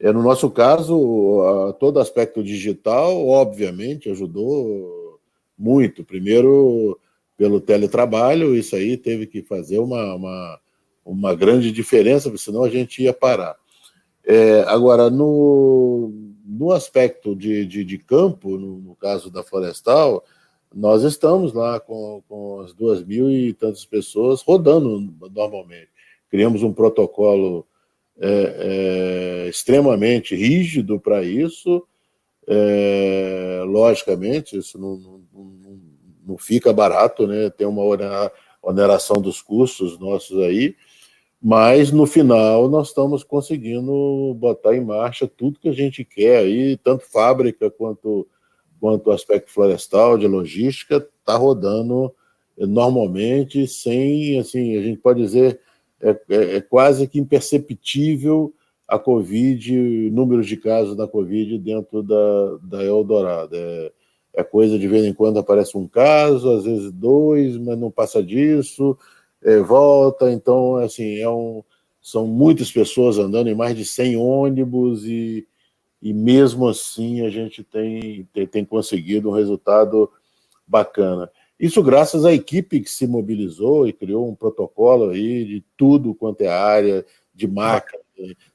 [0.00, 5.20] É, no nosso caso, todo aspecto digital, obviamente, ajudou
[5.56, 6.04] muito.
[6.04, 6.98] Primeiro,
[7.42, 10.60] pelo teletrabalho, isso aí teve que fazer uma, uma,
[11.04, 13.56] uma grande diferença, porque senão a gente ia parar.
[14.24, 16.12] É, agora, no,
[16.46, 20.24] no aspecto de, de, de campo, no, no, caso da Florestal,
[20.72, 25.88] nós estamos lá com, com as duas mil e tantas pessoas rodando normalmente.
[26.30, 27.66] Criamos um protocolo
[28.20, 31.84] é, é, extremamente rígido para isso.
[32.46, 35.21] É, logicamente, isso não, não,
[36.32, 37.50] não, fica barato, né?
[37.50, 37.82] tem uma
[38.62, 40.74] oneração dos custos nossos aí,
[41.40, 46.76] mas no final nós estamos conseguindo botar em marcha tudo que a gente quer aí,
[46.76, 48.26] tanto fábrica quanto
[48.82, 52.12] quanto aspecto florestal, de logística, está rodando
[52.58, 55.60] normalmente, sem, assim, a gente pode dizer,
[56.00, 58.52] é, é, é, quase que imperceptível
[58.88, 63.54] a Covid, números de casos da Covid dentro da, da Eldorado.
[63.54, 63.92] É,
[64.34, 68.22] é coisa de vez em quando aparece um caso, às vezes dois, mas não passa
[68.22, 68.96] disso,
[69.42, 70.30] é, volta.
[70.30, 71.62] Então, assim, é um,
[72.00, 75.46] são muitas pessoas andando em mais de 100 ônibus e
[76.02, 80.10] e mesmo assim a gente tem, tem, tem, conseguido um resultado
[80.66, 81.30] bacana.
[81.58, 86.40] Isso graças à equipe que se mobilizou e criou um protocolo aí de tudo quanto
[86.40, 87.96] é área de marca,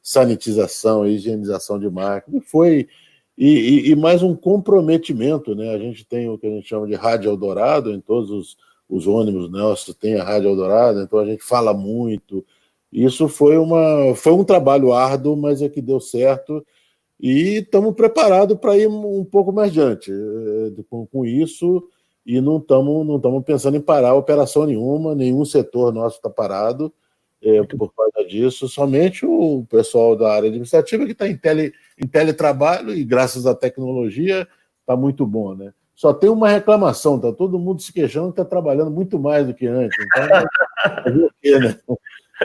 [0.01, 2.29] sanitização, higienização de marca.
[2.41, 2.89] Foi
[3.37, 5.69] e, e, e, mais um comprometimento, né?
[5.69, 8.57] A gente tem o que a gente chama de rádio Eldorado em todos os,
[8.89, 12.43] os ônibus nossos tem a rádio Eldorado, então a gente fala muito.
[12.91, 16.65] Isso foi uma foi um trabalho árduo, mas é que deu certo
[17.19, 21.83] e estamos preparados para ir um pouco mais adiante eh, com, com isso
[22.25, 26.93] e não estamos não pensando em parar operação nenhuma, nenhum setor nosso está parado
[27.41, 32.07] é, por causa disso, somente o pessoal da área administrativa que está em, tele, em
[32.07, 34.47] teletrabalho e graças à tecnologia
[34.81, 35.73] está muito bom, né?
[35.93, 39.53] Só tem uma reclamação, tá todo mundo se queixando que está trabalhando muito mais do
[39.53, 39.97] que antes.
[39.99, 40.47] Então,
[41.43, 41.79] é, né?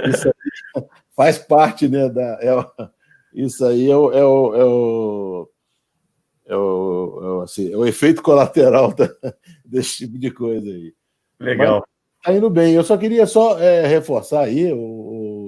[0.09, 0.33] Isso
[1.15, 2.89] faz parte né, da, é,
[3.35, 5.51] isso aí é o, é o, é o,
[6.47, 9.09] é o, é o, assim, é o efeito colateral da,
[9.65, 10.95] desse tipo de coisa aí.
[11.41, 11.85] Legal.
[12.23, 12.73] Está indo bem.
[12.73, 14.79] Eu só queria só é, reforçar aí o,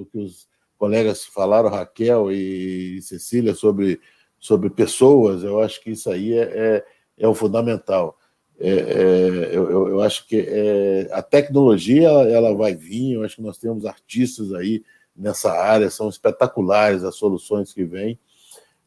[0.01, 0.45] o, que os
[0.77, 3.97] colegas falaram, Raquel e Cecília, sobre,
[4.37, 5.41] sobre pessoas.
[5.41, 6.85] Eu acho que isso aí é, é,
[7.19, 8.17] é o fundamental.
[8.59, 13.41] É, é, eu, eu, acho que é, a tecnologia ela, vai vir, eu acho que
[13.41, 14.83] nós temos artistas aí
[15.15, 18.19] nessa área, são espetaculares as soluções que vêm,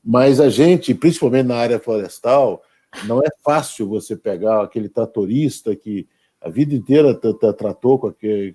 [0.05, 2.63] mas a gente, principalmente na área florestal,
[3.07, 6.07] não é fácil você pegar aquele tratorista que
[6.41, 8.55] a vida inteira tratou com aquele,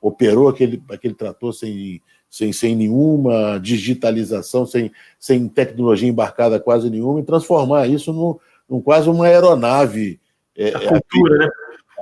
[0.00, 2.00] operou aquele, aquele trator sem,
[2.30, 8.38] sem, sem nenhuma digitalização, sem, sem tecnologia embarcada quase nenhuma, e transformar isso num,
[8.68, 10.20] num quase uma aeronave.
[10.56, 11.44] É, a cultura,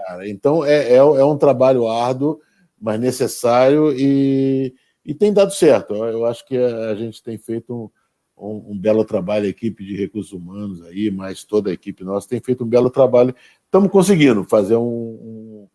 [0.08, 0.28] é, né?
[0.28, 2.40] Então é, é, é um trabalho árduo,
[2.80, 4.74] mas necessário e,
[5.04, 5.94] e tem dado certo.
[5.94, 7.90] Eu acho que a gente tem feito um,
[8.36, 12.28] um, um, belo trabalho, a equipe de recursos humanos aí, mais toda a equipe nossa
[12.28, 13.34] tem feito um belo trabalho.
[13.70, 15.68] Estamos conseguindo fazer um, um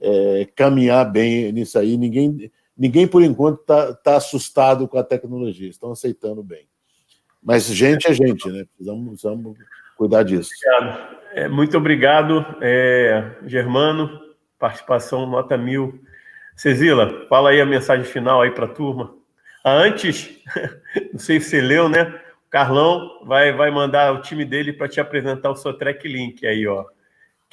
[0.00, 1.98] é, caminhar bem nisso aí.
[1.98, 6.66] Ninguém, ninguém por enquanto está tá assustado com a tecnologia, estão aceitando bem.
[7.42, 8.64] Mas gente é gente, né?
[8.64, 9.58] Precisamos, precisamos
[9.98, 10.48] cuidar disso.
[10.66, 11.16] Obrigado.
[11.34, 14.18] É, muito obrigado, é, Germano.
[14.58, 16.00] Participação nota mil.
[16.56, 19.14] Cezila, fala aí a mensagem final aí para a turma.
[19.62, 20.42] Ah, antes,
[21.12, 22.18] não sei se você leu, né?
[22.46, 26.46] O Carlão vai, vai mandar o time dele para te apresentar o seu track link
[26.46, 26.86] aí, ó.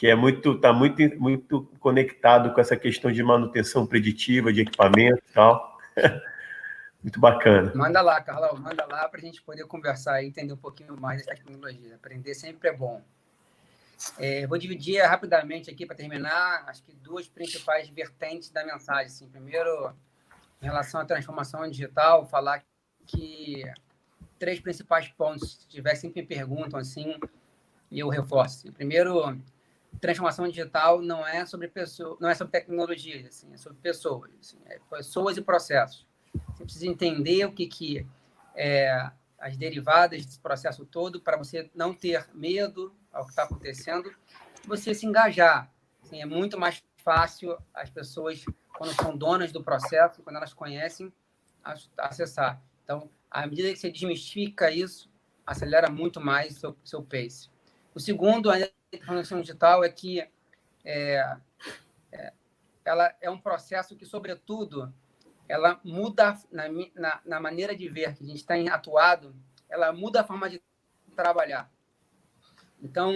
[0.04, 5.24] Que é muito, tá muito, muito conectado com essa questão de manutenção preditiva de equipamento
[5.30, 5.80] e tal.
[7.02, 7.72] muito bacana.
[7.74, 11.26] Manda lá, Carlão, manda lá para a gente poder conversar e entender um pouquinho mais
[11.26, 11.96] da tecnologia.
[11.96, 13.02] Aprender sempre é bom.
[14.20, 19.06] É, vou dividir rapidamente aqui para terminar, acho que duas principais vertentes da mensagem.
[19.06, 19.30] Assim.
[19.30, 19.94] Primeiro,
[20.62, 22.62] em relação à transformação digital, falar
[23.06, 23.64] que
[24.38, 27.18] três principais pontos, se tiver sempre me perguntam assim,
[27.90, 28.70] e eu reforço.
[28.74, 29.40] Primeiro,
[30.00, 34.58] transformação digital não é sobre pessoa, não é sobre tecnologias, assim, é sobre pessoas, assim,
[34.66, 36.08] é pessoas e processos.
[36.50, 38.08] Você precisa entender o que que
[38.56, 44.10] é as derivadas desse processo todo para você não ter medo ao que está acontecendo,
[44.66, 45.70] você se engajar.
[46.02, 48.46] Assim, é muito mais fácil as pessoas,
[48.78, 51.12] quando são donas do processo, quando elas conhecem,
[51.98, 52.62] acessar.
[52.84, 55.10] Então, à medida que você desmistifica isso,
[55.46, 57.50] acelera muito mais seu, seu pace.
[57.96, 58.58] O segundo, a
[58.92, 60.20] transformação digital, é que
[60.84, 61.38] é,
[62.12, 62.34] é,
[62.84, 64.94] ela é um processo que, sobretudo,
[65.48, 66.64] ela muda na,
[66.96, 69.36] na, na maneira de ver que a gente está atuado,
[69.70, 70.62] ela muda a forma de
[71.16, 71.72] trabalhar.
[72.82, 73.14] Então,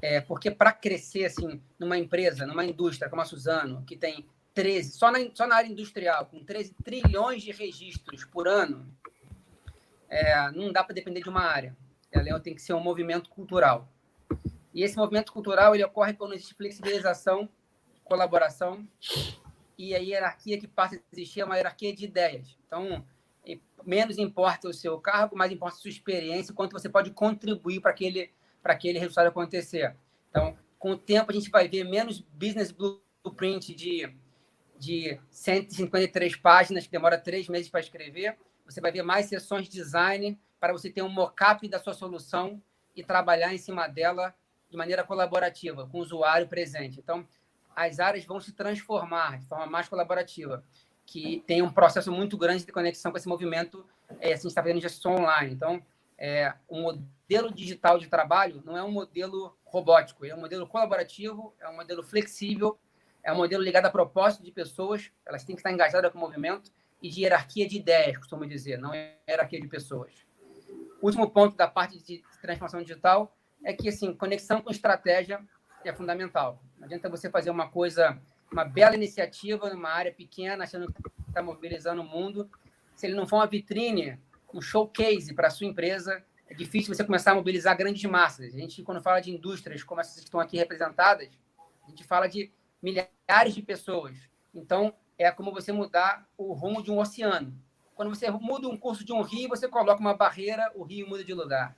[0.00, 4.92] é, porque para crescer assim, numa empresa, numa indústria como a Suzano, que tem 13,
[4.92, 8.86] só na, só na área industrial, com 13 trilhões de registros por ano,
[10.08, 11.76] é, não dá para depender de uma área.
[12.10, 13.88] Ela tem que ser um movimento cultural.
[14.74, 17.48] E esse movimento cultural ele ocorre quando existe flexibilização,
[18.02, 18.86] colaboração
[19.78, 22.58] e a hierarquia que passa a existir é uma hierarquia de ideias.
[22.66, 23.04] Então,
[23.86, 27.90] menos importa o seu cargo, mais importa a sua experiência, quanto você pode contribuir para
[27.90, 28.30] aquele,
[28.62, 29.94] para aquele resultado acontecer.
[30.30, 34.12] Então, com o tempo, a gente vai ver menos business blueprint de,
[34.78, 38.36] de 153 páginas, que demora três meses para escrever.
[38.64, 42.62] Você vai ver mais sessões de design para você ter um mock-up da sua solução
[42.96, 44.34] e trabalhar em cima dela
[44.74, 46.98] de maneira colaborativa, com o usuário presente.
[46.98, 47.24] Então,
[47.76, 50.64] as áreas vão se transformar de forma mais colaborativa,
[51.06, 53.86] que tem um processo muito grande de conexão com esse movimento,
[54.20, 55.54] é, assim, está fazendo gestão online.
[55.54, 55.80] Então,
[56.18, 61.54] é, o modelo digital de trabalho não é um modelo robótico, é um modelo colaborativo,
[61.60, 62.76] é um modelo flexível,
[63.22, 66.20] é um modelo ligado a propósito de pessoas, elas têm que estar engajadas com o
[66.20, 70.12] movimento, e de hierarquia de ideias, costumo dizer, não é hierarquia de pessoas.
[71.00, 73.32] Último ponto da parte de transformação digital
[73.64, 75.40] é que, assim, conexão com estratégia
[75.84, 76.62] é fundamental.
[76.78, 78.20] Não adianta você fazer uma coisa,
[78.52, 82.48] uma bela iniciativa numa área pequena, achando que está mobilizando o mundo,
[82.94, 84.18] se ele não for uma vitrine,
[84.52, 88.54] um showcase para a sua empresa, é difícil você começar a mobilizar grandes massas.
[88.54, 91.28] A gente, quando fala de indústrias como essas que estão aqui representadas,
[91.84, 94.16] a gente fala de milhares de pessoas.
[94.54, 97.52] Então, é como você mudar o rumo de um oceano.
[97.94, 101.24] Quando você muda um curso de um rio, você coloca uma barreira, o rio muda
[101.24, 101.76] de lugar.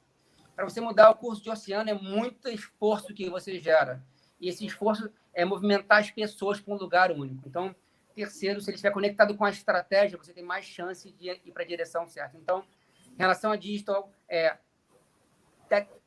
[0.56, 4.02] Para você mudar o curso de oceano, é muito esforço que você gera.
[4.40, 7.46] E esse esforço é movimentar as pessoas para um lugar único.
[7.46, 7.76] Então,
[8.14, 11.62] terceiro, se ele estiver conectado com a estratégia, você tem mais chance de ir para
[11.62, 12.38] a direção certa.
[12.38, 12.64] Então,
[13.12, 14.56] em relação a digital, é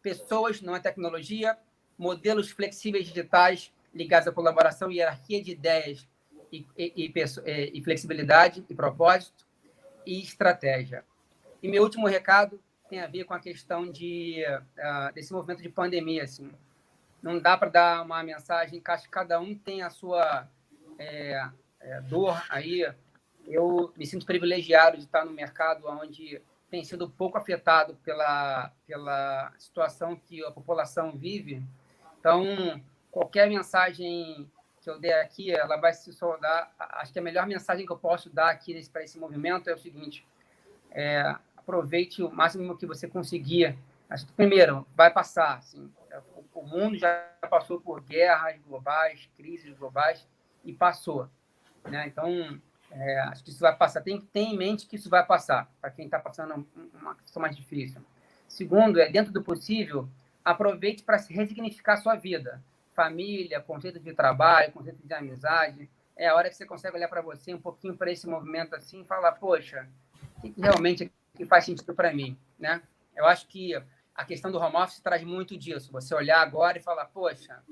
[0.01, 1.55] pessoas, não é tecnologia,
[1.95, 6.07] modelos flexíveis digitais ligados à colaboração hierarquia de ideias
[6.51, 9.45] e, e, e, e flexibilidade e propósito
[10.05, 11.05] e estratégia.
[11.61, 12.59] E meu último recado
[12.90, 16.24] tem a ver com a questão de, uh, desse movimento de pandemia.
[16.24, 16.52] Assim.
[17.22, 20.48] Não dá para dar uma mensagem, acho que cada um tem a sua
[20.98, 21.49] é,
[21.80, 22.91] é, dor aí.
[23.45, 29.52] Eu me sinto privilegiado de estar no mercado onde tem sido pouco afetado pela, pela
[29.57, 31.64] situação que a população vive.
[32.20, 32.44] Então,
[33.11, 34.49] qualquer mensagem
[34.82, 36.72] que eu der aqui, ela vai se soldar.
[36.78, 39.78] Acho que a melhor mensagem que eu posso dar aqui para esse movimento é o
[39.78, 40.26] seguinte:
[40.91, 41.36] é,
[41.70, 43.78] aproveite o máximo que você conseguir.
[44.10, 45.58] Que, primeiro, vai passar.
[45.58, 45.91] Assim,
[46.54, 47.16] o mundo já
[47.50, 50.28] passou por guerras globais, crises globais,
[50.66, 51.30] e passou.
[51.86, 52.08] Né?
[52.08, 52.60] Então,
[52.91, 54.02] é, acho que isso vai passar.
[54.02, 56.68] Tem que ter em mente que isso vai passar, para quem está passando
[57.00, 58.02] uma questão mais difícil.
[58.48, 60.10] Segundo, é dentro do possível,
[60.44, 62.62] aproveite para resignificar a sua vida
[62.96, 65.90] família, conceito de trabalho, conceito de amizade.
[66.18, 69.02] É a hora que você consegue olhar para você um pouquinho para esse movimento assim
[69.02, 69.88] e falar, poxa,
[70.36, 71.10] o que realmente
[71.40, 72.84] que faz sentido para mim, né?
[73.16, 73.74] Eu acho que
[74.14, 75.90] a questão do home office traz muito disso.
[75.94, 77.64] Você olhar agora e falar, poxa,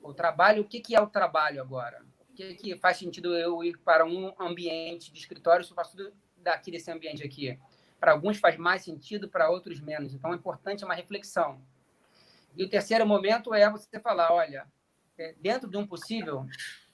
[0.00, 2.00] o trabalho, o que, que é o trabalho agora?
[2.30, 5.96] O que, que faz sentido eu ir para um ambiente de escritório se eu faço
[5.96, 7.58] tudo daqui desse ambiente aqui?
[7.98, 10.14] Para alguns faz mais sentido, para outros menos.
[10.14, 11.60] Então, é importante uma reflexão.
[12.56, 14.64] E o terceiro momento é você falar, olha,
[15.18, 16.46] é, dentro de um possível,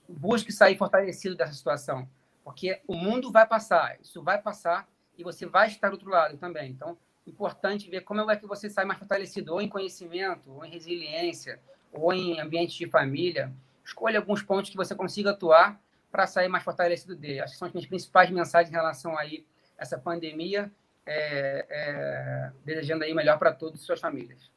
[0.09, 2.09] busque sair fortalecido dessa situação,
[2.43, 6.39] porque o mundo vai passar, isso vai passar e você vai estar do outro lado
[6.39, 6.71] também.
[6.71, 6.97] Então,
[7.27, 11.61] importante ver como é que você sai mais fortalecido, ou em conhecimento, ou em resiliência,
[11.93, 13.53] ou em ambiente de família.
[13.85, 15.79] Escolha alguns pontos que você consiga atuar
[16.11, 17.41] para sair mais fortalecido dele.
[17.41, 19.45] Acho que são as minhas principais mensagens em relação aí
[19.79, 20.71] a essa pandemia,
[21.07, 24.51] é, é, desejando aí melhor para todos e suas famílias.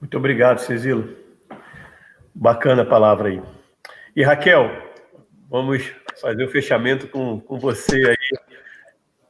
[0.00, 1.16] Muito obrigado, Cezilo.
[2.34, 3.42] Bacana a palavra aí.
[4.14, 4.70] E Raquel,
[5.48, 8.15] vamos fazer o fechamento com, com você aí,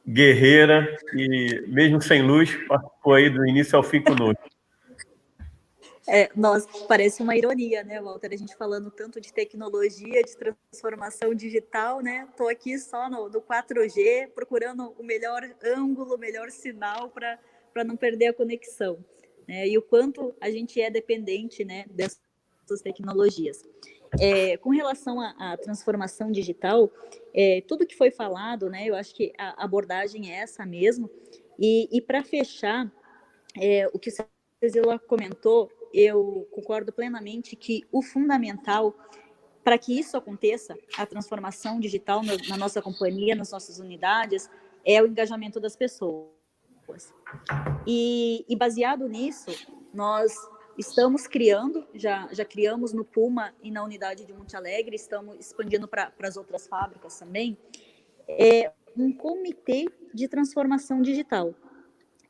[0.07, 4.41] guerreira, e mesmo sem luz, participou aí do início ao fim conosco.
[6.09, 8.29] É, nossa, parece uma ironia, né, Walter?
[8.31, 12.25] A gente falando tanto de tecnologia, de transformação digital, né?
[12.31, 17.97] Estou aqui só no, no 4G, procurando o melhor ângulo, o melhor sinal para não
[17.97, 19.03] perder a conexão
[19.47, 23.63] né, e o quanto a gente é dependente né, dessas tecnologias.
[24.19, 26.91] É, com relação à, transformação digital,
[27.33, 31.09] é, tudo que foi falado, né, eu acho que a abordagem é essa mesmo.
[31.59, 32.91] E, e para fechar,
[33.59, 34.13] é, o que o
[34.59, 38.95] Cezila comentou, eu concordo plenamente que o fundamental
[39.67, 44.49] para que isso aconteça, a transformação digital na, na nossa companhia, nas nossas unidades,
[44.85, 46.31] é o engajamento das pessoas.
[47.85, 49.51] E, e baseado nisso,
[49.93, 50.33] nós
[50.77, 55.87] estamos criando, já, já criamos no Puma e na unidade de Monte Alegre, estamos expandindo
[55.87, 57.57] para as outras fábricas também,
[58.27, 61.53] é um comitê de transformação digital.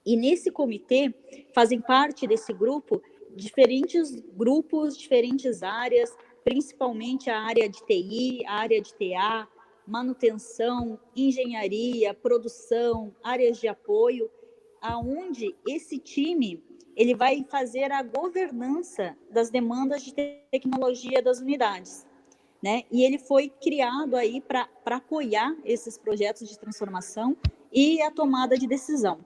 [0.05, 1.13] E nesse comitê
[1.53, 3.01] fazem parte desse grupo
[3.35, 9.47] diferentes grupos, diferentes áreas, principalmente a área de TI, a área de TA,
[9.85, 14.29] manutenção, engenharia, produção, áreas de apoio,
[14.81, 16.63] aonde esse time
[16.97, 20.13] ele vai fazer a governança das demandas de
[20.51, 22.05] tecnologia das unidades.
[22.61, 22.83] né?
[22.91, 27.37] E ele foi criado aí para apoiar esses projetos de transformação
[27.71, 29.23] e a tomada de decisão.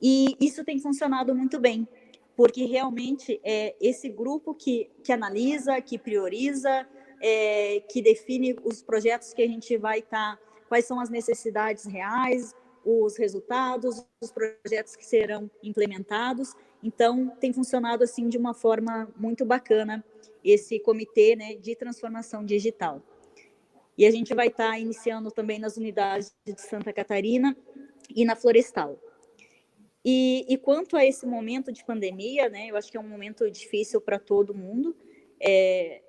[0.00, 1.88] E isso tem funcionado muito bem,
[2.36, 6.86] porque realmente é esse grupo que, que analisa, que prioriza,
[7.22, 11.86] é, que define os projetos que a gente vai estar, tá, quais são as necessidades
[11.86, 16.54] reais, os resultados, os projetos que serão implementados.
[16.86, 20.04] Então, tem funcionado assim de uma forma muito bacana
[20.44, 23.02] esse comitê né, de transformação digital.
[23.98, 27.56] E a gente vai estar tá iniciando também nas unidades de Santa Catarina
[28.14, 28.96] e na Florestal.
[30.04, 33.50] E, e, quanto a esse momento de pandemia, né, eu acho que é um momento
[33.50, 34.96] difícil para todo mundo,
[35.40, 36.00] é,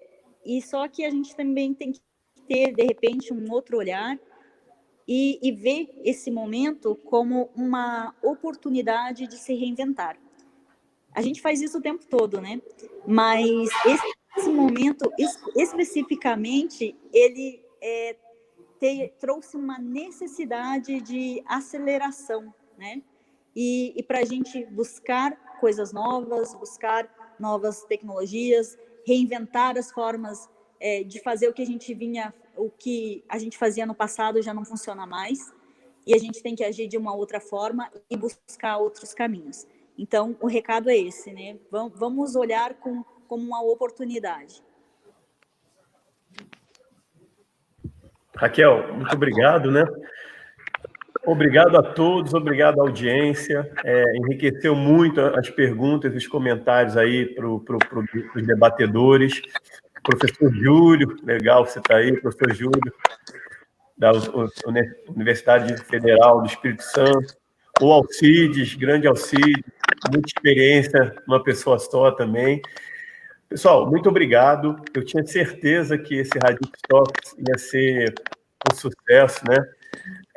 [0.46, 2.02] e só que a gente também tem que
[2.48, 4.20] ter, de repente, um outro olhar
[5.08, 10.20] e, e ver esse momento como uma oportunidade de se reinventar.
[11.18, 12.62] A gente faz isso o tempo todo, né?
[13.08, 13.70] Mas
[14.36, 15.12] esse, momento,
[15.56, 18.16] especificamente, ele é,
[18.80, 23.02] te, trouxe uma necessidade de aceleração, né?
[23.56, 30.48] E, e para a gente buscar coisas novas, buscar novas tecnologias, reinventar as formas
[30.80, 34.40] é, de fazer o que a gente vinha, o que a gente fazia no passado
[34.40, 35.52] já não funciona mais
[36.06, 39.66] e a gente tem que agir de uma outra forma e buscar outros caminhos.
[39.98, 41.58] Então, o recado é esse, né?
[41.72, 44.62] Vamos olhar com, como uma oportunidade.
[48.36, 49.84] Raquel, muito obrigado, né?
[51.26, 53.70] Obrigado a todos, obrigado à audiência.
[53.84, 58.06] É, enriqueceu muito as perguntas os comentários aí para pro, pro,
[58.36, 59.42] os debatedores.
[60.04, 62.94] Professor Júlio, legal você está aí, professor Júlio,
[63.98, 64.12] da
[65.10, 67.36] Universidade Federal do Espírito Santo.
[67.82, 69.66] O Alcides, grande Alcides,
[70.12, 72.62] muita experiência, uma pessoa só também.
[73.50, 74.76] Pessoal, muito obrigado.
[74.94, 78.14] Eu tinha certeza que esse Radix Talks ia ser
[78.70, 79.58] um sucesso, né?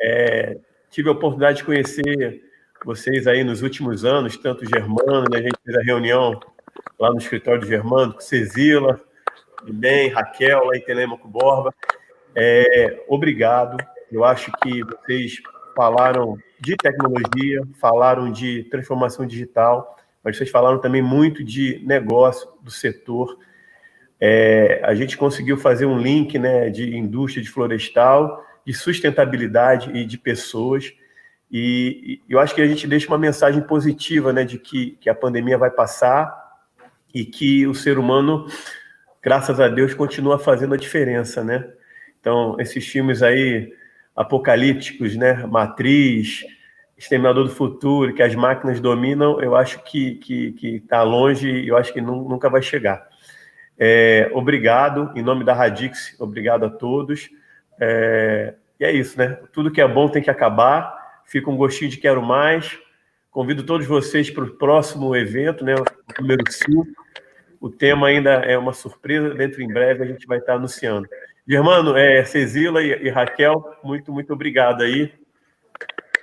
[0.00, 0.58] É,
[0.90, 2.42] tive a oportunidade de conhecer
[2.84, 5.38] vocês aí nos últimos anos, tanto o Germano, né?
[5.38, 6.40] a gente fez a reunião
[6.98, 9.00] lá no escritório do Germano, com Cezila,
[9.64, 11.74] bem, Raquel, lá em Telemaco Borba.
[12.34, 13.76] É, obrigado.
[14.10, 15.42] Eu acho que vocês
[15.76, 22.70] falaram de tecnologia, falaram de transformação digital, mas vocês falaram também muito de negócio do
[22.70, 23.38] setor.
[24.20, 30.04] É, a gente conseguiu fazer um link né, de indústria de florestal, de sustentabilidade e
[30.04, 30.92] de pessoas.
[31.50, 35.08] E, e eu acho que a gente deixa uma mensagem positiva né, de que, que
[35.08, 36.38] a pandemia vai passar
[37.14, 38.46] e que o ser humano
[39.22, 41.68] graças a Deus, continua fazendo a diferença, né?
[42.20, 43.72] Então, esses filmes aí
[44.14, 45.46] apocalípticos, né?
[45.46, 46.44] Matriz,
[46.96, 51.76] Exterminador do Futuro, que as máquinas dominam, eu acho que que está longe e eu
[51.76, 53.08] acho que nunca vai chegar.
[53.78, 57.30] É, obrigado, em nome da Radix, obrigado a todos.
[57.80, 59.38] É, e é isso, né?
[59.52, 61.22] Tudo que é bom tem que acabar.
[61.24, 62.78] Fica um gostinho de quero mais.
[63.30, 65.74] Convido todos vocês para o próximo evento, né?
[65.74, 67.00] O número 5
[67.60, 71.06] o tema ainda é uma surpresa, dentro em breve a gente vai estar anunciando.
[71.50, 75.12] Germano, é, Cezila e, e Raquel, muito, muito obrigado aí.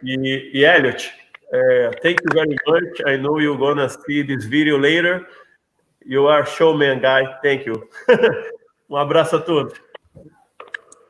[0.01, 1.13] E, e Elliot,
[1.51, 3.01] é, thank you very much.
[3.05, 5.27] I know you're gonna see this video later.
[6.05, 7.25] You are showman guy.
[7.43, 7.89] Thank you.
[8.89, 9.77] um abraço a todos.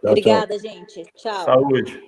[0.03, 1.03] Obrigada, gente.
[1.15, 1.45] Tchau.
[1.45, 2.02] Saúde.